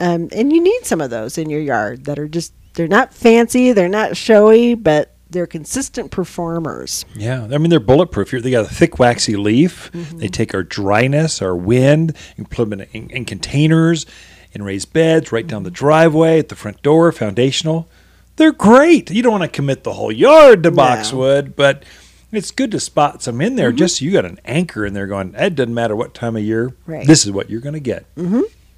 um, 0.00 0.28
and 0.32 0.52
you 0.52 0.62
need 0.62 0.84
some 0.84 1.00
of 1.00 1.10
those 1.10 1.38
in 1.38 1.50
your 1.50 1.60
yard 1.60 2.04
that 2.06 2.18
are 2.18 2.28
just 2.28 2.52
they're 2.74 2.88
not 2.88 3.12
fancy, 3.12 3.72
they're 3.72 3.88
not 3.88 4.16
showy, 4.16 4.74
but 4.74 5.14
they're 5.30 5.46
consistent 5.46 6.10
performers. 6.10 7.04
Yeah, 7.14 7.44
I 7.44 7.58
mean 7.58 7.70
they're 7.70 7.80
bulletproof. 7.80 8.30
They 8.30 8.50
got 8.50 8.64
a 8.64 8.74
thick 8.74 8.98
waxy 8.98 9.36
leaf. 9.36 9.90
Mm-hmm. 9.92 10.18
They 10.18 10.28
take 10.28 10.54
our 10.54 10.62
dryness, 10.62 11.42
our 11.42 11.56
wind, 11.56 12.16
and 12.36 12.48
put 12.50 12.68
them 12.68 12.80
in, 12.80 12.88
in, 12.92 13.10
in 13.10 13.24
containers, 13.24 14.06
in 14.52 14.62
raised 14.62 14.92
beds, 14.92 15.32
right 15.32 15.46
down 15.46 15.62
the 15.62 15.70
mm-hmm. 15.70 15.74
driveway, 15.74 16.38
at 16.38 16.48
the 16.48 16.56
front 16.56 16.82
door, 16.82 17.10
foundational. 17.12 17.88
They're 18.36 18.52
great. 18.52 19.10
You 19.10 19.22
don't 19.22 19.32
want 19.32 19.44
to 19.44 19.48
commit 19.48 19.84
the 19.84 19.92
whole 19.92 20.12
yard 20.12 20.62
to 20.62 20.70
boxwood, 20.70 21.54
but 21.54 21.84
it's 22.30 22.50
good 22.50 22.70
to 22.70 22.80
spot 22.80 23.22
some 23.22 23.40
in 23.40 23.56
there. 23.56 23.70
Mm-hmm. 23.70 23.76
Just 23.76 23.98
so 23.98 24.04
you 24.04 24.12
got 24.12 24.24
an 24.24 24.40
anchor 24.44 24.86
in 24.86 24.94
there 24.94 25.06
going. 25.06 25.34
It 25.36 25.54
doesn't 25.54 25.74
matter 25.74 25.94
what 25.94 26.14
time 26.14 26.36
of 26.36 26.42
year. 26.42 26.74
Right. 26.86 27.06
This 27.06 27.26
is 27.26 27.32
what 27.32 27.50
you're 27.50 27.60
going 27.60 27.74
to 27.74 27.80
get. 27.80 28.06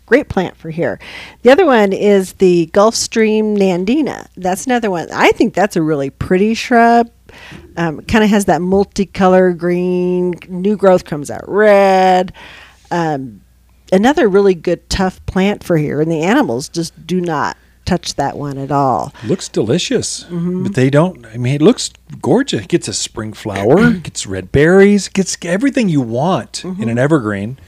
Great 0.06 0.28
plant 0.28 0.56
for 0.56 0.70
here. 0.70 0.98
The 1.42 1.50
other 1.50 1.64
one 1.64 1.92
is 1.92 2.34
the 2.34 2.68
Gulfstream 2.74 3.56
Nandina. 3.56 4.26
That's 4.36 4.66
another 4.66 4.90
one. 4.90 5.08
I 5.12 5.30
think 5.32 5.54
that's 5.54 5.76
a 5.76 5.82
really 5.82 6.10
pretty 6.10 6.52
shrub. 6.54 7.10
Um, 7.76 8.02
kind 8.02 8.22
of 8.22 8.30
has 8.30 8.44
that 8.44 8.60
multicolor 8.60 9.56
green. 9.56 10.34
New 10.48 10.76
growth 10.76 11.04
comes 11.04 11.30
out 11.30 11.42
red. 11.48 12.32
Um, 12.90 13.40
another 13.92 14.28
really 14.28 14.54
good 14.54 14.88
tough 14.90 15.24
plant 15.26 15.64
for 15.64 15.76
here, 15.76 16.00
and 16.00 16.10
the 16.12 16.20
animals 16.22 16.68
just 16.68 17.06
do 17.06 17.20
not 17.20 17.56
touch 17.86 18.14
that 18.14 18.36
one 18.36 18.56
at 18.58 18.70
all. 18.70 19.12
Looks 19.24 19.48
delicious, 19.48 20.24
Mm-hmm. 20.24 20.62
but 20.64 20.74
they 20.74 20.90
don't. 20.90 21.24
I 21.26 21.36
mean, 21.38 21.54
it 21.54 21.62
looks 21.62 21.90
gorgeous. 22.22 22.62
It 22.62 22.68
gets 22.68 22.88
a 22.88 22.94
spring 22.94 23.32
flower, 23.32 23.90
gets 24.02 24.26
red 24.26 24.52
berries, 24.52 25.08
gets 25.08 25.36
everything 25.42 25.88
you 25.88 26.00
want 26.00 26.64
in 26.64 26.88
an 26.88 26.98
evergreen, 26.98 27.58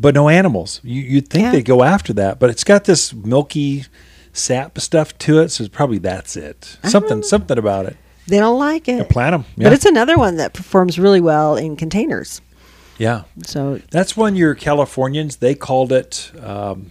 but 0.00 0.14
no 0.14 0.28
animals. 0.28 0.80
You, 0.82 1.00
you'd 1.02 1.28
think. 1.28 1.42
Yeah. 1.44 1.52
they'd 1.52 1.64
go 1.64 1.82
after 1.82 2.12
that, 2.14 2.38
but 2.38 2.50
it's 2.50 2.64
got 2.64 2.84
this 2.84 3.12
milky 3.12 3.84
sap 4.32 4.78
stuff 4.80 5.16
to 5.18 5.40
it, 5.40 5.50
so 5.50 5.66
probably 5.68 5.98
that's 5.98 6.36
it. 6.36 6.78
Something, 6.84 7.22
something 7.22 7.56
about 7.58 7.86
it. 7.86 7.96
They 8.28 8.38
don't 8.38 8.58
like 8.58 8.88
it. 8.88 9.08
Plant 9.08 9.32
them, 9.34 9.44
yeah, 9.56 9.64
But 9.64 9.72
it's 9.72 9.84
another 9.86 10.18
one 10.18 10.36
that 10.36 10.52
performs 10.52 10.98
really 10.98 11.20
well 11.20 11.56
in 11.56 11.76
containers. 11.76 12.40
yeah. 12.98 13.22
So 13.46 13.80
That's 13.90 14.16
one 14.16 14.36
your 14.36 14.54
Californians 14.54 15.36
they 15.36 15.54
called 15.54 15.92
it. 15.92 16.32
Um, 16.42 16.90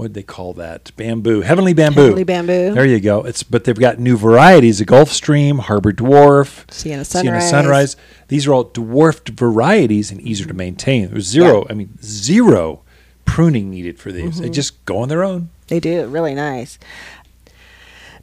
what 0.00 0.06
did 0.06 0.14
they 0.14 0.22
call 0.22 0.54
that? 0.54 0.90
Bamboo, 0.96 1.42
heavenly 1.42 1.74
bamboo. 1.74 2.00
Heavenly 2.00 2.24
bamboo. 2.24 2.72
There 2.72 2.86
you 2.86 3.00
go. 3.00 3.22
It's 3.24 3.42
but 3.42 3.64
they've 3.64 3.78
got 3.78 3.98
new 3.98 4.16
varieties: 4.16 4.78
the 4.78 4.86
Gulfstream, 4.86 5.60
Harbor 5.60 5.92
Dwarf, 5.92 6.70
Sienna 6.70 7.04
Sienna 7.04 7.40
Sunrise. 7.42 7.50
Sunrise. 7.50 7.96
These 8.28 8.46
are 8.46 8.54
all 8.54 8.64
dwarfed 8.64 9.28
varieties 9.28 10.10
and 10.10 10.18
easier 10.22 10.46
to 10.46 10.54
maintain. 10.54 11.10
There's 11.10 11.26
zero. 11.26 11.66
I 11.68 11.74
mean, 11.74 11.98
zero 12.02 12.80
pruning 13.26 13.68
needed 13.68 13.98
for 13.98 14.10
these. 14.10 14.36
Mm-hmm. 14.36 14.42
They 14.42 14.50
just 14.50 14.82
go 14.86 14.98
on 14.98 15.10
their 15.10 15.22
own. 15.22 15.50
They 15.68 15.80
do 15.80 16.06
really 16.06 16.34
nice. 16.34 16.78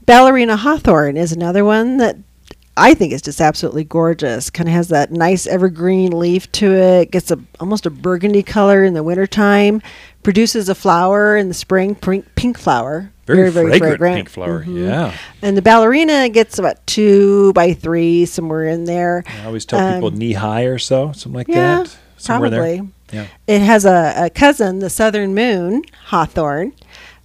Ballerina 0.08 0.58
hawthorn 0.58 1.16
is 1.16 1.32
another 1.32 1.64
one 1.64 1.98
that 1.98 2.18
I 2.78 2.94
think 2.94 3.12
it's 3.12 3.24
just 3.24 3.42
absolutely 3.42 3.84
gorgeous. 3.84 4.50
Kind 4.50 4.70
of 4.70 4.74
has 4.74 4.90
that 4.90 5.12
nice 5.12 5.48
evergreen 5.48 6.18
leaf 6.18 6.52
to 6.54 6.74
it. 6.74 7.12
Gets 7.12 7.32
a 7.32 7.40
almost 7.60 7.86
a 7.86 7.90
burgundy 7.90 8.44
color 8.44 8.84
in 8.84 8.94
the 8.94 9.04
wintertime. 9.04 9.82
Produces 10.24 10.70
a 10.70 10.76
flower 10.76 11.36
in 11.38 11.48
the 11.48 11.54
spring, 11.54 11.96
pink, 11.96 12.26
pink 12.36 12.58
flower. 12.58 13.12
Very, 13.26 13.50
very, 13.52 13.68
very 13.68 13.80
fragrant, 13.80 14.16
pink 14.18 14.30
flower. 14.30 14.64
Mhm. 14.64 14.88
Yeah. 14.88 15.14
And 15.42 15.58
the 15.58 15.62
ballerina 15.62 16.30
gets 16.30 16.60
about 16.60 16.86
two 16.88 17.52
by 17.54 17.74
three 17.74 18.26
somewhere 18.26 18.66
in 18.66 18.86
there. 18.86 19.24
I 19.42 19.46
always 19.48 19.66
tell 19.66 19.94
people 19.94 20.10
Um, 20.10 20.18
knee 20.18 20.34
high 20.34 20.64
or 20.64 20.78
so, 20.78 21.12
something 21.14 21.34
like 21.34 21.48
yeah, 21.50 21.84
that. 21.84 21.98
Somewhere 22.18 22.50
probably. 22.50 22.78
there. 22.78 22.88
Yeah. 23.12 23.26
It 23.56 23.62
has 23.62 23.86
a, 23.86 24.14
a 24.18 24.30
cousin, 24.30 24.80
the 24.80 24.90
southern 24.90 25.34
moon 25.34 25.82
hawthorn, 26.08 26.74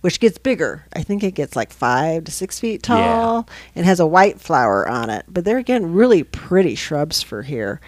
which 0.02 0.20
gets 0.20 0.36
bigger. 0.38 0.84
I 0.94 1.02
think 1.02 1.24
it 1.24 1.32
gets 1.32 1.56
like 1.56 1.72
five 1.72 2.24
to 2.24 2.30
six 2.32 2.60
feet 2.60 2.82
tall 2.82 3.48
and 3.74 3.86
has 3.86 3.98
a 3.98 4.06
white 4.06 4.40
flower 4.40 4.86
on 4.88 5.10
it. 5.10 5.24
But 5.28 5.44
they're 5.44 5.58
again 5.58 5.92
really 5.94 6.22
pretty 6.22 6.74
shrubs 6.74 7.22
for 7.22 7.42
here. 7.42 7.80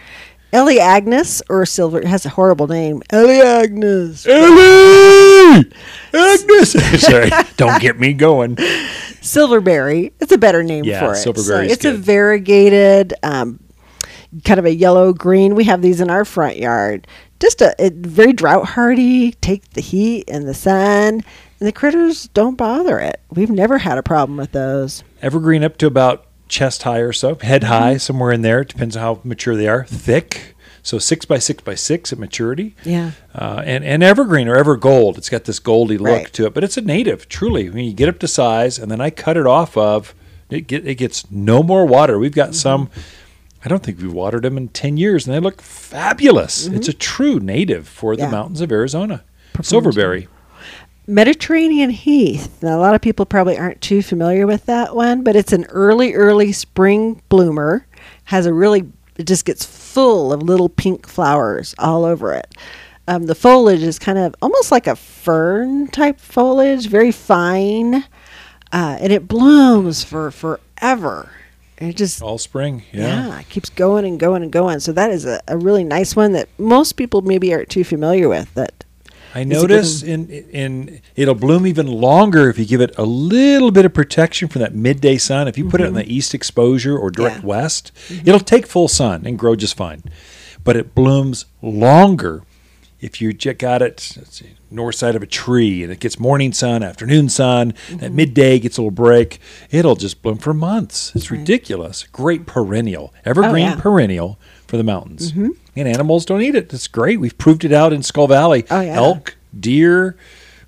Elaeagnus 0.52 1.42
or 1.50 1.66
silver 1.66 1.98
it 1.98 2.06
has 2.06 2.24
a 2.24 2.30
horrible 2.30 2.68
name. 2.68 3.02
Elaeagnus. 3.12 4.26
Ellie! 4.26 5.72
Agnes! 6.14 6.72
Sorry, 7.02 7.30
don't 7.56 7.80
get 7.80 7.98
me 7.98 8.12
going. 8.12 8.56
Silverberry. 9.20 10.12
It's 10.20 10.32
a 10.32 10.38
better 10.38 10.62
name 10.62 10.84
Yeah, 10.84 11.00
for 11.00 11.12
it. 11.14 11.16
silverberry's 11.16 11.72
it's 11.72 11.84
a 11.84 11.92
variegated, 11.92 13.14
um, 13.22 13.58
kind 14.44 14.60
of 14.60 14.66
a 14.66 14.74
yellow 14.74 15.12
green. 15.12 15.54
We 15.54 15.64
have 15.64 15.82
these 15.82 16.00
in 16.00 16.10
our 16.10 16.24
front 16.24 16.56
yard. 16.56 17.06
Just 17.40 17.60
a, 17.60 17.74
a 17.84 17.90
very 17.90 18.32
drought 18.32 18.66
hardy. 18.66 19.32
Take 19.40 19.70
the 19.70 19.80
heat 19.80 20.24
and 20.28 20.46
the 20.46 20.54
sun, 20.54 21.22
the 21.64 21.72
critters 21.72 22.28
don't 22.28 22.56
bother 22.56 22.98
it. 23.00 23.20
We've 23.30 23.50
never 23.50 23.78
had 23.78 23.98
a 23.98 24.02
problem 24.02 24.36
with 24.38 24.52
those. 24.52 25.02
Evergreen 25.22 25.64
up 25.64 25.76
to 25.78 25.86
about 25.86 26.26
chest 26.48 26.82
high 26.84 26.98
or 26.98 27.12
so, 27.12 27.34
head 27.36 27.62
Mm-hmm. 27.62 27.72
high, 27.72 27.96
somewhere 27.96 28.32
in 28.32 28.42
there. 28.42 28.64
Depends 28.64 28.96
on 28.96 29.02
how 29.02 29.20
mature 29.24 29.56
they 29.56 29.66
are. 29.66 29.84
Thick, 29.84 30.54
so 30.82 30.98
six 30.98 31.24
by 31.24 31.38
six 31.38 31.62
by 31.62 31.74
six 31.74 32.12
at 32.12 32.18
maturity. 32.18 32.76
Yeah. 32.84 33.12
Uh, 33.34 33.62
and, 33.64 33.82
and 33.84 34.02
evergreen 34.02 34.46
or 34.48 34.56
ever 34.56 34.76
gold. 34.76 35.16
It's 35.18 35.30
got 35.30 35.44
this 35.44 35.58
goldy 35.58 35.96
look 35.98 36.12
Right. 36.12 36.32
to 36.34 36.46
it, 36.46 36.54
but 36.54 36.62
it's 36.64 36.76
a 36.76 36.82
native, 36.82 37.28
truly. 37.28 37.70
When 37.70 37.84
you 37.84 37.92
get 37.94 38.08
up 38.08 38.18
to 38.20 38.28
size, 38.28 38.78
and 38.78 38.90
then 38.90 39.00
I 39.00 39.10
cut 39.10 39.36
it 39.36 39.46
off 39.46 39.76
of, 39.76 40.14
it, 40.50 40.66
get, 40.66 40.86
it 40.86 40.96
gets 40.96 41.28
no 41.30 41.62
more 41.62 41.86
water. 41.86 42.18
We've 42.18 42.34
got 42.34 42.54
some, 42.54 42.90
I 43.64 43.68
don't 43.68 43.82
think 43.82 43.98
we've 43.98 44.12
watered 44.12 44.42
them 44.42 44.58
in 44.58 44.68
10 44.68 44.98
years, 44.98 45.26
and 45.26 45.34
they 45.34 45.40
look 45.40 45.62
fabulous. 45.62 46.66
It's 46.66 46.88
a 46.88 46.92
true 46.92 47.40
native 47.40 47.88
for 47.88 48.14
the 48.14 48.24
Yeah. 48.24 48.30
mountains 48.30 48.60
of 48.60 48.70
Arizona. 48.70 49.24
Silverberry. 49.62 50.28
Mediterranean 51.06 51.90
heath. 51.90 52.62
Now, 52.62 52.78
a 52.78 52.80
lot 52.80 52.94
of 52.94 53.00
people 53.00 53.26
probably 53.26 53.58
aren't 53.58 53.80
too 53.80 54.02
familiar 54.02 54.46
with 54.46 54.66
that 54.66 54.96
one, 54.96 55.22
but 55.22 55.36
it's 55.36 55.52
an 55.52 55.64
early, 55.66 56.14
early 56.14 56.52
spring 56.52 57.20
bloomer. 57.28 57.86
Has 58.24 58.46
a 58.46 58.54
really, 58.54 58.90
it 59.16 59.26
just 59.26 59.44
gets 59.44 59.64
full 59.64 60.32
of 60.32 60.42
little 60.42 60.68
pink 60.68 61.06
flowers 61.06 61.74
all 61.78 62.04
over 62.04 62.32
it. 62.32 62.54
Um, 63.06 63.26
the 63.26 63.34
foliage 63.34 63.82
is 63.82 63.98
kind 63.98 64.16
of 64.16 64.34
almost 64.40 64.72
like 64.72 64.86
a 64.86 64.96
fern 64.96 65.88
type 65.88 66.18
foliage, 66.18 66.88
very 66.88 67.12
fine, 67.12 67.96
uh, 68.72 68.96
and 68.98 69.12
it 69.12 69.28
blooms 69.28 70.02
for 70.02 70.30
forever. 70.30 71.30
It 71.76 71.96
just 71.96 72.22
All 72.22 72.38
spring. 72.38 72.82
Yeah. 72.92 73.28
yeah, 73.28 73.40
it 73.40 73.48
keeps 73.50 73.68
going 73.68 74.06
and 74.06 74.18
going 74.18 74.42
and 74.42 74.50
going. 74.50 74.80
So 74.80 74.92
that 74.92 75.10
is 75.10 75.26
a, 75.26 75.40
a 75.48 75.58
really 75.58 75.84
nice 75.84 76.16
one 76.16 76.32
that 76.32 76.48
most 76.56 76.92
people 76.94 77.20
maybe 77.20 77.52
aren't 77.52 77.68
too 77.68 77.84
familiar 77.84 78.28
with. 78.28 78.52
That 78.54 78.84
I 79.34 79.42
notice 79.44 80.02
in 80.02 80.28
in 80.30 81.00
it'll 81.16 81.34
bloom 81.34 81.66
even 81.66 81.86
longer 81.88 82.48
if 82.48 82.58
you 82.58 82.64
give 82.64 82.80
it 82.80 82.96
a 82.96 83.04
little 83.04 83.70
bit 83.72 83.84
of 83.84 83.92
protection 83.92 84.48
from 84.48 84.60
that 84.60 84.74
midday 84.74 85.16
sun. 85.18 85.48
If 85.48 85.58
you 85.58 85.68
put 85.68 85.80
it 85.80 85.86
in 85.86 85.94
the 85.94 86.06
east 86.12 86.34
exposure 86.34 86.96
or 86.96 87.10
direct 87.10 87.38
Mm-hmm. 87.38 87.48
Yeah. 87.48 87.54
Mm-hmm. 87.54 87.62
west, 87.62 87.92
it'll 88.24 88.40
take 88.40 88.66
full 88.66 88.88
sun 88.88 89.26
and 89.26 89.38
grow 89.38 89.56
just 89.56 89.76
fine. 89.76 90.04
But 90.62 90.76
it 90.76 90.94
blooms 90.94 91.46
longer 91.62 92.42
if 93.00 93.20
you 93.20 93.32
got 93.34 93.82
it 93.82 94.14
let's 94.16 94.38
see, 94.38 94.54
north 94.70 94.94
side 94.94 95.14
of 95.16 95.22
a 95.22 95.26
tree 95.26 95.82
and 95.82 95.92
it 95.92 96.00
gets 96.00 96.18
morning 96.18 96.52
sun, 96.54 96.82
afternoon 96.82 97.28
sun, 97.28 97.68
that 97.68 97.76
Mm-hmm. 97.98 98.16
midday 98.16 98.58
gets 98.60 98.78
a 98.78 98.82
little 98.82 98.90
break. 98.92 99.40
It'll 99.70 99.96
just 99.96 100.22
bloom 100.22 100.38
for 100.38 100.54
months. 100.54 101.12
It's 101.14 101.30
ridiculous. 101.30 102.04
Great 102.12 102.46
perennial, 102.46 103.12
evergreen 103.24 103.54
Oh, 103.54 103.56
yeah. 103.56 103.70
Mm-hmm. 103.72 103.80
perennial 103.80 104.38
for 104.66 104.76
the 104.78 104.84
mountains. 104.84 105.32
And 105.76 105.88
animals 105.88 106.24
don't 106.24 106.42
eat 106.42 106.54
it. 106.54 106.72
It's 106.72 106.86
great. 106.86 107.18
We've 107.18 107.36
proved 107.36 107.64
it 107.64 107.72
out 107.72 107.92
in 107.92 108.02
Skull 108.02 108.28
Valley. 108.28 108.64
Oh, 108.70 108.80
yeah. 108.80 108.96
Elk, 108.96 109.36
deer, 109.58 110.16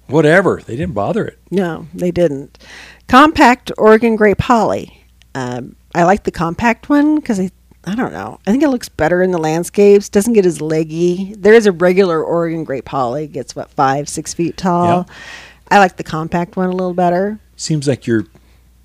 whatever. 0.09 0.61
They 0.64 0.76
didn't 0.76 0.94
bother 0.94 1.24
it. 1.26 1.38
No, 1.50 1.86
they 1.94 2.11
didn't. 2.11 2.59
Compact 3.07 3.70
Oregon 3.78 4.16
grape 4.16 4.40
holly. 4.40 5.04
Um, 5.34 5.76
I 5.94 6.02
like 6.02 6.24
the 6.24 6.32
compact 6.32 6.88
one 6.88 7.16
because 7.16 7.38
I, 7.38 7.50
I 7.84 7.94
don't 7.94 8.12
know. 8.12 8.40
I 8.46 8.50
think 8.50 8.62
it 8.64 8.68
looks 8.68 8.88
better 8.88 9.22
in 9.22 9.30
the 9.30 9.38
landscapes. 9.38 10.09
Doesn't 10.09 10.32
get 10.32 10.44
as 10.44 10.61
leggy. 10.61 11.34
There 11.38 11.54
is 11.54 11.66
a 11.66 11.72
regular 11.72 12.22
Oregon 12.22 12.64
grape 12.64 12.88
holly. 12.88 13.28
Gets 13.28 13.54
what 13.54 13.70
five, 13.70 14.09
six 14.09 14.34
feet 14.34 14.57
tall. 14.57 15.07
Yeah. 15.09 15.14
I 15.70 15.78
like 15.78 15.96
the 15.96 16.04
compact 16.04 16.57
one 16.57 16.68
a 16.68 16.72
little 16.72 16.94
better. 16.94 17.38
Seems 17.57 17.86
like 17.86 18.07
you're 18.07 18.26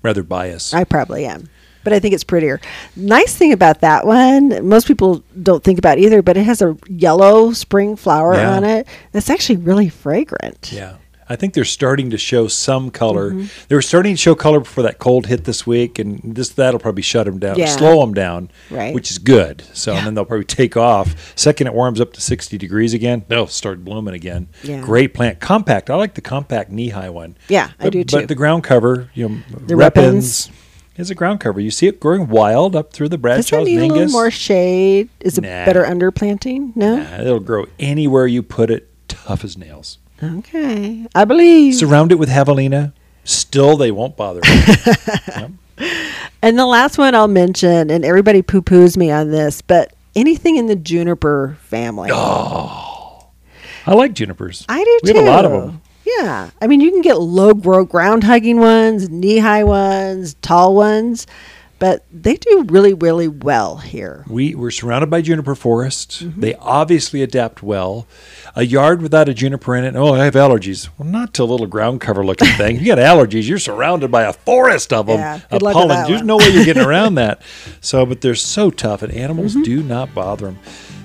rather 0.02 0.22
biased. 0.22 0.72
I 0.74 0.84
probably 0.84 1.26
am, 1.26 1.48
but 1.84 1.92
I 1.92 1.98
think 1.98 2.14
it's 2.14 2.24
prettier. 2.24 2.60
Nice 2.96 3.34
thing 3.36 3.52
about 3.52 3.80
that 3.80 4.06
one, 4.06 4.66
most 4.68 4.86
people 4.86 5.22
don't 5.42 5.62
think 5.62 5.78
about 5.78 5.98
either, 5.98 6.22
but 6.22 6.36
it 6.36 6.44
has 6.44 6.62
a 6.62 6.76
yellow 6.88 7.52
spring 7.52 7.96
flower 7.96 8.34
Yeah. 8.34 8.56
on 8.56 8.64
it. 8.64 8.86
That's 9.12 9.30
actually 9.30 9.56
really 9.56 9.88
fragrant. 9.88 10.70
yeah. 10.72 10.94
I 11.28 11.36
think 11.36 11.54
they're 11.54 11.64
starting 11.64 12.10
to 12.10 12.18
show 12.18 12.46
some 12.46 12.90
color. 12.90 13.30
Mm-hmm. 13.30 13.46
They 13.68 13.74
were 13.74 13.80
starting 13.80 14.12
to 14.14 14.18
show 14.20 14.34
color 14.34 14.60
before 14.60 14.82
that 14.82 14.98
cold 14.98 15.28
hit 15.28 15.44
this 15.44 15.66
week, 15.66 15.98
and 15.98 16.20
this 16.22 16.50
that'll 16.50 16.80
probably 16.80 17.00
shut 17.02 17.24
them 17.24 17.38
down, 17.38 17.56
Yeah. 17.58 17.66
slow 17.74 18.00
them 18.00 18.12
down, 18.12 18.50
Right. 18.70 18.92
which 18.94 19.10
is 19.10 19.16
good. 19.18 19.62
So, 19.72 19.92
Yeah. 19.92 19.98
and 19.98 20.06
then 20.08 20.14
they'll 20.14 20.26
probably 20.26 20.44
take 20.44 20.76
off. 20.76 21.32
Second, 21.34 21.68
it 21.68 21.74
warms 21.74 22.02
up 22.02 22.12
to 22.14 22.20
60 22.20 22.58
degrees 22.58 22.92
again, 22.92 23.22
they'll 23.28 23.46
start 23.46 23.82
blooming 23.82 24.12
again. 24.12 24.48
Yeah. 24.62 24.80
Great 24.82 25.14
plant, 25.14 25.40
compact. 25.40 25.88
I 25.88 25.94
like 25.94 26.14
the 26.14 26.20
compact 26.20 26.70
knee 26.70 26.88
high 26.90 27.08
one. 27.08 27.36
Yeah, 27.48 27.68
I 27.80 27.88
do 27.88 28.04
too. 28.04 28.16
But 28.18 28.28
the 28.28 28.34
ground 28.34 28.64
cover, 28.64 29.08
you 29.14 29.28
know, 29.28 29.36
The 29.66 29.76
repens 29.76 30.50
is 30.96 31.10
a 31.10 31.14
ground 31.14 31.40
cover. 31.40 31.60
You 31.60 31.70
see 31.70 31.86
it 31.86 32.00
growing 32.00 32.28
wild 32.28 32.76
up 32.76 32.92
through 32.92 33.08
the 33.08 33.16
Does 33.16 33.46
it 33.46 33.50
Bradshaw's 33.50 33.66
need 33.66 33.78
a 33.78 33.86
little 33.86 34.08
more 34.12 34.30
shade? 34.30 35.08
Is 35.20 35.38
it 35.38 35.42
Nah. 35.42 35.64
better 35.64 35.84
underplanting? 35.84 36.74
No. 36.76 36.96
Nah, 36.96 37.20
it'll 37.20 37.40
grow 37.40 37.66
anywhere 37.78 38.26
you 38.26 38.42
put 38.42 38.70
it, 38.70 38.88
tough 39.08 39.44
as 39.44 39.56
nails. 39.56 39.98
Okay, 40.22 41.06
I 41.14 41.24
believe. 41.24 41.74
Surround 41.74 42.12
it 42.12 42.16
with 42.16 42.28
javelina, 42.28 42.92
Still, 43.24 43.76
they 43.76 43.90
won't 43.90 44.16
bother. 44.16 44.40
And 46.44 46.58
the 46.58 46.66
last 46.66 46.98
one 46.98 47.14
I'll 47.14 47.28
mention, 47.28 47.88
and 47.90 48.04
everybody 48.04 48.42
poo 48.42 48.62
poos 48.62 48.96
me 48.96 49.10
on 49.12 49.30
this, 49.30 49.62
but 49.62 49.92
anything 50.16 50.56
in 50.56 50.66
the 50.66 50.74
juniper 50.74 51.56
family. 51.62 52.10
Oh, 52.12 53.28
I 53.86 53.94
like 53.94 54.12
junipers. 54.12 54.64
I 54.68 54.82
do 54.82 54.98
we 55.04 55.12
too. 55.12 55.18
have 55.18 55.26
a 55.26 55.30
lot 55.30 55.44
of 55.44 55.52
them. 55.52 55.80
Yeah. 56.18 56.50
I 56.60 56.66
mean, 56.66 56.80
you 56.80 56.90
can 56.90 57.02
get 57.02 57.18
low 57.20 57.54
grow 57.54 57.84
ground 57.84 58.24
hugging 58.24 58.58
ones, 58.60 59.08
knee 59.08 59.38
high 59.38 59.64
ones, 59.64 60.34
tall 60.42 60.74
ones, 60.74 61.26
but 61.78 62.04
they 62.12 62.36
do 62.36 62.64
really, 62.68 62.94
really 62.94 63.26
well 63.26 63.78
here. 63.78 64.24
We, 64.28 64.54
we're 64.54 64.70
surrounded 64.70 65.10
by 65.10 65.20
juniper 65.20 65.56
forest. 65.56 66.22
Mm-hmm. 66.24 66.40
They 66.40 66.54
obviously 66.54 67.22
adapt 67.22 67.60
well. 67.62 68.06
A 68.54 68.64
yard 68.64 69.02
without 69.02 69.28
a 69.28 69.34
juniper 69.34 69.74
in 69.74 69.84
it, 69.84 69.96
oh, 69.96 70.14
I 70.14 70.24
have 70.26 70.34
allergies. 70.34 70.88
Well, 70.96 71.08
not 71.08 71.34
to 71.34 71.42
a 71.42 71.44
little 71.44 71.66
ground 71.66 72.00
cover 72.00 72.24
looking 72.24 72.48
thing. 72.56 72.76
If 72.76 72.82
you 72.82 72.86
got 72.94 72.98
allergies, 72.98 73.48
you're 73.48 73.58
surrounded 73.58 74.12
by 74.12 74.22
a 74.24 74.32
forest 74.32 74.92
of 74.92 75.06
them. 75.06 75.18
Yeah, 75.18 75.36
of 75.36 75.48
good 75.50 75.62
luck 75.62 75.74
with 75.74 75.82
pollen. 75.82 75.88
that 75.88 76.06
There's 76.06 76.20
one. 76.20 76.26
no 76.28 76.36
way 76.36 76.50
you're 76.50 76.64
getting 76.64 76.84
around 76.86 77.14
that. 77.16 77.42
So, 77.80 78.06
but 78.06 78.20
they're 78.20 78.34
so 78.36 78.70
tough, 78.70 79.02
and 79.02 79.12
animals 79.12 79.54
Mm-hmm. 79.54 79.62
do 79.64 79.82
not 79.82 80.14
bother 80.14 80.46
them. 80.46 80.58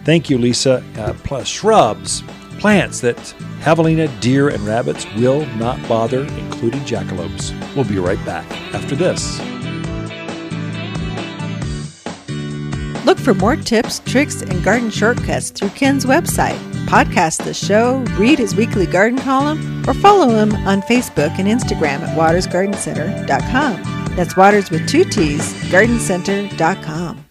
Thank 0.05 0.29
you, 0.29 0.37
Lisa. 0.37 0.83
Uh, 0.97 1.13
plus, 1.23 1.47
shrubs, 1.47 2.21
plants 2.59 2.99
that 3.01 3.17
javelina, 3.61 4.07
deer, 4.21 4.49
and 4.49 4.65
rabbits 4.65 5.05
will 5.15 5.45
not 5.57 5.85
bother, 5.87 6.23
including 6.37 6.81
jackalopes. 6.81 7.53
We'll 7.75 7.85
be 7.85 7.99
right 7.99 8.23
back 8.25 8.49
after 8.73 8.95
this. 8.95 9.39
Look 13.05 13.19
for 13.19 13.33
more 13.33 13.55
tips, 13.55 13.99
tricks, 13.99 14.41
and 14.41 14.63
garden 14.63 14.89
shortcuts 14.89 15.49
through 15.49 15.69
Ken's 15.69 16.05
website. 16.05 16.57
Podcast 16.87 17.43
the 17.45 17.53
show, 17.53 17.99
read 18.17 18.37
his 18.37 18.53
weekly 18.55 18.85
garden 18.85 19.19
column, 19.19 19.83
or 19.87 19.93
follow 19.93 20.27
him 20.29 20.53
on 20.67 20.81
Facebook 20.81 21.37
and 21.39 21.47
Instagram 21.47 22.01
at 22.01 22.17
wattersgardencenter.com. 22.17 24.15
That's 24.15 24.35
watters 24.35 24.69
with 24.71 24.89
two 24.89 25.05
T's, 25.05 25.53
gardencenter.com. 25.71 27.25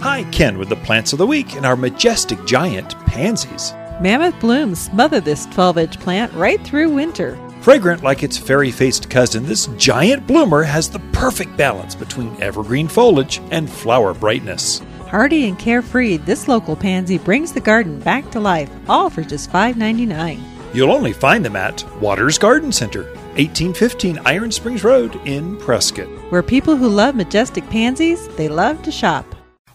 Hi, 0.00 0.22
Ken 0.30 0.56
with 0.58 0.68
the 0.68 0.76
plants 0.76 1.12
of 1.12 1.18
the 1.18 1.26
week 1.26 1.56
and 1.56 1.66
our 1.66 1.74
majestic 1.74 2.44
giant 2.44 2.94
pansies. 3.06 3.72
Mammoth 4.00 4.38
blooms 4.38 4.80
smother 4.80 5.20
this 5.20 5.46
12 5.46 5.78
inch 5.78 5.98
plant 5.98 6.32
right 6.34 6.64
through 6.64 6.88
winter. 6.90 7.36
Fragrant 7.62 8.04
like 8.04 8.22
its 8.22 8.38
fairy 8.38 8.70
faced 8.70 9.10
cousin, 9.10 9.44
this 9.44 9.66
giant 9.76 10.24
bloomer 10.24 10.62
has 10.62 10.88
the 10.88 11.00
perfect 11.12 11.56
balance 11.56 11.96
between 11.96 12.40
evergreen 12.40 12.86
foliage 12.86 13.40
and 13.50 13.68
flower 13.68 14.14
brightness. 14.14 14.80
Hardy 15.08 15.48
and 15.48 15.58
carefree, 15.58 16.18
this 16.18 16.46
local 16.46 16.76
pansy 16.76 17.18
brings 17.18 17.52
the 17.52 17.60
garden 17.60 17.98
back 17.98 18.30
to 18.30 18.38
life, 18.38 18.70
all 18.88 19.10
for 19.10 19.24
just 19.24 19.50
$5.99. 19.50 20.40
You'll 20.72 20.92
only 20.92 21.12
find 21.12 21.44
them 21.44 21.56
at 21.56 21.82
Watters 22.00 22.38
Garden 22.38 22.70
Center, 22.70 23.02
1815 23.34 24.20
Iron 24.26 24.52
Springs 24.52 24.84
Road 24.84 25.16
in 25.26 25.56
Prescott. 25.56 26.06
Where 26.30 26.42
people 26.44 26.76
who 26.76 26.88
love 26.88 27.16
majestic 27.16 27.68
pansies, 27.68 28.28
they 28.36 28.48
love 28.48 28.80
to 28.82 28.92
shop. 28.92 29.24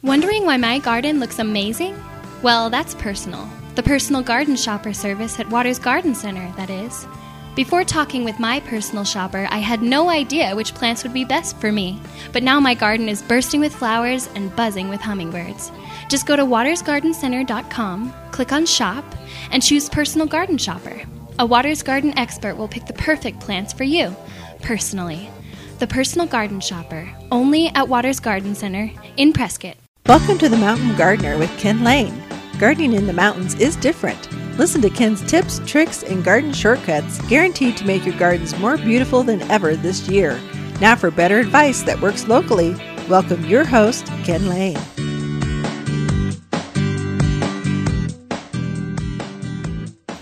Wondering 0.02 0.46
why 0.46 0.56
my 0.56 0.80
garden 0.80 1.20
looks 1.20 1.40
amazing? 1.40 2.02
Well, 2.42 2.70
that's 2.70 2.96
personal. 2.96 3.50
The 3.76 3.82
personal 3.82 4.22
garden 4.22 4.56
shopper 4.56 4.94
service 4.94 5.40
at 5.40 5.50
Watters 5.50 5.80
Garden 5.80 6.14
Center, 6.14 6.54
that 6.58 6.70
is. 6.70 7.08
Before 7.56 7.84
talking 7.84 8.24
with 8.24 8.40
my 8.40 8.60
personal 8.60 9.04
shopper, 9.04 9.48
I 9.50 9.58
had 9.58 9.82
no 9.82 10.10
idea 10.10 10.56
which 10.56 10.76
plants 10.76 11.02
would 11.02 11.14
be 11.14 11.26
best 11.26 11.58
for 11.58 11.72
me. 11.72 12.00
But 12.32 12.44
now 12.44 12.60
my 12.60 12.76
garden 12.76 13.10
is 13.10 13.24
bursting 13.24 13.62
with 13.62 13.74
flowers 13.74 14.30
and 14.36 14.56
buzzing 14.56 14.90
with 14.90 15.02
hummingbirds. 15.02 15.72
Just 16.08 16.28
go 16.28 16.36
to 16.36 16.44
wattersgardencenter.com, 16.44 18.14
click 18.32 18.52
on 18.52 18.68
Shop, 18.68 19.04
and 19.50 19.64
choose 19.64 19.90
Personal 19.90 20.28
Garden 20.28 20.60
Shopper. 20.60 21.02
A 21.40 21.46
Watters 21.46 21.82
Garden 21.82 22.16
expert 22.16 22.56
will 22.56 22.68
pick 22.68 22.86
the 22.86 22.94
perfect 22.94 23.40
plants 23.40 23.74
for 23.74 23.86
you, 23.86 24.16
personally. 24.62 25.32
The 25.80 25.88
Personal 25.88 26.28
Garden 26.28 26.60
Shopper, 26.60 27.12
only 27.32 27.70
at 27.70 27.88
Watters 27.88 28.20
Garden 28.20 28.54
Center 28.54 28.92
in 29.18 29.34
Prescott. 29.34 29.78
Welcome 30.06 30.38
to 30.38 30.50
the 30.50 30.58
Mountain 30.58 30.96
Gardener 30.96 31.40
with 31.40 31.50
Ken 31.58 31.84
Lain. 31.84 32.33
Gardening 32.64 32.94
in 32.94 33.08
the 33.08 33.12
mountains 33.12 33.56
is 33.56 33.76
different. 33.76 34.32
Listen 34.58 34.82
to 34.84 34.90
Ken's 34.90 35.22
tips, 35.30 35.60
tricks, 35.66 36.02
and 36.02 36.24
garden 36.24 36.54
shortcuts 36.54 37.20
guaranteed 37.28 37.76
to 37.76 37.86
make 37.86 38.06
your 38.06 38.18
gardens 38.18 38.58
more 38.58 38.78
beautiful 38.78 39.22
than 39.22 39.42
ever 39.52 39.76
this 39.76 40.08
year. 40.08 40.40
Now, 40.80 40.96
for 40.96 41.12
better 41.12 41.40
advice 41.40 41.84
that 41.84 42.00
works 42.00 42.30
locally, 42.30 42.74
welcome 43.10 43.44
your 43.44 43.66
host, 43.66 44.06
Ken 44.24 44.48
Lain. 44.48 44.78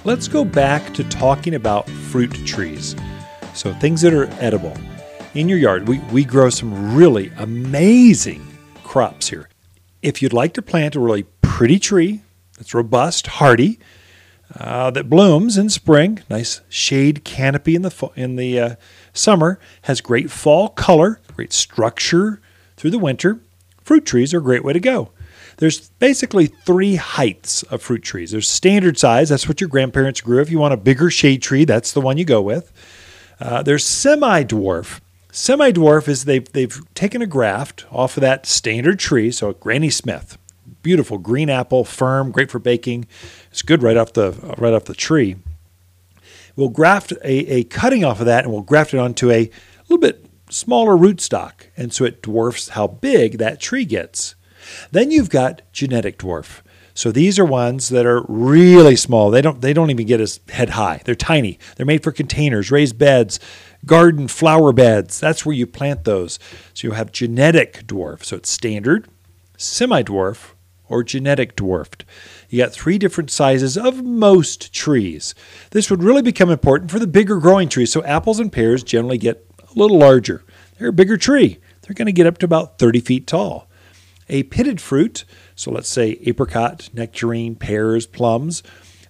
Let's 0.04 0.28
go 0.28 0.44
back 0.44 0.96
to 0.96 1.04
talking 1.10 1.54
about 1.54 1.88
fruit 1.88 2.34
trees. 2.44 2.96
So, 3.54 3.72
things 3.74 4.02
that 4.02 4.16
are 4.16 4.26
edible. 4.39 4.76
In 5.36 5.48
your 5.48 5.60
yard, 5.60 5.88
we, 5.88 6.00
we 6.12 6.26
grow 6.26 6.50
some 6.50 6.96
really 6.96 7.32
amazing 7.38 8.44
crops 8.84 9.30
here. 9.30 9.48
If 10.02 10.24
you'd 10.24 10.34
like 10.34 10.56
to 10.56 10.64
plant 10.64 10.96
a 10.96 11.00
really 11.00 11.28
pretty 11.44 11.78
tree 11.78 12.22
that's 12.62 12.76
robust, 12.76 13.26
hardy, 13.26 13.80
uh, 14.55 14.91
that 14.91 15.09
blooms 15.09 15.57
in 15.57 15.68
spring, 15.68 16.22
nice 16.30 16.62
shade 16.70 17.24
canopy 17.24 17.74
in 17.74 17.82
the 17.82 17.89
fa- 17.89 18.12
in 18.16 18.36
the 18.36 18.59
uh, 18.59 18.76
summer, 19.14 19.59
has 19.84 19.99
great 19.99 20.30
fall 20.30 20.70
color, 20.70 21.20
great 21.36 21.51
structure 21.51 22.39
through 22.78 22.91
the 22.91 22.99
winter. 22.99 23.39
Fruit 23.84 24.05
trees 24.05 24.32
are 24.32 24.38
a 24.38 24.43
great 24.43 24.64
way 24.64 24.74
to 24.74 24.80
go. 24.80 25.09
There's 25.57 25.89
basically 25.97 26.45
three 26.45 26.97
heights 26.97 27.64
of 27.64 27.82
fruit 27.82 28.03
trees. 28.03 28.30
There's 28.30 28.47
standard 28.47 28.99
size, 28.99 29.30
that's 29.30 29.47
what 29.47 29.59
your 29.59 29.68
grandparents 29.68 30.22
grew. 30.22 30.39
If 30.39 30.51
you 30.51 30.59
want 30.59 30.76
a 30.76 30.78
bigger 30.78 31.09
shade 31.09 31.41
tree, 31.41 31.66
that's 31.66 31.93
the 31.93 32.01
one 32.01 32.20
you 32.20 32.26
go 32.26 32.43
with. 32.43 32.72
Uh, 33.39 33.64
there's 33.64 33.84
semi 33.84 34.43
dwarf. 34.43 34.99
Semi 35.32 35.72
dwarf 35.72 36.07
is 36.07 36.26
they've 36.26 36.51
they've 36.51 36.80
taken 36.93 37.24
a 37.24 37.28
graft 37.28 37.86
off 37.89 38.18
of 38.18 38.22
that 38.22 38.45
standard 38.45 38.99
tree, 38.99 39.32
so 39.32 39.49
a 39.49 39.53
Granny 39.55 39.89
Smith, 39.89 40.38
beautiful 40.82 41.17
green 41.17 41.49
apple, 41.49 41.84
firm, 41.84 42.32
great 42.32 42.51
for 42.51 42.59
baking. 42.59 43.07
It's 43.51 43.61
good 43.61 43.84
right 43.84 43.97
off 43.97 44.13
the 44.13 44.32
right 44.57 44.73
off 44.73 44.86
the 44.86 44.93
tree. 44.93 45.38
We'll 46.55 46.69
graft 46.69 47.11
a, 47.23 47.53
a 47.53 47.63
cutting 47.63 48.03
off 48.03 48.19
of 48.19 48.25
that, 48.25 48.43
and 48.43 48.53
we'll 48.53 48.61
graft 48.61 48.93
it 48.93 48.99
onto 48.99 49.32
a 49.32 49.49
little 49.88 49.97
bit 49.97 50.25
smaller 50.49 50.97
rootstock, 50.97 51.67
and 51.77 51.93
so 51.93 52.05
it 52.05 52.21
dwarfs 52.21 52.69
how 52.69 52.88
big 52.88 53.38
that 53.38 53.59
tree 53.59 53.86
gets. 53.86 54.36
Then 54.91 55.11
you've 55.11 55.29
got 55.29 55.61
genetic 55.71 56.17
dwarf. 56.17 56.61
So 56.93 57.11
these 57.11 57.39
are 57.39 57.45
ones 57.45 57.89
that 57.89 58.05
are 58.05 58.25
really 58.27 58.95
small. 58.95 59.32
They 59.32 59.41
don't 59.41 59.61
they 59.61 59.73
don't 59.73 59.89
even 59.89 60.05
get 60.05 60.19
as 60.19 60.39
head 60.49 60.71
high. 60.71 61.01
They're 61.05 61.15
tiny. 61.15 61.57
They're 61.75 61.86
made 61.86 62.03
for 62.03 62.11
containers, 62.11 62.69
raised 62.69 62.97
beds, 62.97 63.39
garden 63.86 64.27
flower 64.27 64.73
beds. 64.73 65.19
That's 65.19 65.45
where 65.45 65.55
you 65.55 65.65
plant 65.65 66.03
those. 66.03 66.38
So 66.73 66.88
you 66.88 66.93
have 66.93 67.11
genetic 67.11 67.88
dwarf. 67.88 68.23
So 68.25 68.36
it's 68.36 68.49
standard, 68.49 69.07
semi-dwarf, 69.57 70.51
or 70.92 71.04
genetic 71.04 71.56
dwarfed. 71.56 72.06
You 72.50 72.62
got 72.62 72.74
three 72.74 72.98
different 72.98 73.32
sizes 73.32 73.78
of 73.78 74.04
most 74.04 74.74
trees. 74.74 75.34
This 75.72 75.89
would 75.89 76.04
really 76.04 76.22
become 76.22 76.50
important 76.50 76.92
for 76.92 77.00
the 77.00 77.08
bigger 77.08 77.38
growing 77.38 77.70
trees. 77.70 77.92
So 77.92 78.04
apples 78.04 78.39
and 78.39 78.52
pears 78.52 78.84
generally 78.84 79.18
get 79.18 79.46
a 79.60 79.80
little 79.80 79.98
larger. 79.98 80.44
They're 80.78 80.89
a 80.89 80.94
bigger 80.94 81.18
tree. 81.18 81.60
They're 81.82 81.96
going 81.96 82.08
to 82.08 82.12
get 82.12 82.28
up 82.28 82.38
to 82.39 82.46
about 82.46 82.78
30 82.78 83.00
feet 83.00 83.28
tall. 83.28 83.70
A 84.30 84.44
pitted 84.44 84.80
fruit, 84.80 85.26
so 85.56 85.72
let's 85.72 85.89
say 85.89 86.20
apricot, 86.24 86.89
nectarine, 86.94 87.56
pears, 87.56 88.06
plums, 88.06 88.64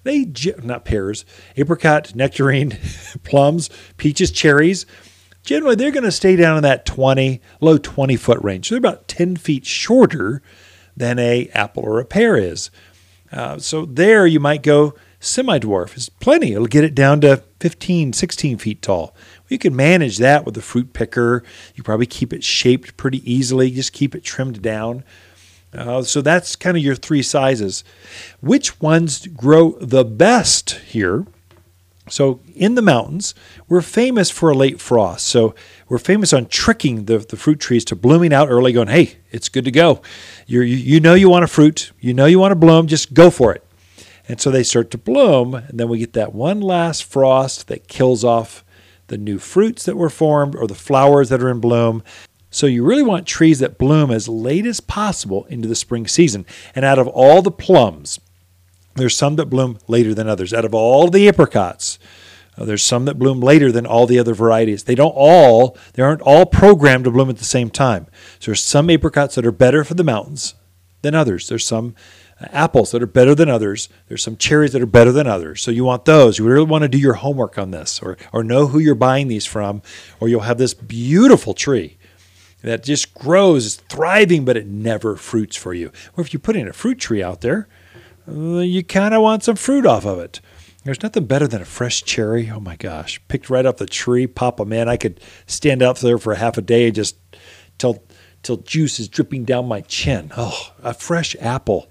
they 0.04 0.32
not 0.64 0.86
pears, 0.86 1.26
apricot, 1.58 2.16
nectarine, 2.16 2.78
plums, 3.24 3.70
peaches, 3.98 4.32
cherries. 4.32 4.86
Generally, 5.44 5.76
they're 5.76 5.92
going 5.92 6.04
to 6.04 6.12
stay 6.12 6.36
down 6.36 6.58
in 6.58 6.64
that 6.64 6.86
20, 6.86 7.42
low 7.60 7.78
20 7.78 8.16
foot 8.16 8.40
range. 8.44 8.68
So 8.68 8.76
they're 8.76 8.80
about 8.80 9.08
10 9.08 9.36
feet 9.38 9.66
shorter 9.66 10.42
than 10.96 11.20
a 11.20 11.48
apple 11.54 11.84
or 11.84 12.00
a 12.00 12.06
pear 12.06 12.36
is. 12.36 12.70
Uh, 13.32 13.58
so 13.58 13.86
there 13.86 14.26
you 14.26 14.40
might 14.40 14.64
go 14.64 14.94
semi-dwarf. 15.20 15.96
It's 15.96 16.10
plenty. 16.10 16.54
It'll 16.54 16.66
get 16.66 16.84
it 16.84 16.96
down 16.96 17.22
to 17.22 17.44
15, 17.60 18.14
16 18.14 18.58
feet 18.58 18.82
tall. 18.82 19.16
You 19.48 19.58
can 19.58 19.76
manage 19.76 20.18
that 20.18 20.46
with 20.46 20.58
a 20.58 20.62
fruit 20.62 20.94
picker. 20.94 21.44
You 21.76 21.84
probably 21.84 22.08
keep 22.08 22.34
it 22.34 22.44
shaped 22.44 22.98
pretty 22.98 23.32
easily. 23.32 23.72
Just 23.72 23.94
keep 23.94 24.16
it 24.16 24.24
trimmed 24.24 24.62
down. 24.62 25.04
Uh, 25.74 26.02
so 26.02 26.22
that's 26.22 26.56
kind 26.56 26.76
of 26.76 26.84
your 26.84 26.96
three 26.96 27.22
sizes. 27.22 27.84
Which 28.42 28.82
ones 28.82 29.28
grow 29.28 29.78
the 29.80 30.04
best 30.04 30.72
here? 30.72 31.26
So 32.10 32.40
in 32.56 32.76
the 32.76 32.82
mountains, 32.82 33.36
we're 33.68 33.82
famous 33.82 34.30
for 34.32 34.50
a 34.50 34.56
late 34.56 34.82
frost. 34.82 35.28
So 35.28 35.54
we're 35.88 36.00
famous 36.00 36.34
on 36.34 36.48
tricking 36.48 37.06
the, 37.06 37.20
the 37.20 37.38
fruit 37.38 37.60
trees 37.60 37.86
to 37.86 37.96
blooming 37.96 38.34
out 38.34 38.50
early, 38.50 38.74
going, 38.74 38.88
hey, 38.88 39.18
it's 39.30 39.50
good 39.50 39.66
to 39.66 39.72
go. 39.72 40.02
You're, 40.48 40.64
you 40.64 40.78
you 40.78 41.00
know 41.00 41.14
you 41.14 41.30
want 41.30 41.44
a 41.44 41.48
fruit, 41.48 41.92
you 42.00 42.14
know 42.14 42.26
you 42.26 42.40
want 42.40 42.52
to 42.52 42.56
bloom, 42.56 42.88
just 42.88 43.14
go 43.14 43.30
for 43.30 43.54
it. 43.54 43.64
And 44.28 44.42
so 44.42 44.50
they 44.50 44.64
start 44.64 44.92
to 44.92 44.98
bloom, 44.98 45.54
and 45.54 45.80
then 45.80 45.90
we 45.90 46.00
get 46.00 46.14
that 46.14 46.34
one 46.34 46.62
last 46.62 47.04
frost 47.04 47.68
that 47.68 47.88
kills 47.88 48.24
off 48.24 48.64
the 49.08 49.18
new 49.18 49.40
fruits 49.40 49.84
that 49.86 49.98
were 49.98 50.10
formed 50.10 50.56
or 50.56 50.68
the 50.68 50.76
flowers 50.76 51.30
that 51.30 51.44
are 51.44 51.50
in 51.50 51.60
bloom. 51.60 52.04
So 52.50 52.66
you 52.66 52.84
really 52.84 53.04
want 53.04 53.28
trees 53.28 53.60
that 53.60 53.78
bloom 53.78 54.10
as 54.12 54.28
late 54.28 54.66
as 54.66 54.80
possible 54.80 55.46
into 55.46 55.68
the 55.68 55.76
spring 55.76 56.08
season. 56.08 56.46
And 56.76 56.84
out 56.84 57.00
of 57.00 57.08
all 57.08 57.42
the 57.42 57.52
plums, 57.52 58.20
there's 58.96 59.18
some 59.18 59.36
that 59.38 59.48
bloom 59.48 59.78
later 59.88 60.14
than 60.14 60.28
others. 60.28 60.54
Out 60.54 60.66
of 60.66 60.74
all 60.74 61.10
the 61.10 61.28
apricots, 61.28 62.00
Uh, 62.58 62.66
there's 62.66 62.84
some 62.84 63.06
that 63.06 63.18
bloom 63.18 63.40
later 63.40 63.72
than 63.72 63.86
all 63.86 64.06
the 64.06 64.20
other 64.20 64.34
varieties. 64.34 64.84
They 64.84 64.96
don't 64.96 65.16
all, 65.16 65.78
they 65.94 66.04
aren't 66.04 66.22
all 66.22 66.46
programmed 66.46 67.06
to 67.06 67.12
bloom 67.12 67.30
at 67.30 67.38
the 67.38 67.46
same 67.46 67.70
time. 67.70 68.08
So 68.40 68.52
there's 68.52 68.64
some 68.64 68.90
apricots 68.90 69.36
that 69.36 69.46
are 69.46 69.54
better 69.54 69.86
for 69.86 69.94
the 69.94 70.04
mountains 70.04 70.56
than 71.02 71.16
others. 71.16 71.48
There's 71.48 71.66
some 71.66 71.96
uh, 72.42 72.48
apples 72.52 72.92
that 72.92 73.02
are 73.02 73.08
better 73.08 73.34
than 73.34 73.50
others. 73.50 73.88
There's 74.08 74.22
some 74.24 74.36
cherries 74.36 74.74
that 74.74 74.82
are 74.82 74.98
better 75.00 75.14
than 75.14 75.28
others. 75.28 75.62
So 75.62 75.72
you 75.72 75.86
want 75.86 76.04
those. 76.04 76.40
You 76.40 76.46
really 76.46 76.66
want 76.66 76.82
to 76.84 76.90
do 76.90 77.00
your 77.00 77.22
homework 77.24 77.58
on 77.58 77.72
this 77.72 78.02
or, 78.04 78.18
or 78.34 78.44
know 78.44 78.68
who 78.68 78.80
you're 78.80 78.96
buying 78.96 79.30
these 79.30 79.46
from, 79.46 79.82
or 80.20 80.28
you'll 80.28 80.42
have 80.42 80.58
this 80.58 80.74
beautiful 80.74 81.54
tree 81.54 81.98
that 82.64 82.84
just 82.84 83.14
grows, 83.14 83.66
it's 83.66 83.76
thriving, 83.88 84.44
but 84.44 84.58
it 84.58 84.68
never 84.68 85.16
fruits 85.16 85.56
for 85.56 85.74
you. 85.74 85.92
Or 86.18 86.22
if 86.22 86.34
you 86.34 86.40
put 86.40 86.58
in 86.58 86.68
a 86.68 86.74
fruit 86.74 87.00
tree 87.00 87.24
out 87.24 87.40
there, 87.40 87.70
Uh, 88.32 88.60
you 88.60 88.84
kind 88.84 89.14
of 89.14 89.22
want 89.22 89.44
some 89.44 89.56
fruit 89.56 89.86
off 89.86 90.06
of 90.06 90.20
it. 90.20 90.40
There's 90.84 91.04
nothing 91.04 91.26
better 91.26 91.48
than 91.48 91.62
a 91.62 91.66
fresh 91.66 92.04
cherry. 92.04 92.50
Oh 92.50 92.60
my 92.60 92.76
gosh, 92.76 93.22
picked 93.28 93.50
right 93.50 93.66
off 93.66 93.78
the 93.78 93.86
tree, 93.86 94.26
pop 94.26 94.60
in. 94.60 94.88
I 94.88 94.98
could 94.98 95.20
stand 95.46 95.84
out 95.84 95.98
there 95.98 96.18
for 96.18 96.34
a 96.34 96.38
half 96.38 96.58
a 96.58 96.62
day 96.62 96.90
just 96.92 97.18
till 97.78 98.04
till 98.42 98.58
juice 98.58 99.00
is 99.00 99.08
dripping 99.08 99.46
down 99.46 99.68
my 99.68 99.82
chin. 99.82 100.32
Oh, 100.36 100.74
a 100.82 100.94
fresh 100.94 101.36
apple. 101.40 101.90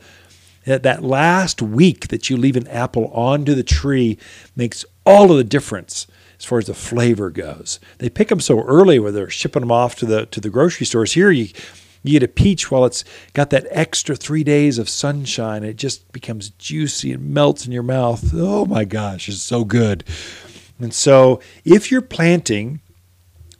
That, 0.66 0.82
that 0.82 1.02
last 1.02 1.62
week 1.62 2.08
that 2.08 2.28
you 2.28 2.36
leave 2.36 2.56
an 2.56 2.68
apple 2.68 3.06
onto 3.14 3.54
the 3.54 3.62
tree 3.62 4.18
makes 4.54 4.84
all 5.06 5.30
of 5.30 5.38
the 5.38 5.44
difference 5.44 6.06
as 6.38 6.44
far 6.44 6.58
as 6.58 6.66
the 6.66 6.74
flavor 6.74 7.30
goes. 7.30 7.80
They 7.98 8.10
pick 8.10 8.28
them 8.28 8.40
so 8.40 8.60
early 8.62 8.98
where 8.98 9.10
they're 9.10 9.30
shipping 9.30 9.60
them 9.60 9.72
off 9.72 9.96
to 9.96 10.06
the 10.06 10.26
to 10.26 10.40
the 10.40 10.50
grocery 10.50 10.84
stores. 10.86 11.12
Here 11.12 11.30
you 11.30 11.48
you 12.02 12.12
get 12.12 12.22
a 12.22 12.28
peach 12.28 12.70
while 12.70 12.84
it's 12.84 13.04
got 13.34 13.50
that 13.50 13.66
extra 13.70 14.16
three 14.16 14.42
days 14.42 14.78
of 14.78 14.88
sunshine. 14.88 15.64
It 15.64 15.76
just 15.76 16.10
becomes 16.12 16.50
juicy 16.50 17.12
and 17.12 17.30
melts 17.30 17.66
in 17.66 17.72
your 17.72 17.82
mouth. 17.82 18.30
Oh 18.34 18.64
my 18.64 18.84
gosh, 18.84 19.28
it's 19.28 19.42
so 19.42 19.64
good. 19.64 20.04
And 20.78 20.94
so 20.94 21.40
if 21.64 21.90
you're 21.90 22.00
planting 22.00 22.80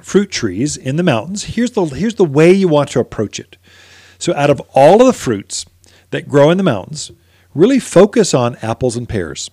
fruit 0.00 0.30
trees 0.30 0.76
in 0.76 0.96
the 0.96 1.02
mountains, 1.02 1.44
here's 1.44 1.72
the 1.72 1.84
here's 1.84 2.14
the 2.14 2.24
way 2.24 2.50
you 2.52 2.68
want 2.68 2.90
to 2.90 3.00
approach 3.00 3.38
it. 3.38 3.58
So 4.18 4.34
out 4.34 4.50
of 4.50 4.60
all 4.74 5.00
of 5.00 5.06
the 5.06 5.12
fruits 5.12 5.66
that 6.10 6.28
grow 6.28 6.50
in 6.50 6.56
the 6.56 6.64
mountains, 6.64 7.10
really 7.54 7.78
focus 7.78 8.32
on 8.32 8.56
apples 8.56 8.96
and 8.96 9.08
pears. 9.08 9.50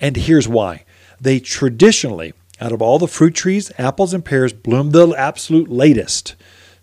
And 0.00 0.16
here's 0.16 0.48
why. 0.48 0.84
They 1.20 1.40
traditionally, 1.40 2.32
out 2.60 2.72
of 2.72 2.82
all 2.82 2.98
the 2.98 3.06
fruit 3.08 3.34
trees, 3.34 3.70
apples 3.78 4.12
and 4.12 4.24
pears 4.24 4.52
bloom 4.52 4.90
the 4.90 5.14
absolute 5.16 5.68
latest. 5.68 6.34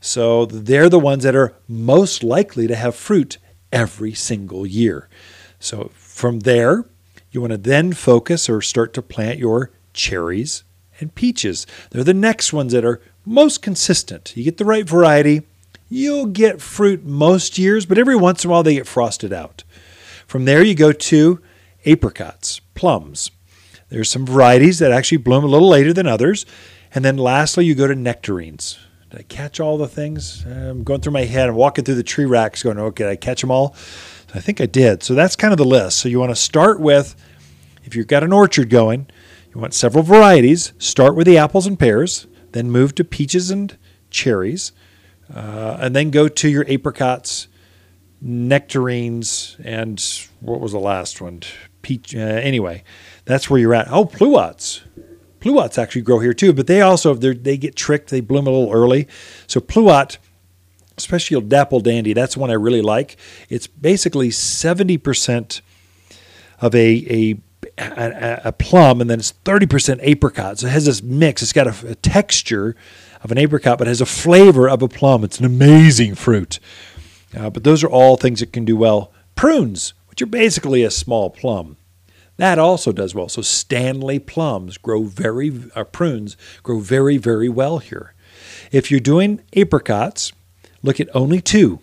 So 0.05 0.45
they're 0.45 0.87
the 0.87 0.99
ones 0.99 1.23
that 1.23 1.35
are 1.35 1.55
most 1.67 2.23
likely 2.23 2.67
to 2.67 2.75
have 2.75 2.95
fruit 2.95 3.39
every 3.71 4.13
single 4.13 4.63
year. 4.63 5.09
So 5.59 5.89
from 5.95 6.41
there, 6.41 6.85
you 7.31 7.41
want 7.41 7.51
to 7.51 7.57
then 7.57 7.91
focus 7.91 8.47
or 8.47 8.61
start 8.61 8.93
to 8.93 9.01
plant 9.01 9.39
your 9.39 9.71
cherries 9.93 10.63
and 10.99 11.15
peaches. 11.15 11.65
They're 11.89 12.03
the 12.03 12.13
next 12.13 12.53
ones 12.53 12.71
that 12.71 12.85
are 12.85 13.01
most 13.25 13.63
consistent. 13.63 14.37
You 14.37 14.43
get 14.43 14.57
the 14.57 14.63
right 14.63 14.87
variety, 14.87 15.41
you'll 15.89 16.27
get 16.27 16.61
fruit 16.61 17.03
most 17.03 17.57
years, 17.57 17.87
but 17.87 17.97
every 17.97 18.15
once 18.15 18.43
in 18.43 18.51
a 18.51 18.53
while 18.53 18.61
they 18.61 18.75
get 18.75 18.85
frosted 18.85 19.33
out. 19.33 19.63
From 20.27 20.45
there, 20.45 20.61
you 20.61 20.75
go 20.75 20.91
to 20.91 21.41
apricots, 21.83 22.61
plums. 22.75 23.31
There's 23.89 24.11
some 24.11 24.27
varieties 24.27 24.77
that 24.77 24.91
actually 24.91 25.17
bloom 25.17 25.43
a 25.43 25.47
little 25.47 25.69
later 25.69 25.93
than 25.93 26.05
others. 26.05 26.45
And 26.93 27.03
then 27.03 27.17
lastly, 27.17 27.65
you 27.65 27.73
go 27.73 27.87
to 27.87 27.95
nectarines. 27.95 28.77
Did 29.09 29.19
I 29.19 29.23
catch 29.23 29.59
all 29.59 29.77
the 29.77 29.87
things? 29.87 30.45
I'm 30.45 30.83
going 30.83 31.01
through 31.01 31.13
my 31.13 31.25
head. 31.25 31.49
I'm 31.49 31.55
walking 31.55 31.85
through 31.85 31.95
the 31.95 32.03
tree 32.03 32.25
racks 32.25 32.63
going, 32.63 32.79
okay, 32.79 33.03
did 33.03 33.11
I 33.11 33.15
catch 33.15 33.41
them 33.41 33.51
all? 33.51 33.75
I 34.33 34.39
think 34.39 34.59
I 34.59 34.65
did. 34.65 35.03
So 35.03 35.13
that's 35.13 35.35
kind 35.35 35.53
of 35.53 35.57
the 35.57 35.65
list. 35.65 35.99
So 35.99 36.09
you 36.09 36.19
want 36.19 36.31
to 36.31 36.35
start 36.35 36.79
with, 36.79 37.15
if 37.83 37.95
you've 37.95 38.07
got 38.07 38.23
an 38.23 38.33
orchard 38.33 38.69
going, 38.69 39.07
you 39.53 39.61
want 39.61 39.73
several 39.73 40.03
varieties. 40.03 40.73
Start 40.77 41.15
with 41.15 41.27
the 41.27 41.37
apples 41.37 41.65
and 41.65 41.79
pears, 41.79 42.27
then 42.51 42.69
move 42.69 42.95
to 42.95 43.03
peaches 43.03 43.49
and 43.49 43.77
cherries, 44.09 44.73
uh, 45.33 45.77
and 45.79 45.95
then 45.95 46.09
go 46.09 46.27
to 46.27 46.49
your 46.49 46.65
apricots, 46.67 47.47
nectarines, 48.21 49.55
and 49.63 50.03
what 50.41 50.59
was 50.59 50.73
the 50.73 50.79
last 50.79 51.21
one? 51.21 51.41
Peach. 51.81 52.15
Uh, 52.15 52.19
anyway, 52.19 52.83
that's 53.23 53.49
where 53.49 53.59
you're 53.59 53.73
at. 53.73 53.89
Oh, 53.89 54.05
pluots. 54.05 54.81
Pluots 55.45 55.77
actually 55.77 56.01
grow 56.01 56.17
here 56.17 56.33
too, 56.33 56.53
but 56.53 56.65
they 56.65 56.81
also 56.81 57.13
they 57.13 57.55
get 57.55 57.75
tricked. 57.75 58.09
They 58.09 58.19
bloom 58.19 58.47
a 58.47 58.49
little 58.49 58.73
early. 58.73 59.07
So 59.45 59.59
pluot, 59.59 60.17
especially 60.97 61.39
dapple 61.41 61.81
dandy, 61.81 62.13
that's 62.13 62.35
one 62.35 62.49
I 62.49 62.53
really 62.53 62.81
like. 62.81 63.15
It's 63.47 63.67
basically 63.67 64.31
seventy 64.31 64.97
percent 64.97 65.61
of 66.61 66.73
a, 66.73 67.05
a 67.11 67.37
a, 67.77 68.41
a, 68.45 68.51
plum, 68.53 69.01
and 69.01 69.09
then 69.09 69.19
it's 69.19 69.33
30% 69.43 69.99
apricot. 70.01 70.59
So 70.59 70.67
it 70.67 70.69
has 70.69 70.85
this 70.85 71.03
mix. 71.03 71.41
It's 71.41 71.51
got 71.51 71.67
a, 71.67 71.89
a, 71.89 71.95
texture 71.95 72.75
of 73.21 73.31
an 73.31 73.37
apricot, 73.37 73.77
but 73.77 73.87
has 73.87 73.99
a 73.99 74.05
flavor 74.05 74.69
of 74.69 74.81
a 74.81 74.87
plum. 74.87 75.25
It's 75.25 75.39
an 75.39 75.45
amazing 75.45 76.15
fruit. 76.15 76.59
Uh, 77.35 77.49
but 77.49 77.65
those 77.65 77.83
are 77.83 77.89
all 77.89 78.15
things 78.15 78.39
that 78.39 78.53
can 78.53 78.63
do 78.63 78.77
well. 78.77 79.11
Prunes, 79.35 79.93
which 80.07 80.21
are 80.21 80.27
basically 80.27 80.83
a 80.83 80.91
small 80.91 81.29
plum. 81.29 81.75
That 82.37 82.59
also 82.59 82.91
does 82.91 83.15
well. 83.15 83.29
So 83.29 83.41
Stanley 83.41 84.19
plums 84.19 84.77
grow 84.77 85.03
very, 85.03 85.51
uh, 85.75 85.85
prunes 85.85 86.35
grow 86.63 86.79
very, 86.79 87.17
very 87.17 87.49
well 87.49 87.79
here. 87.79 88.13
If 88.71 88.91
you're 88.91 88.99
doing 88.99 89.41
apricots, 89.55 90.33
look 90.83 90.99
at 90.99 91.13
only 91.15 91.41
two 91.41 91.79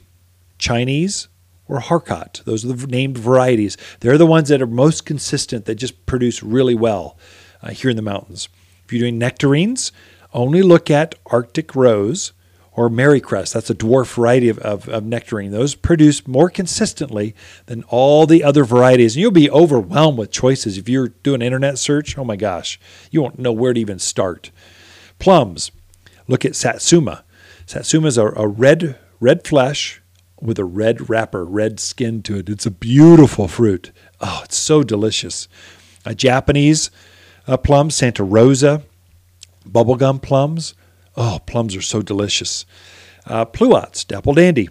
Chinese 0.58 1.28
or 1.68 1.80
Harcot. 1.80 2.44
Those 2.44 2.64
are 2.64 2.72
the 2.72 2.86
named 2.86 3.16
varieties. 3.16 3.76
They're 4.00 4.18
the 4.18 4.26
ones 4.26 4.48
that 4.50 4.60
are 4.60 4.66
most 4.66 5.06
consistent 5.06 5.64
that 5.64 5.76
just 5.76 6.04
produce 6.06 6.42
really 6.42 6.74
well 6.74 7.16
uh, 7.62 7.70
here 7.70 7.90
in 7.90 7.96
the 7.96 8.02
mountains. 8.02 8.48
If 8.84 8.92
you're 8.92 9.00
doing 9.00 9.18
nectarines, 9.18 9.90
only 10.34 10.62
look 10.62 10.90
at 10.90 11.14
Arctic 11.26 11.74
Rose 11.74 12.32
or 12.74 12.88
Mericrest. 12.88 13.52
That's 13.52 13.70
a 13.70 13.74
dwarf 13.74 14.14
variety 14.14 14.48
of, 14.48 14.58
of, 14.60 14.88
of, 14.88 15.04
nectarine. 15.04 15.50
Those 15.50 15.74
produce 15.74 16.26
more 16.26 16.48
consistently 16.48 17.34
than 17.66 17.84
all 17.88 18.26
the 18.26 18.42
other 18.42 18.64
varieties. 18.64 19.14
And 19.14 19.20
you'll 19.20 19.30
be 19.30 19.50
overwhelmed 19.50 20.18
with 20.18 20.30
choices. 20.30 20.78
If 20.78 20.88
you're 20.88 21.08
doing 21.08 21.42
an 21.42 21.46
internet 21.46 21.78
search, 21.78 22.16
oh 22.16 22.24
my 22.24 22.36
gosh, 22.36 22.80
you 23.10 23.20
won't 23.20 23.38
know 23.38 23.52
where 23.52 23.74
to 23.74 23.80
even 23.80 23.98
start. 23.98 24.50
Plums, 25.18 25.70
look 26.26 26.44
at 26.44 26.56
Satsuma. 26.56 27.24
Satsuma 27.66 28.08
is 28.08 28.18
a, 28.18 28.26
a 28.28 28.48
red, 28.48 28.98
red 29.20 29.46
flesh 29.46 30.00
with 30.40 30.58
a 30.58 30.64
red 30.64 31.08
wrapper, 31.08 31.44
red 31.44 31.78
skin 31.78 32.22
to 32.22 32.38
it. 32.38 32.48
It's 32.48 32.66
a 32.66 32.70
beautiful 32.70 33.48
fruit. 33.48 33.92
Oh, 34.20 34.40
it's 34.44 34.56
so 34.56 34.82
delicious. 34.82 35.46
A 36.04 36.14
Japanese 36.14 36.90
uh, 37.46 37.56
plum, 37.56 37.90
Santa 37.90 38.24
Rosa, 38.24 38.82
bubblegum 39.68 40.20
plums 40.20 40.74
Oh, 41.16 41.40
plums 41.46 41.76
are 41.76 41.82
so 41.82 42.02
delicious. 42.02 42.64
Uh, 43.26 43.44
pluots, 43.44 44.06
dapple 44.06 44.34
dandy. 44.34 44.68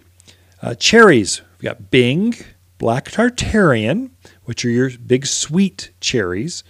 Uh, 0.60 0.74
cherries, 0.74 1.42
we've 1.58 1.68
got 1.68 1.90
Bing, 1.90 2.34
black 2.78 3.10
tartarian, 3.10 4.10
which 4.44 4.64
are 4.64 4.70
your 4.70 4.90
big 4.90 5.26
sweet 5.26 5.90
cherries. 6.00 6.64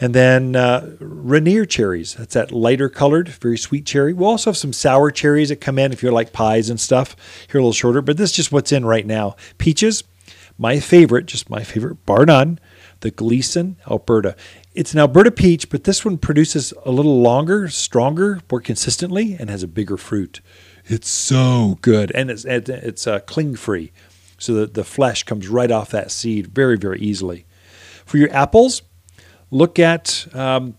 And 0.00 0.14
then 0.14 0.56
uh, 0.56 0.96
Rainier 0.98 1.64
cherries. 1.64 2.14
That's 2.14 2.34
that 2.34 2.50
lighter 2.50 2.88
colored, 2.88 3.28
very 3.28 3.56
sweet 3.56 3.86
cherry. 3.86 4.12
We'll 4.12 4.30
also 4.30 4.50
have 4.50 4.56
some 4.56 4.72
sour 4.72 5.10
cherries 5.10 5.50
that 5.50 5.60
come 5.60 5.78
in 5.78 5.92
if 5.92 6.02
you're 6.02 6.10
like 6.10 6.32
pies 6.32 6.70
and 6.70 6.80
stuff. 6.80 7.14
Here 7.48 7.60
a 7.60 7.62
little 7.62 7.72
shorter, 7.72 8.02
but 8.02 8.16
this 8.16 8.30
is 8.30 8.36
just 8.36 8.52
what's 8.52 8.72
in 8.72 8.84
right 8.84 9.06
now. 9.06 9.36
Peaches, 9.58 10.02
my 10.58 10.80
favorite, 10.80 11.26
just 11.26 11.50
my 11.50 11.62
favorite, 11.62 12.04
bar 12.04 12.26
none, 12.26 12.58
the 13.00 13.10
Gleason 13.10 13.76
Elberta. 13.86 14.36
It's 14.74 14.94
an 14.94 15.00
Elberta 15.00 15.34
peach, 15.34 15.68
but 15.68 15.84
this 15.84 16.02
one 16.02 16.16
produces 16.16 16.72
a 16.86 16.90
little 16.90 17.20
longer, 17.20 17.68
stronger, 17.68 18.40
more 18.50 18.60
consistently, 18.60 19.36
and 19.38 19.50
has 19.50 19.62
a 19.62 19.68
bigger 19.68 19.98
fruit. 19.98 20.40
It's 20.86 21.10
so 21.10 21.78
good, 21.82 22.10
and 22.14 22.30
it's 22.30 22.44
it's 22.46 23.06
uh, 23.06 23.20
cling 23.20 23.56
free, 23.56 23.92
so 24.38 24.54
that 24.54 24.74
the 24.74 24.84
flesh 24.84 25.24
comes 25.24 25.48
right 25.48 25.70
off 25.70 25.90
that 25.90 26.10
seed 26.10 26.48
very 26.48 26.78
very 26.78 26.98
easily. 27.00 27.44
For 28.06 28.16
your 28.16 28.32
apples, 28.32 28.82
look 29.50 29.78
at 29.78 30.26
um, 30.34 30.76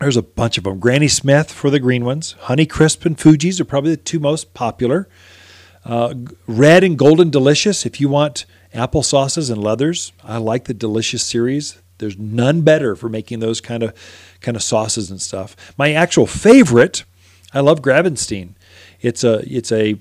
there's 0.00 0.16
a 0.16 0.22
bunch 0.22 0.56
of 0.56 0.64
them. 0.64 0.78
Granny 0.78 1.08
Smith 1.08 1.52
for 1.52 1.70
the 1.70 1.80
green 1.80 2.04
ones. 2.04 2.32
Honey 2.40 2.66
Crisp 2.66 3.04
and 3.04 3.18
Fuji's 3.18 3.60
are 3.60 3.64
probably 3.64 3.90
the 3.90 3.96
two 3.98 4.20
most 4.20 4.54
popular. 4.54 5.08
Uh, 5.84 6.14
red 6.46 6.82
and 6.82 6.98
Golden 6.98 7.30
Delicious, 7.30 7.84
if 7.84 8.00
you 8.00 8.08
want 8.08 8.46
apple 8.72 9.02
sauces 9.02 9.50
and 9.50 9.62
leathers, 9.62 10.12
I 10.24 10.38
like 10.38 10.64
the 10.64 10.74
Delicious 10.74 11.22
series. 11.22 11.78
There's 11.98 12.18
none 12.18 12.62
better 12.62 12.96
for 12.96 13.08
making 13.08 13.40
those 13.40 13.60
kind 13.60 13.82
of 13.82 13.94
kind 14.40 14.56
of 14.56 14.62
sauces 14.62 15.10
and 15.10 15.20
stuff. 15.20 15.56
My 15.76 15.92
actual 15.92 16.26
favorite, 16.26 17.04
I 17.52 17.60
love 17.60 17.82
Gravenstein. 17.82 18.54
It's 19.00 19.24
a 19.24 19.42
it's 19.46 19.72
a 19.72 19.98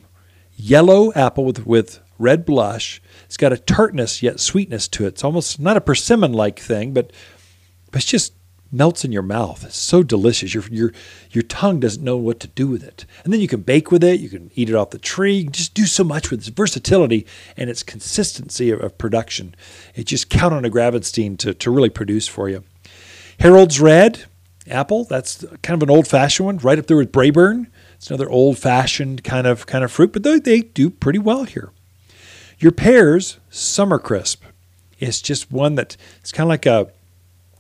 yellow 0.56 1.14
apple 1.14 1.46
with 1.46 1.66
with 1.66 2.00
red 2.20 2.46
blush. 2.46 3.02
It's 3.26 3.38
got 3.38 3.54
a 3.54 3.58
tartness 3.58 4.24
yet 4.24 4.40
sweetness 4.40 4.88
to 4.90 5.06
it. 5.06 5.10
It's 5.10 5.24
almost 5.24 5.60
not 5.60 5.78
a 5.78 5.82
persimmon 5.82 6.34
like 6.34 6.60
thing, 6.60 6.94
but, 6.94 7.12
but 7.92 8.02
it's 8.02 8.06
just 8.06 8.34
melts 8.72 9.06
in 9.06 9.12
your 9.12 9.22
mouth. 9.22 9.64
It's 9.64 9.78
so 9.78 10.04
delicious. 10.04 10.54
Your 10.54 10.64
your 10.70 10.92
your 11.32 11.44
tongue 11.44 11.80
doesn't 11.80 12.04
know 12.04 12.18
what 12.18 12.40
to 12.42 12.48
do 12.48 12.68
with 12.68 12.84
it. 12.84 13.06
And 13.24 13.34
then 13.34 13.42
you 13.42 13.48
can 13.48 13.62
bake 13.62 13.92
with 13.92 14.04
it. 14.04 14.20
You 14.20 14.30
can 14.30 14.52
eat 14.56 14.70
it 14.70 14.76
off 14.76 14.90
the 14.90 14.98
tree. 14.98 15.36
You 15.36 15.44
can 15.46 15.54
just 15.54 15.74
do 15.74 15.86
so 15.86 16.04
much 16.04 16.30
with 16.30 16.42
its 16.42 16.50
versatility 16.50 17.26
and 17.56 17.70
its 17.70 17.84
consistency 17.84 18.72
of, 18.72 18.82
of 18.82 18.98
production. 18.98 19.56
It 19.96 20.06
just 20.06 20.30
count 20.30 20.54
on 20.54 20.66
a 20.66 20.70
Gravenstein 20.70 21.38
to, 21.40 21.54
to 21.54 21.72
really 21.72 21.90
produce 21.90 22.28
for 22.28 22.50
you. 22.50 22.64
Harold's 23.40 23.80
Red, 23.80 24.26
apple. 24.70 25.04
That's 25.06 25.46
kind 25.62 25.82
of 25.82 25.88
an 25.88 25.96
old 25.96 26.08
fashioned 26.08 26.46
one, 26.46 26.58
right 26.58 26.80
up 26.80 26.88
there 26.88 26.98
with 26.98 27.12
Braeburn. 27.12 27.68
It's 27.96 28.10
another 28.10 28.30
old 28.30 28.58
fashioned 28.58 29.24
kind 29.24 29.48
of 29.48 29.66
kind 29.66 29.84
of 29.84 29.92
fruit, 29.92 30.14
but 30.14 30.24
they, 30.24 30.40
they 30.40 30.62
do 30.62 30.90
pretty 30.90 31.20
well 31.20 31.46
here. 31.46 31.72
Your 32.60 32.72
pears, 32.72 33.40
summer 33.50 34.00
crisp. 34.00 34.44
It's 35.00 35.22
just 35.22 35.52
one 35.52 35.76
that 35.76 35.96
it's 36.20 36.32
kind 36.32 36.46
of 36.46 36.50
like 36.50 36.66
a 36.66 36.92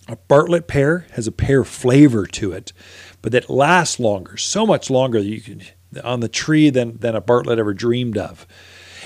a 0.08 0.16
Bartlett 0.16 0.68
pear 0.68 1.06
has 1.12 1.28
a 1.28 1.32
pear 1.32 1.64
flavor 1.64 2.26
to 2.26 2.52
it, 2.52 2.74
but 3.22 3.32
that 3.32 3.50
lasts 3.50 4.00
longer, 4.00 4.38
so 4.38 4.66
much 4.66 4.90
longer 4.90 5.20
you 5.20 5.42
can 5.42 5.62
on 6.04 6.20
the 6.20 6.30
tree 6.30 6.70
than 6.70 6.98
than 6.98 7.16
a 7.16 7.22
Bartlett 7.22 7.60
ever 7.60 7.74
dreamed 7.74 8.18
of. 8.18 8.48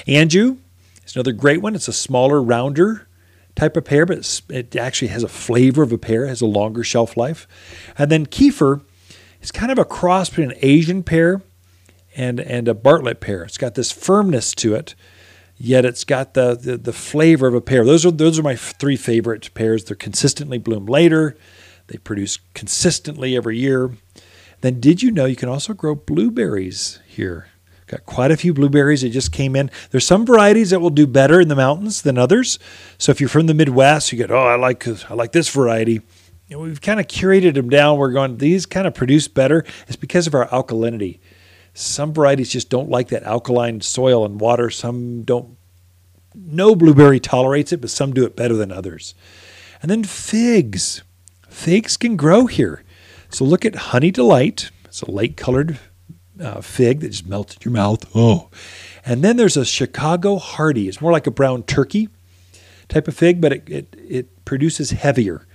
Anjou 0.07 0.57
is 1.05 1.15
another 1.15 1.31
great 1.31 1.61
one. 1.61 1.75
It's 1.75 1.87
a 1.87 1.93
smaller, 1.93 2.41
rounder 2.41 3.07
type 3.55 3.75
of 3.75 3.85
pear, 3.85 4.05
but 4.05 4.41
it 4.49 4.75
actually 4.75 5.09
has 5.09 5.23
a 5.23 5.27
flavor 5.27 5.83
of 5.83 5.91
a 5.91 5.97
pear, 5.97 6.27
has 6.27 6.41
a 6.41 6.47
longer 6.47 6.83
shelf 6.83 7.17
life. 7.17 7.47
And 7.97 8.11
then 8.11 8.25
Kieffer 8.25 8.81
is 9.41 9.51
kind 9.51 9.71
of 9.71 9.77
a 9.77 9.85
cross 9.85 10.29
between 10.29 10.51
an 10.51 10.57
Asian 10.61 11.03
pear 11.03 11.41
and 12.15 12.39
and 12.39 12.67
a 12.67 12.73
Bartlett 12.73 13.19
pear. 13.19 13.43
It's 13.43 13.57
got 13.57 13.75
this 13.75 13.91
firmness 13.91 14.53
to 14.55 14.75
it 14.75 14.95
yet 15.61 15.85
it's 15.85 16.03
got 16.03 16.33
the, 16.33 16.55
the, 16.55 16.77
the 16.77 16.93
flavor 16.93 17.47
of 17.47 17.53
a 17.53 17.61
pear. 17.61 17.85
Those 17.85 18.05
are 18.05 18.11
those 18.11 18.39
are 18.39 18.43
my 18.43 18.55
three 18.55 18.97
favorite 18.97 19.53
pears. 19.53 19.85
They're 19.85 19.95
consistently 19.95 20.57
bloom 20.57 20.85
later. 20.85 21.37
They 21.87 21.97
produce 21.97 22.39
consistently 22.53 23.35
every 23.35 23.57
year. 23.57 23.91
Then 24.61 24.79
did 24.79 25.01
you 25.01 25.11
know 25.11 25.25
you 25.25 25.35
can 25.35 25.49
also 25.49 25.73
grow 25.73 25.95
blueberries 25.95 26.99
here? 27.07 27.47
Got 27.87 28.05
quite 28.05 28.31
a 28.31 28.37
few 28.37 28.53
blueberries 28.53 29.01
that 29.01 29.09
just 29.09 29.33
came 29.33 29.55
in. 29.55 29.69
There's 29.89 30.07
some 30.07 30.25
varieties 30.25 30.69
that 30.69 30.79
will 30.79 30.91
do 30.91 31.05
better 31.05 31.41
in 31.41 31.49
the 31.49 31.55
mountains 31.55 32.03
than 32.03 32.17
others. 32.17 32.57
So 32.97 33.11
if 33.11 33.19
you're 33.19 33.27
from 33.27 33.47
the 33.47 33.53
Midwest, 33.53 34.11
you 34.11 34.17
get, 34.17 34.31
oh, 34.31 34.45
I 34.45 34.55
like 34.55 34.87
I 34.87 35.13
like 35.13 35.33
this 35.33 35.49
variety. 35.49 36.01
And 36.49 36.61
we've 36.61 36.81
kind 36.81 36.99
of 36.99 37.07
curated 37.07 37.55
them 37.55 37.69
down. 37.69 37.97
We're 37.97 38.11
going, 38.11 38.37
these 38.37 38.65
kind 38.65 38.87
of 38.87 38.93
produce 38.93 39.27
better. 39.27 39.65
It's 39.87 39.95
because 39.95 40.27
of 40.27 40.33
our 40.33 40.47
alkalinity. 40.47 41.19
Some 41.73 42.13
varieties 42.13 42.49
just 42.49 42.69
don't 42.69 42.89
like 42.89 43.09
that 43.09 43.23
alkaline 43.23 43.81
soil 43.81 44.25
and 44.25 44.39
water. 44.39 44.69
Some 44.69 45.23
don't. 45.23 45.57
No 46.35 46.75
blueberry 46.75 47.19
tolerates 47.19 47.71
it, 47.71 47.81
but 47.81 47.89
some 47.89 48.13
do 48.13 48.25
it 48.25 48.35
better 48.35 48.55
than 48.55 48.71
others. 48.71 49.13
And 49.81 49.89
then 49.89 50.03
figs. 50.03 51.03
Figs 51.49 51.97
can 51.97 52.15
grow 52.15 52.45
here. 52.45 52.83
So 53.29 53.45
look 53.45 53.65
at 53.65 53.75
Honey 53.75 54.11
Delight. 54.11 54.71
It's 54.85 55.01
a 55.01 55.11
light 55.11 55.37
colored 55.37 55.79
uh, 56.39 56.61
fig 56.61 57.01
that 57.01 57.09
just 57.09 57.27
melts 57.27 57.55
in 57.55 57.61
your 57.63 57.73
mouth. 57.73 58.09
Oh. 58.15 58.49
And 59.05 59.23
then 59.23 59.37
there's 59.37 59.57
a 59.57 59.65
Chicago 59.65 60.37
Hardy. 60.37 60.87
It's 60.87 61.01
more 61.01 61.11
like 61.11 61.27
a 61.27 61.31
brown 61.31 61.63
turkey 61.63 62.09
type 62.89 63.07
of 63.07 63.15
fig, 63.15 63.41
but 63.41 63.53
it, 63.53 63.69
it, 63.69 63.95
it 63.97 64.45
produces 64.45 64.91
heavier, 64.91 65.47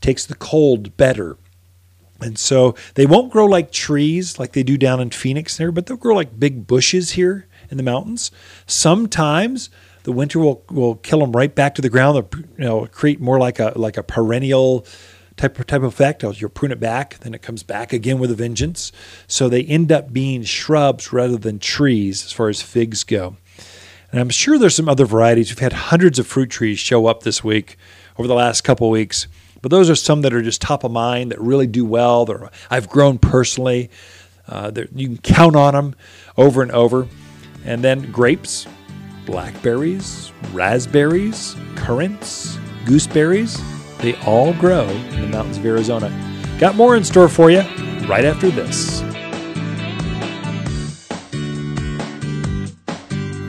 takes 0.00 0.26
the 0.26 0.34
cold 0.34 0.96
better. 0.96 1.36
And 2.22 2.38
so 2.38 2.74
they 2.94 3.06
won't 3.06 3.32
grow 3.32 3.46
like 3.46 3.72
trees 3.72 4.38
like 4.38 4.52
they 4.52 4.62
do 4.62 4.76
down 4.76 5.00
in 5.00 5.10
Phoenix 5.10 5.56
there, 5.56 5.72
but 5.72 5.86
they'll 5.86 5.96
grow 5.96 6.14
like 6.14 6.38
big 6.38 6.66
bushes 6.66 7.12
here 7.12 7.46
in 7.70 7.76
the 7.76 7.82
mountains. 7.82 8.30
Sometimes 8.66 9.70
the 10.04 10.12
winter 10.12 10.38
will, 10.38 10.64
will 10.70 10.96
kill 10.96 11.20
them 11.20 11.32
right 11.32 11.54
back 11.54 11.74
to 11.76 11.82
the 11.82 11.88
ground. 11.88 12.16
They'll 12.16 12.40
you 12.58 12.64
know, 12.64 12.86
create 12.86 13.20
more 13.20 13.38
like 13.38 13.58
a 13.58 13.72
like 13.76 13.96
a 13.96 14.02
perennial 14.02 14.86
type 15.36 15.58
of, 15.58 15.66
type 15.66 15.82
of 15.82 15.84
effect. 15.84 16.22
You'll 16.22 16.50
prune 16.50 16.72
it 16.72 16.80
back, 16.80 17.18
then 17.20 17.34
it 17.34 17.42
comes 17.42 17.62
back 17.62 17.92
again 17.92 18.18
with 18.18 18.30
a 18.30 18.34
vengeance. 18.34 18.92
So 19.26 19.48
they 19.48 19.62
end 19.62 19.90
up 19.90 20.12
being 20.12 20.42
shrubs 20.42 21.12
rather 21.12 21.36
than 21.36 21.58
trees 21.58 22.24
as 22.24 22.32
far 22.32 22.48
as 22.48 22.62
figs 22.62 23.04
go. 23.04 23.36
And 24.10 24.20
I'm 24.20 24.30
sure 24.30 24.58
there's 24.58 24.76
some 24.76 24.88
other 24.88 25.06
varieties. 25.06 25.50
We've 25.50 25.58
had 25.58 25.72
hundreds 25.72 26.18
of 26.18 26.26
fruit 26.26 26.50
trees 26.50 26.78
show 26.78 27.06
up 27.06 27.22
this 27.22 27.42
week 27.42 27.78
over 28.18 28.28
the 28.28 28.34
last 28.34 28.60
couple 28.62 28.90
weeks. 28.90 29.26
But 29.62 29.70
those 29.70 29.88
are 29.88 29.94
some 29.94 30.22
that 30.22 30.34
are 30.34 30.42
just 30.42 30.60
top 30.60 30.84
of 30.84 30.90
mind 30.90 31.30
that 31.30 31.40
really 31.40 31.66
do 31.66 31.84
well. 31.84 32.24
That 32.26 32.52
I've 32.70 32.88
grown 32.88 33.18
personally. 33.18 33.90
Uh, 34.48 34.72
you 34.94 35.06
can 35.06 35.18
count 35.18 35.56
on 35.56 35.74
them 35.74 35.94
over 36.36 36.62
and 36.62 36.72
over. 36.72 37.08
And 37.64 37.82
then 37.82 38.10
grapes, 38.10 38.66
blackberries, 39.24 40.32
raspberries, 40.52 41.56
currants, 41.76 42.58
gooseberries, 42.84 43.60
they 43.98 44.16
all 44.26 44.52
grow 44.54 44.88
in 44.88 45.20
the 45.20 45.28
mountains 45.28 45.58
of 45.58 45.64
Arizona. 45.64 46.10
Got 46.58 46.74
more 46.74 46.96
in 46.96 47.04
store 47.04 47.28
for 47.28 47.50
you 47.50 47.60
right 48.08 48.24
after 48.24 48.50
this. 48.50 49.00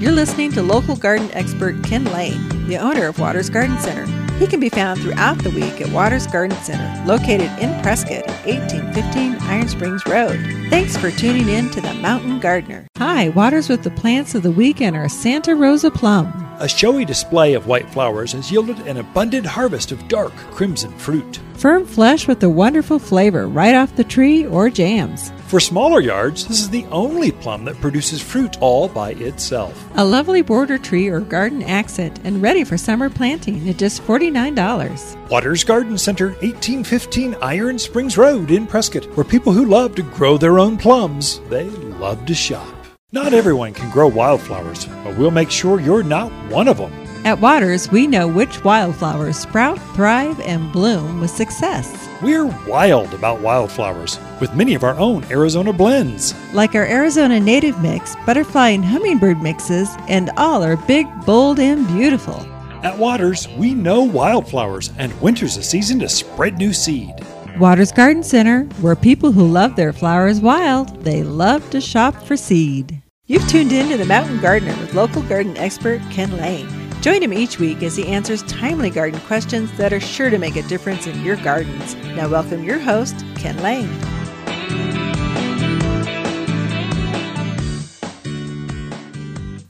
You're 0.03 0.11
listening 0.11 0.51
to 0.51 0.61
local 0.61 0.97
garden 0.97 1.29
expert 1.31 1.81
Ken 1.81 2.03
Lain, 2.03 2.67
the 2.67 2.75
owner 2.75 3.07
of 3.07 3.19
Watters 3.19 3.49
Garden 3.49 3.79
Center. 3.79 4.05
He 4.33 4.47
can 4.47 4.59
be 4.59 4.67
found 4.67 4.99
throughout 4.99 5.41
the 5.41 5.49
week 5.51 5.79
at 5.79 5.87
Watters 5.93 6.27
Garden 6.27 6.57
Center, 6.57 7.05
located 7.05 7.49
in 7.57 7.81
Prescott 7.81 8.27
at 8.27 8.45
1815 8.45 9.37
Iron 9.43 9.69
Springs 9.69 10.05
Road. 10.05 10.37
Thanks 10.69 10.97
for 10.97 11.09
tuning 11.09 11.47
in 11.47 11.71
to 11.71 11.79
the 11.79 11.93
Mountain 11.93 12.41
Gardener. 12.41 12.85
Hi, 12.97 13.29
Watters 13.29 13.69
with 13.69 13.83
the 13.83 13.91
plants 13.91 14.35
of 14.35 14.43
the 14.43 14.51
week 14.51 14.81
and 14.81 14.93
our 14.93 15.07
Santa 15.07 15.55
Rosa 15.55 15.89
plum. 15.89 16.33
A 16.59 16.67
showy 16.67 17.05
display 17.05 17.53
of 17.53 17.67
white 17.67 17.89
flowers 17.89 18.33
has 18.33 18.51
yielded 18.51 18.79
an 18.79 18.97
abundant 18.97 19.45
harvest 19.45 19.93
of 19.93 20.05
dark 20.09 20.35
crimson 20.51 20.91
fruit. 20.97 21.39
Firm 21.63 21.85
flesh 21.85 22.27
with 22.27 22.43
a 22.43 22.49
wonderful 22.49 22.99
flavor 22.99 23.47
right 23.47 23.73
off 23.73 23.95
the 23.95 24.03
tree 24.03 24.45
or 24.45 24.69
jams. 24.69 25.31
For 25.47 25.61
smaller 25.61 26.01
yards, 26.01 26.45
this 26.45 26.59
is 26.59 26.69
the 26.69 26.85
only 26.87 27.31
plum 27.31 27.63
that 27.63 27.79
produces 27.79 28.21
fruit 28.21 28.61
all 28.61 28.89
by 28.89 29.11
itself. 29.11 29.73
A 29.95 30.03
lovely 30.03 30.41
border 30.41 30.77
tree 30.77 31.07
or 31.07 31.21
garden 31.21 31.63
accent 31.63 32.19
and 32.25 32.41
ready 32.41 32.65
for 32.65 32.77
summer 32.77 33.09
planting 33.09 33.69
at 33.69 33.77
just 33.77 34.03
$49. 34.03 35.29
Watters 35.29 35.63
Garden 35.63 35.97
Center, 35.97 36.31
1815 36.41 37.37
Iron 37.41 37.79
Springs 37.79 38.17
Road 38.17 38.51
in 38.51 38.67
Prescott, 38.67 39.05
where 39.15 39.23
people 39.23 39.53
who 39.53 39.63
love 39.63 39.95
to 39.95 40.03
grow 40.03 40.37
their 40.37 40.59
own 40.59 40.75
plums, 40.75 41.39
they 41.47 41.69
love 41.97 42.25
to 42.25 42.35
shop. 42.35 42.75
Not 43.13 43.33
everyone 43.33 43.73
can 43.73 43.89
grow 43.89 44.09
wildflowers, 44.09 44.85
but 45.05 45.17
we'll 45.17 45.31
make 45.31 45.49
sure 45.49 45.79
you're 45.79 46.03
not 46.03 46.29
one 46.51 46.67
of 46.67 46.75
them. 46.75 47.02
At 47.25 47.39
Watters, 47.39 47.89
we 47.89 48.05
know 48.05 48.27
which 48.27 48.65
wildflowers 48.65 49.37
sprout, 49.37 49.79
thrive, 49.95 50.41
and 50.41 50.73
bloom 50.73 51.21
with 51.21 51.31
success. 51.31 52.09
We're 52.21 52.47
wild 52.67 53.13
about 53.13 53.39
wildflowers, 53.39 54.19
with 54.41 54.53
many 54.55 54.73
of 54.73 54.83
our 54.83 54.95
own 54.95 55.23
Arizona 55.31 55.71
blends. 55.71 56.35
Like 56.53 56.75
our 56.75 56.85
Arizona 56.85 57.39
native 57.39 57.81
mix, 57.81 58.17
butterfly 58.25 58.69
and 58.69 58.83
hummingbird 58.83 59.41
mixes, 59.41 59.95
and 60.09 60.31
all 60.35 60.65
are 60.65 60.75
big, 60.75 61.07
bold, 61.25 61.61
and 61.61 61.87
beautiful. 61.87 62.45
At 62.83 62.97
Watters, 62.97 63.47
we 63.57 63.73
know 63.73 64.03
wildflowers, 64.03 64.91
and 64.97 65.19
winter's 65.21 65.55
a 65.55 65.63
season 65.63 65.99
to 65.99 66.09
spread 66.09 66.57
new 66.57 66.73
seed. 66.73 67.13
Watters 67.57 67.93
Garden 67.93 68.23
Center, 68.23 68.65
where 68.81 68.97
people 68.97 69.31
who 69.31 69.47
love 69.47 69.77
their 69.77 69.93
flowers 69.93 70.41
wild, 70.41 71.01
they 71.05 71.23
love 71.23 71.69
to 71.69 71.79
shop 71.79 72.21
for 72.23 72.35
seed. 72.35 73.01
You've 73.27 73.47
tuned 73.47 73.71
in 73.71 73.87
to 73.87 73.97
the 73.97 74.03
Mountain 74.03 74.41
Gardener 74.41 74.75
with 74.81 74.93
local 74.93 75.21
garden 75.21 75.55
expert 75.55 76.01
Ken 76.11 76.35
Lain. 76.35 76.82
Join 77.03 77.21
him 77.21 77.33
each 77.33 77.59
week 77.59 77.83
as 77.83 77.97
he 77.97 78.07
answers 78.07 78.43
timely 78.43 78.89
garden 78.89 79.19
questions 79.27 79.69
that 79.73 79.91
are 79.91 79.99
sure 79.99 80.29
to 80.29 80.37
make 80.37 80.55
a 80.55 80.61
difference 80.61 81.05
in 81.05 81.21
your 81.21 81.35
gardens. 81.35 81.95
Now, 82.15 82.29
welcome 82.29 82.63
your 82.63 82.79
host, 82.79 83.25
Ken 83.35 83.57
Lain. 83.61 83.89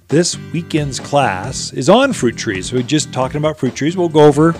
This 0.09 0.37
weekend's 0.53 0.99
class 0.99 1.73
is 1.73 1.89
on 1.89 2.13
fruit 2.13 2.37
trees. 2.37 2.71
We're 2.71 2.83
just 2.83 3.11
talking 3.11 3.37
about 3.37 3.57
fruit 3.57 3.73
trees. 3.73 3.97
We'll 3.97 4.09
go 4.09 4.25
over 4.25 4.53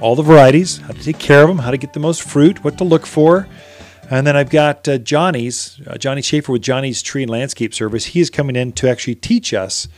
all 0.00 0.14
the 0.14 0.22
varieties, 0.22 0.76
how 0.76 0.92
to 0.92 1.02
take 1.02 1.18
care 1.18 1.42
of 1.42 1.48
them, 1.48 1.58
how 1.58 1.72
to 1.72 1.76
get 1.76 1.94
the 1.94 2.00
most 2.00 2.22
fruit, 2.22 2.62
what 2.62 2.78
to 2.78 2.84
look 2.84 3.06
for. 3.06 3.48
And 4.08 4.24
then 4.24 4.36
I've 4.36 4.50
got 4.50 4.86
uh, 4.86 4.98
Johnny's, 4.98 5.80
uh, 5.84 5.98
Johnny 5.98 6.22
Schaefer 6.22 6.52
with 6.52 6.62
Johnny's 6.62 7.02
Tree 7.02 7.24
and 7.24 7.30
Landscape 7.30 7.74
Service. 7.74 8.04
He 8.04 8.20
is 8.20 8.30
coming 8.30 8.54
in 8.54 8.70
to 8.74 8.88
actually 8.88 9.16
teach 9.16 9.52
us 9.52 9.88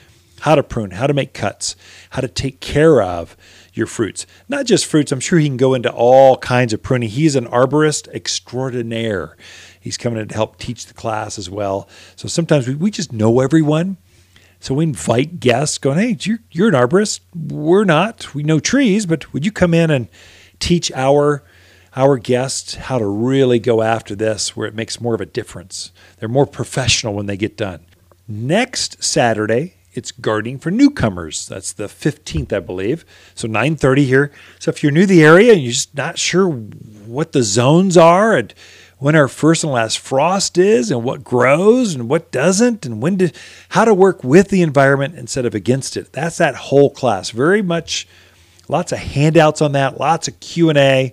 how 0.40 0.54
to 0.54 0.62
prune, 0.62 0.92
how 0.92 1.06
to 1.06 1.14
make 1.14 1.34
cuts, 1.34 1.76
how 2.10 2.20
to 2.20 2.28
take 2.28 2.60
care 2.60 3.02
of 3.02 3.36
your 3.72 3.86
fruits. 3.86 4.26
Not 4.48 4.66
just 4.66 4.86
fruits, 4.86 5.12
I'm 5.12 5.20
sure 5.20 5.38
he 5.38 5.48
can 5.48 5.56
go 5.56 5.74
into 5.74 5.92
all 5.92 6.38
kinds 6.38 6.72
of 6.72 6.82
pruning. 6.82 7.10
He's 7.10 7.36
an 7.36 7.46
arborist 7.46 8.08
extraordinaire. 8.08 9.36
He's 9.78 9.96
coming 9.96 10.18
in 10.18 10.28
to 10.28 10.34
help 10.34 10.58
teach 10.58 10.86
the 10.86 10.94
class 10.94 11.38
as 11.38 11.48
well. 11.48 11.88
So 12.16 12.26
sometimes 12.26 12.66
we, 12.66 12.74
we 12.74 12.90
just 12.90 13.12
know 13.12 13.40
everyone. 13.40 13.98
So 14.58 14.74
we 14.74 14.84
invite 14.84 15.38
guests 15.38 15.78
going, 15.78 15.98
hey, 15.98 16.16
you're, 16.20 16.38
you're 16.50 16.68
an 16.68 16.74
arborist. 16.74 17.20
We're 17.34 17.84
not. 17.84 18.34
We 18.34 18.42
know 18.42 18.58
trees, 18.58 19.06
but 19.06 19.32
would 19.32 19.44
you 19.44 19.52
come 19.52 19.74
in 19.74 19.90
and 19.90 20.08
teach 20.58 20.90
our 20.92 21.44
our 21.94 22.18
guests 22.18 22.74
how 22.74 22.98
to 22.98 23.06
really 23.06 23.58
go 23.58 23.80
after 23.80 24.14
this 24.14 24.54
where 24.54 24.66
it 24.66 24.74
makes 24.74 25.00
more 25.00 25.14
of 25.14 25.20
a 25.20 25.26
difference? 25.26 25.92
They're 26.18 26.28
more 26.28 26.46
professional 26.46 27.14
when 27.14 27.26
they 27.26 27.38
get 27.38 27.56
done. 27.56 27.86
Next 28.28 29.02
Saturday, 29.02 29.75
it's 29.96 30.12
gardening 30.12 30.58
for 30.58 30.70
newcomers. 30.70 31.46
That's 31.46 31.72
the 31.72 31.88
15th, 31.88 32.52
I 32.52 32.60
believe. 32.60 33.04
So 33.34 33.48
9:30 33.48 34.04
here. 34.04 34.30
So 34.58 34.70
if 34.70 34.82
you're 34.82 34.92
new 34.92 35.02
to 35.02 35.06
the 35.06 35.24
area 35.24 35.52
and 35.52 35.62
you're 35.62 35.72
just 35.72 35.94
not 35.94 36.18
sure 36.18 36.48
what 36.48 37.32
the 37.32 37.42
zones 37.42 37.96
are 37.96 38.36
and 38.36 38.52
when 38.98 39.14
our 39.14 39.28
first 39.28 39.62
and 39.62 39.72
last 39.72 39.98
frost 39.98 40.56
is 40.56 40.90
and 40.90 41.04
what 41.04 41.22
grows 41.22 41.94
and 41.94 42.08
what 42.08 42.32
doesn't 42.32 42.86
and 42.86 43.02
when 43.02 43.18
to 43.18 43.30
how 43.70 43.84
to 43.84 43.92
work 43.92 44.24
with 44.24 44.48
the 44.48 44.62
environment 44.62 45.14
instead 45.16 45.44
of 45.44 45.54
against 45.54 45.96
it. 45.96 46.12
That's 46.12 46.38
that 46.38 46.54
whole 46.54 46.90
class. 46.90 47.30
Very 47.30 47.62
much 47.62 48.06
lots 48.68 48.92
of 48.92 48.98
handouts 48.98 49.60
on 49.60 49.72
that, 49.72 50.00
lots 50.00 50.28
of 50.28 50.40
Q&A 50.40 51.12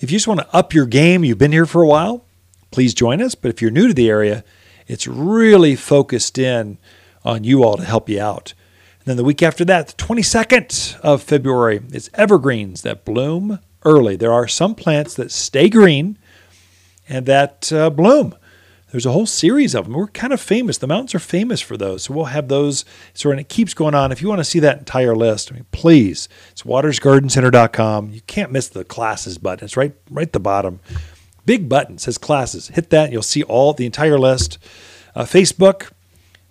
If 0.00 0.10
you 0.10 0.16
just 0.16 0.28
want 0.28 0.40
to 0.40 0.54
up 0.54 0.74
your 0.74 0.86
game, 0.86 1.24
you've 1.24 1.38
been 1.38 1.52
here 1.52 1.66
for 1.66 1.82
a 1.82 1.86
while, 1.86 2.24
please 2.70 2.94
join 2.94 3.22
us. 3.22 3.34
But 3.34 3.50
if 3.50 3.62
you're 3.62 3.70
new 3.70 3.88
to 3.88 3.94
the 3.94 4.10
area, 4.10 4.44
it's 4.86 5.06
really 5.06 5.76
focused 5.76 6.36
in 6.36 6.78
on 7.24 7.44
you 7.44 7.62
all 7.62 7.76
to 7.76 7.84
help 7.84 8.08
you 8.08 8.20
out. 8.20 8.54
And 9.00 9.06
then 9.06 9.16
the 9.16 9.24
week 9.24 9.42
after 9.42 9.64
that, 9.66 9.88
the 9.88 9.92
22nd 9.94 11.00
of 11.00 11.22
February, 11.22 11.80
it's 11.92 12.10
evergreens 12.14 12.82
that 12.82 13.04
bloom 13.04 13.58
early. 13.84 14.16
There 14.16 14.32
are 14.32 14.48
some 14.48 14.74
plants 14.74 15.14
that 15.14 15.30
stay 15.30 15.68
green 15.68 16.18
and 17.08 17.26
that 17.26 17.72
uh, 17.72 17.90
bloom. 17.90 18.34
There's 18.90 19.06
a 19.06 19.12
whole 19.12 19.26
series 19.26 19.74
of 19.74 19.86
them. 19.86 19.94
We're 19.94 20.06
kind 20.06 20.32
of 20.32 20.40
famous. 20.40 20.78
The 20.78 20.86
mountains 20.86 21.16
are 21.16 21.18
famous 21.18 21.60
for 21.60 21.76
those. 21.76 22.04
So 22.04 22.14
we'll 22.14 22.26
have 22.26 22.46
those. 22.46 22.84
So 23.12 23.30
and 23.32 23.40
it 23.40 23.48
keeps 23.48 23.74
going 23.74 23.94
on. 23.94 24.12
If 24.12 24.22
you 24.22 24.28
want 24.28 24.38
to 24.38 24.44
see 24.44 24.60
that 24.60 24.78
entire 24.78 25.16
list, 25.16 25.50
I 25.50 25.56
mean, 25.56 25.66
please, 25.72 26.28
it's 26.52 26.62
wattersgardencenter.com. 26.62 28.10
You 28.10 28.20
can't 28.20 28.52
miss 28.52 28.68
the 28.68 28.84
classes 28.84 29.36
button. 29.36 29.64
It's 29.64 29.76
right 29.76 29.94
right 30.08 30.28
at 30.28 30.32
the 30.32 30.38
bottom. 30.38 30.78
Big 31.44 31.68
button 31.68 31.98
says 31.98 32.18
classes. 32.18 32.68
Hit 32.68 32.90
that. 32.90 33.06
And 33.06 33.12
you'll 33.12 33.22
see 33.22 33.42
all 33.42 33.72
the 33.72 33.84
entire 33.84 34.16
list. 34.16 34.58
Uh, 35.16 35.24
Facebook. 35.24 35.90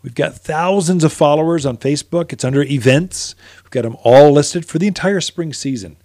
We've 0.03 0.13
got 0.13 0.35
thousands 0.35 1.05
of 1.05 1.13
followers 1.13 1.65
on 1.65 1.77
Facebook. 1.77 2.33
It's 2.33 2.43
under 2.43 2.61
events. 2.61 3.35
We've 3.63 3.71
got 3.71 3.83
them 3.83 3.95
all 4.03 4.31
listed 4.31 4.65
for 4.65 4.77
the 4.77 4.87
entire 4.87 5.21
spring 5.21 5.53
season. 5.53 5.95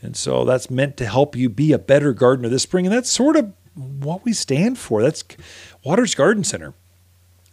And 0.00 0.16
so 0.16 0.44
that's 0.44 0.70
meant 0.70 0.96
to 0.98 1.06
help 1.06 1.34
you 1.34 1.48
be 1.48 1.72
a 1.72 1.78
better 1.78 2.12
gardener 2.12 2.48
this 2.48 2.62
spring. 2.62 2.86
And 2.86 2.94
that's 2.94 3.10
sort 3.10 3.36
of 3.36 3.52
what 3.74 4.24
we 4.24 4.32
stand 4.32 4.78
for. 4.78 5.02
That's 5.02 5.24
Watters 5.84 6.14
Garden 6.14 6.44
Center. 6.44 6.74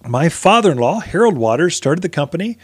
My 0.08 0.30
father 0.30 0.72
in 0.72 0.78
law, 0.78 1.00
Harold 1.00 1.38
Watters, 1.38 1.76
started 1.76 2.04
the 2.04 2.10
company. 2.10 2.58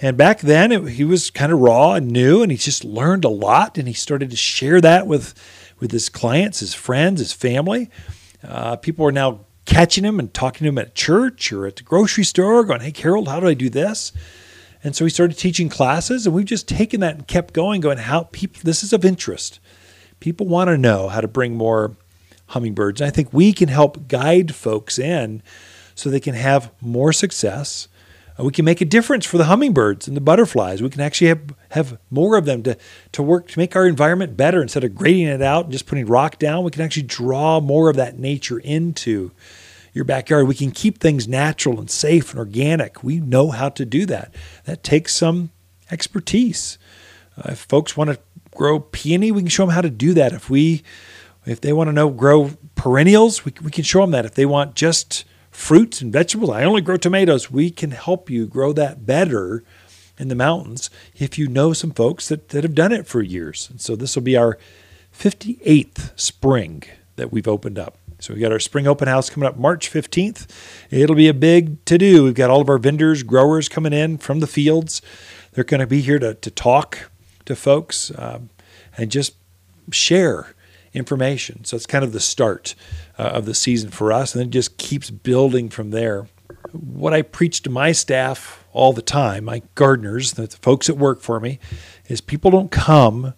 And 0.00 0.16
back 0.16 0.40
then, 0.40 0.72
it, 0.72 0.92
he 0.92 1.04
was 1.04 1.30
kind 1.30 1.52
of 1.52 1.58
raw 1.58 1.94
and 1.94 2.08
new, 2.08 2.42
and 2.42 2.50
he 2.50 2.56
just 2.56 2.84
learned 2.84 3.24
a 3.24 3.28
lot. 3.28 3.78
And 3.78 3.88
he 3.88 3.94
started 3.94 4.30
to 4.30 4.36
share 4.36 4.80
that 4.80 5.06
with, 5.08 5.34
with 5.80 5.90
his 5.90 6.08
clients, 6.08 6.60
his 6.60 6.72
friends, 6.72 7.18
his 7.18 7.32
family. 7.32 7.90
Uh, 8.42 8.76
people 8.76 9.04
are 9.06 9.12
now 9.12 9.40
catching 9.70 10.02
him 10.02 10.18
and 10.18 10.34
talking 10.34 10.64
to 10.64 10.68
him 10.68 10.78
at 10.78 10.96
church 10.96 11.52
or 11.52 11.64
at 11.64 11.76
the 11.76 11.84
grocery 11.84 12.24
store, 12.24 12.64
going, 12.64 12.80
Hey, 12.80 12.92
Harold, 13.00 13.28
how 13.28 13.38
do 13.38 13.46
I 13.46 13.54
do 13.54 13.70
this? 13.70 14.12
And 14.82 14.96
so 14.96 15.04
we 15.04 15.10
started 15.10 15.38
teaching 15.38 15.68
classes, 15.68 16.26
and 16.26 16.34
we've 16.34 16.44
just 16.44 16.66
taken 16.66 17.00
that 17.00 17.14
and 17.14 17.28
kept 17.28 17.54
going, 17.54 17.80
going, 17.80 17.98
How 17.98 18.24
people, 18.24 18.60
this 18.64 18.82
is 18.82 18.92
of 18.92 19.04
interest. 19.04 19.60
People 20.18 20.48
want 20.48 20.68
to 20.68 20.76
know 20.76 21.08
how 21.08 21.20
to 21.20 21.28
bring 21.28 21.54
more 21.54 21.96
hummingbirds. 22.48 23.00
And 23.00 23.06
I 23.06 23.10
think 23.12 23.32
we 23.32 23.52
can 23.52 23.68
help 23.68 24.08
guide 24.08 24.54
folks 24.56 24.98
in 24.98 25.40
so 25.94 26.10
they 26.10 26.18
can 26.18 26.34
have 26.34 26.72
more 26.80 27.12
success. 27.12 27.86
We 28.38 28.52
can 28.52 28.64
make 28.64 28.80
a 28.80 28.86
difference 28.86 29.24
for 29.24 29.38
the 29.38 29.44
hummingbirds 29.44 30.08
and 30.08 30.16
the 30.16 30.20
butterflies. 30.20 30.82
We 30.82 30.90
can 30.90 31.00
actually 31.00 31.28
have, 31.28 31.54
have 31.70 31.98
more 32.10 32.36
of 32.36 32.44
them 32.44 32.62
to, 32.64 32.76
to 33.12 33.22
work 33.22 33.48
to 33.48 33.58
make 33.58 33.76
our 33.76 33.86
environment 33.86 34.36
better 34.36 34.62
instead 34.62 34.82
of 34.82 34.94
grading 34.94 35.28
it 35.28 35.42
out 35.42 35.64
and 35.64 35.72
just 35.72 35.86
putting 35.86 36.06
rock 36.06 36.38
down. 36.38 36.64
We 36.64 36.70
can 36.70 36.82
actually 36.82 37.04
draw 37.04 37.60
more 37.60 37.88
of 37.88 37.96
that 37.96 38.18
nature 38.18 38.58
into 38.58 39.30
your 39.92 40.04
backyard. 40.04 40.48
We 40.48 40.54
can 40.54 40.70
keep 40.70 40.98
things 40.98 41.26
natural 41.26 41.78
and 41.78 41.90
safe 41.90 42.30
and 42.30 42.38
organic. 42.38 43.02
We 43.02 43.20
know 43.20 43.50
how 43.50 43.68
to 43.70 43.84
do 43.84 44.06
that. 44.06 44.34
That 44.64 44.82
takes 44.82 45.14
some 45.14 45.50
expertise. 45.90 46.78
Uh, 47.36 47.52
if 47.52 47.60
folks 47.60 47.96
want 47.96 48.10
to 48.10 48.18
grow 48.54 48.80
peony, 48.80 49.32
we 49.32 49.42
can 49.42 49.48
show 49.48 49.66
them 49.66 49.74
how 49.74 49.80
to 49.80 49.90
do 49.90 50.14
that. 50.14 50.32
If 50.32 50.50
we 50.50 50.82
if 51.46 51.60
they 51.60 51.72
want 51.72 51.88
to 51.88 51.92
know 51.92 52.10
grow 52.10 52.52
perennials, 52.74 53.44
we, 53.44 53.52
we 53.62 53.70
can 53.70 53.84
show 53.84 54.00
them 54.00 54.10
that. 54.10 54.26
If 54.26 54.34
they 54.34 54.46
want 54.46 54.74
just 54.74 55.24
fruits 55.50 56.00
and 56.00 56.12
vegetables, 56.12 56.50
I 56.50 56.64
only 56.64 56.82
grow 56.82 56.96
tomatoes. 56.96 57.50
We 57.50 57.70
can 57.70 57.92
help 57.92 58.30
you 58.30 58.46
grow 58.46 58.72
that 58.74 59.06
better 59.06 59.64
in 60.18 60.28
the 60.28 60.34
mountains 60.34 60.90
if 61.16 61.38
you 61.38 61.48
know 61.48 61.72
some 61.72 61.92
folks 61.92 62.28
that, 62.28 62.50
that 62.50 62.62
have 62.62 62.74
done 62.74 62.92
it 62.92 63.06
for 63.06 63.22
years. 63.22 63.68
And 63.70 63.80
so 63.80 63.96
this 63.96 64.14
will 64.14 64.22
be 64.22 64.36
our 64.36 64.58
58th 65.16 66.18
spring 66.18 66.82
that 67.16 67.32
we've 67.32 67.48
opened 67.48 67.78
up. 67.78 67.96
So 68.20 68.34
we've 68.34 68.42
got 68.42 68.52
our 68.52 68.60
spring 68.60 68.86
open 68.86 69.08
house 69.08 69.30
coming 69.30 69.48
up 69.48 69.56
March 69.56 69.90
15th. 69.90 70.46
It'll 70.90 71.16
be 71.16 71.28
a 71.28 71.34
big 71.34 71.82
to 71.86 71.96
do. 71.96 72.24
We've 72.24 72.34
got 72.34 72.50
all 72.50 72.60
of 72.60 72.68
our 72.68 72.78
vendors, 72.78 73.22
growers 73.22 73.68
coming 73.68 73.92
in 73.92 74.18
from 74.18 74.40
the 74.40 74.46
fields. 74.46 75.00
They're 75.52 75.64
going 75.64 75.80
to 75.80 75.86
be 75.86 76.00
here 76.02 76.18
to, 76.18 76.34
to 76.34 76.50
talk 76.50 77.10
to 77.46 77.56
folks 77.56 78.12
um, 78.16 78.50
and 78.96 79.10
just 79.10 79.34
share 79.90 80.54
information. 80.92 81.64
So 81.64 81.76
it's 81.76 81.86
kind 81.86 82.04
of 82.04 82.12
the 82.12 82.20
start 82.20 82.74
uh, 83.18 83.22
of 83.22 83.46
the 83.46 83.54
season 83.54 83.90
for 83.90 84.12
us, 84.12 84.34
and 84.34 84.44
it 84.44 84.50
just 84.50 84.76
keeps 84.76 85.10
building 85.10 85.68
from 85.68 85.90
there. 85.90 86.28
What 86.72 87.14
I 87.14 87.22
preach 87.22 87.62
to 87.62 87.70
my 87.70 87.92
staff 87.92 88.64
all 88.72 88.92
the 88.92 89.02
time, 89.02 89.44
my 89.44 89.62
gardeners, 89.74 90.32
the 90.32 90.46
folks 90.46 90.86
that 90.88 90.96
work 90.96 91.20
for 91.20 91.40
me, 91.40 91.58
is 92.08 92.20
people 92.20 92.50
don't 92.50 92.70
come 92.70 93.34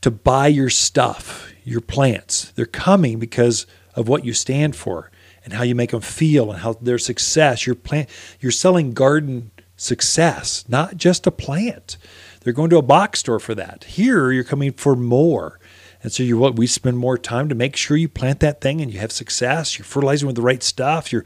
to 0.00 0.10
buy 0.10 0.46
your 0.46 0.70
stuff, 0.70 1.52
your 1.64 1.80
plants. 1.80 2.52
They're 2.52 2.66
coming 2.66 3.18
because 3.18 3.66
of 3.96 4.08
what 4.08 4.24
you 4.24 4.32
stand 4.32 4.76
for 4.76 5.10
and 5.44 5.54
how 5.54 5.62
you 5.62 5.74
make 5.74 5.90
them 5.90 6.00
feel 6.00 6.50
and 6.50 6.60
how 6.60 6.74
their 6.74 6.98
success. 6.98 7.66
Your 7.66 7.74
plant, 7.74 8.08
you're 8.40 8.52
selling 8.52 8.92
garden 8.92 9.50
success, 9.76 10.64
not 10.68 10.96
just 10.96 11.26
a 11.26 11.30
plant. 11.30 11.96
They're 12.40 12.52
going 12.52 12.70
to 12.70 12.78
a 12.78 12.82
box 12.82 13.20
store 13.20 13.40
for 13.40 13.54
that. 13.54 13.84
Here, 13.84 14.30
you're 14.30 14.44
coming 14.44 14.72
for 14.72 14.94
more. 14.94 15.58
And 16.02 16.12
so 16.12 16.22
you 16.22 16.38
what 16.38 16.56
we 16.56 16.66
spend 16.66 16.98
more 16.98 17.18
time 17.18 17.48
to 17.48 17.54
make 17.54 17.74
sure 17.74 17.96
you 17.96 18.08
plant 18.08 18.40
that 18.40 18.60
thing 18.60 18.80
and 18.80 18.92
you 18.92 19.00
have 19.00 19.10
success. 19.10 19.78
You're 19.78 19.84
fertilizing 19.86 20.26
with 20.26 20.36
the 20.36 20.42
right 20.42 20.62
stuff. 20.62 21.12
You're 21.12 21.24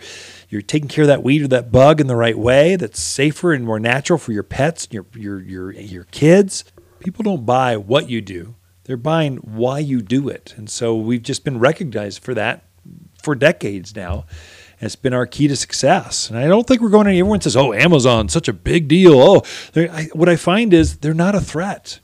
you're 0.49 0.63
taking 0.63 0.89
care 0.89 1.03
of 1.03 1.09
that 1.09 1.23
weed 1.23 1.43
or 1.43 1.49
that 1.49 1.71
bug 1.71 2.01
in 2.01 2.07
the 2.07 2.17
right 2.17 2.39
way 2.39 2.77
that's 2.77 3.01
safer 3.01 3.53
and 3.53 3.67
more 3.67 3.81
natural 3.81 4.19
for 4.19 4.33
your 4.33 4.43
pets 4.43 4.87
and 4.87 4.95
your 4.95 5.07
your 5.15 5.41
your 5.41 5.73
your 5.73 6.05
kids. 6.05 6.65
People 7.01 7.23
don't 7.23 7.45
buy 7.45 7.77
what 7.77 8.09
you 8.09 8.23
do. 8.23 8.55
They're 8.91 8.97
buying 8.97 9.37
why 9.37 9.79
you 9.79 10.03
do 10.03 10.29
it. 10.29 10.53
And 10.57 10.69
so 10.69 10.97
we've 10.97 11.23
just 11.23 11.45
been 11.45 11.61
recognized 11.61 12.25
for 12.25 12.35
that 12.35 12.65
for 13.23 13.37
decades 13.37 13.95
now. 13.95 14.25
And 14.81 14.87
it's 14.87 14.97
been 14.97 15.15
our 15.15 15.27
key 15.27 15.47
to 15.47 15.55
success. 15.55 16.29
And 16.29 16.37
I 16.37 16.49
don't 16.49 16.67
think 16.67 16.81
we're 16.81 16.89
going 16.89 17.07
to, 17.07 17.17
everyone 17.17 17.41
says, 17.41 17.57
oh, 17.57 17.73
Amazon, 17.73 18.29
such 18.29 18.49
a 18.49 18.53
big 18.53 18.89
deal. 18.89 19.13
Oh, 19.15 19.43
I, 19.77 20.09
what 20.13 20.29
I 20.29 20.35
find 20.35 20.75
is 20.75 20.97
they're 20.97 21.15
not 21.15 21.37
a 21.37 21.41
threat 21.41 22.01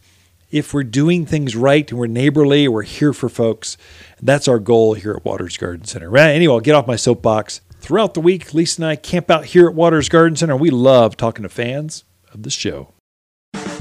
if 0.52 0.72
we're 0.72 0.84
doing 0.84 1.26
things 1.26 1.56
right 1.56 1.90
and 1.90 1.98
we're 1.98 2.06
neighborly, 2.06 2.68
we're 2.68 2.82
here 2.82 3.12
for 3.12 3.28
folks. 3.28 3.76
That's 4.22 4.46
our 4.46 4.60
goal 4.60 4.94
here 4.94 5.10
at 5.10 5.24
Watters 5.24 5.56
Garden 5.56 5.86
Center. 5.86 6.16
Anyway, 6.16 6.54
I'll 6.54 6.60
get 6.60 6.76
off 6.76 6.86
my 6.86 6.94
soapbox. 6.94 7.62
Throughout 7.80 8.14
the 8.14 8.20
week, 8.20 8.54
Lisa 8.54 8.82
and 8.82 8.90
I 8.90 8.94
camp 8.94 9.28
out 9.28 9.46
here 9.46 9.66
at 9.66 9.74
Watters 9.74 10.08
Garden 10.08 10.36
Center. 10.36 10.54
We 10.54 10.70
love 10.70 11.16
talking 11.16 11.42
to 11.42 11.48
fans 11.48 12.04
of 12.32 12.44
the 12.44 12.50
show. 12.50 12.92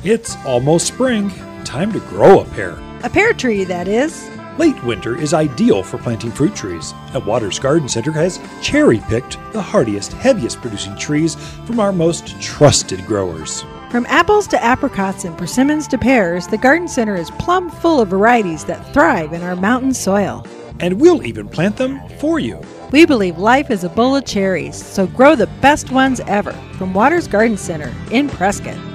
It's 0.03 0.36
almost 0.43 0.88
spring. 0.88 1.30
Time 1.66 1.93
to 1.93 1.99
grow 1.99 2.39
a 2.39 2.45
pear. 2.45 2.80
A 3.06 3.10
pear 3.10 3.34
tree, 3.34 3.66
that 3.66 3.88
is. 3.88 4.28
Late 4.58 4.84
winter 4.84 5.16
is 5.16 5.36
ideal 5.36 5.84
for 5.84 5.99
planting 5.99 6.32
fruit 6.32 6.56
trees. 6.56 6.91
At 7.14 7.24
Watters 7.24 7.60
Garden 7.60 7.88
Center 7.88 8.12
has 8.14 8.39
cherry 8.64 8.97
picked 8.97 9.38
the 9.53 9.62
hardiest, 9.62 10.14
heaviest 10.14 10.60
producing 10.60 10.97
trees 10.97 11.36
from 11.68 11.80
our 11.80 11.91
most 11.91 12.41
trusted 12.41 13.06
growers. 13.06 13.64
From 13.91 14.08
apples 14.08 14.47
to 14.47 14.64
apricots 14.64 15.24
and 15.24 15.38
persimmons 15.38 15.88
to 15.89 15.99
pears, 15.99 16.47
the 16.47 16.58
garden 16.58 16.88
center 16.88 17.16
is 17.16 17.30
plumb 17.30 17.70
full 17.70 18.01
of 18.01 18.08
varieties 18.08 18.66
that 18.66 18.91
thrive 18.91 19.34
in 19.34 19.43
our 19.43 19.56
mountain 19.56 19.93
soil. 19.93 20.43
And 20.80 20.99
we'll 20.99 21.24
even 21.28 21.47
plant 21.47 21.78
them 21.78 22.01
for 22.18 22.39
you. 22.39 22.60
We 22.91 23.06
believe 23.06 23.38
life 23.38 23.70
is 23.70 23.84
a 23.84 23.89
bowl 23.89 24.16
of 24.16 24.26
cherries, 24.26 24.84
so 24.84 25.06
grow 25.06 25.36
the 25.36 25.45
best 25.62 25.91
ones 25.91 26.22
ever 26.22 26.53
from 26.76 26.95
Watters 26.95 27.28
Garden 27.28 27.56
Center 27.56 27.93
in 28.10 28.30
Prescott. 28.30 28.95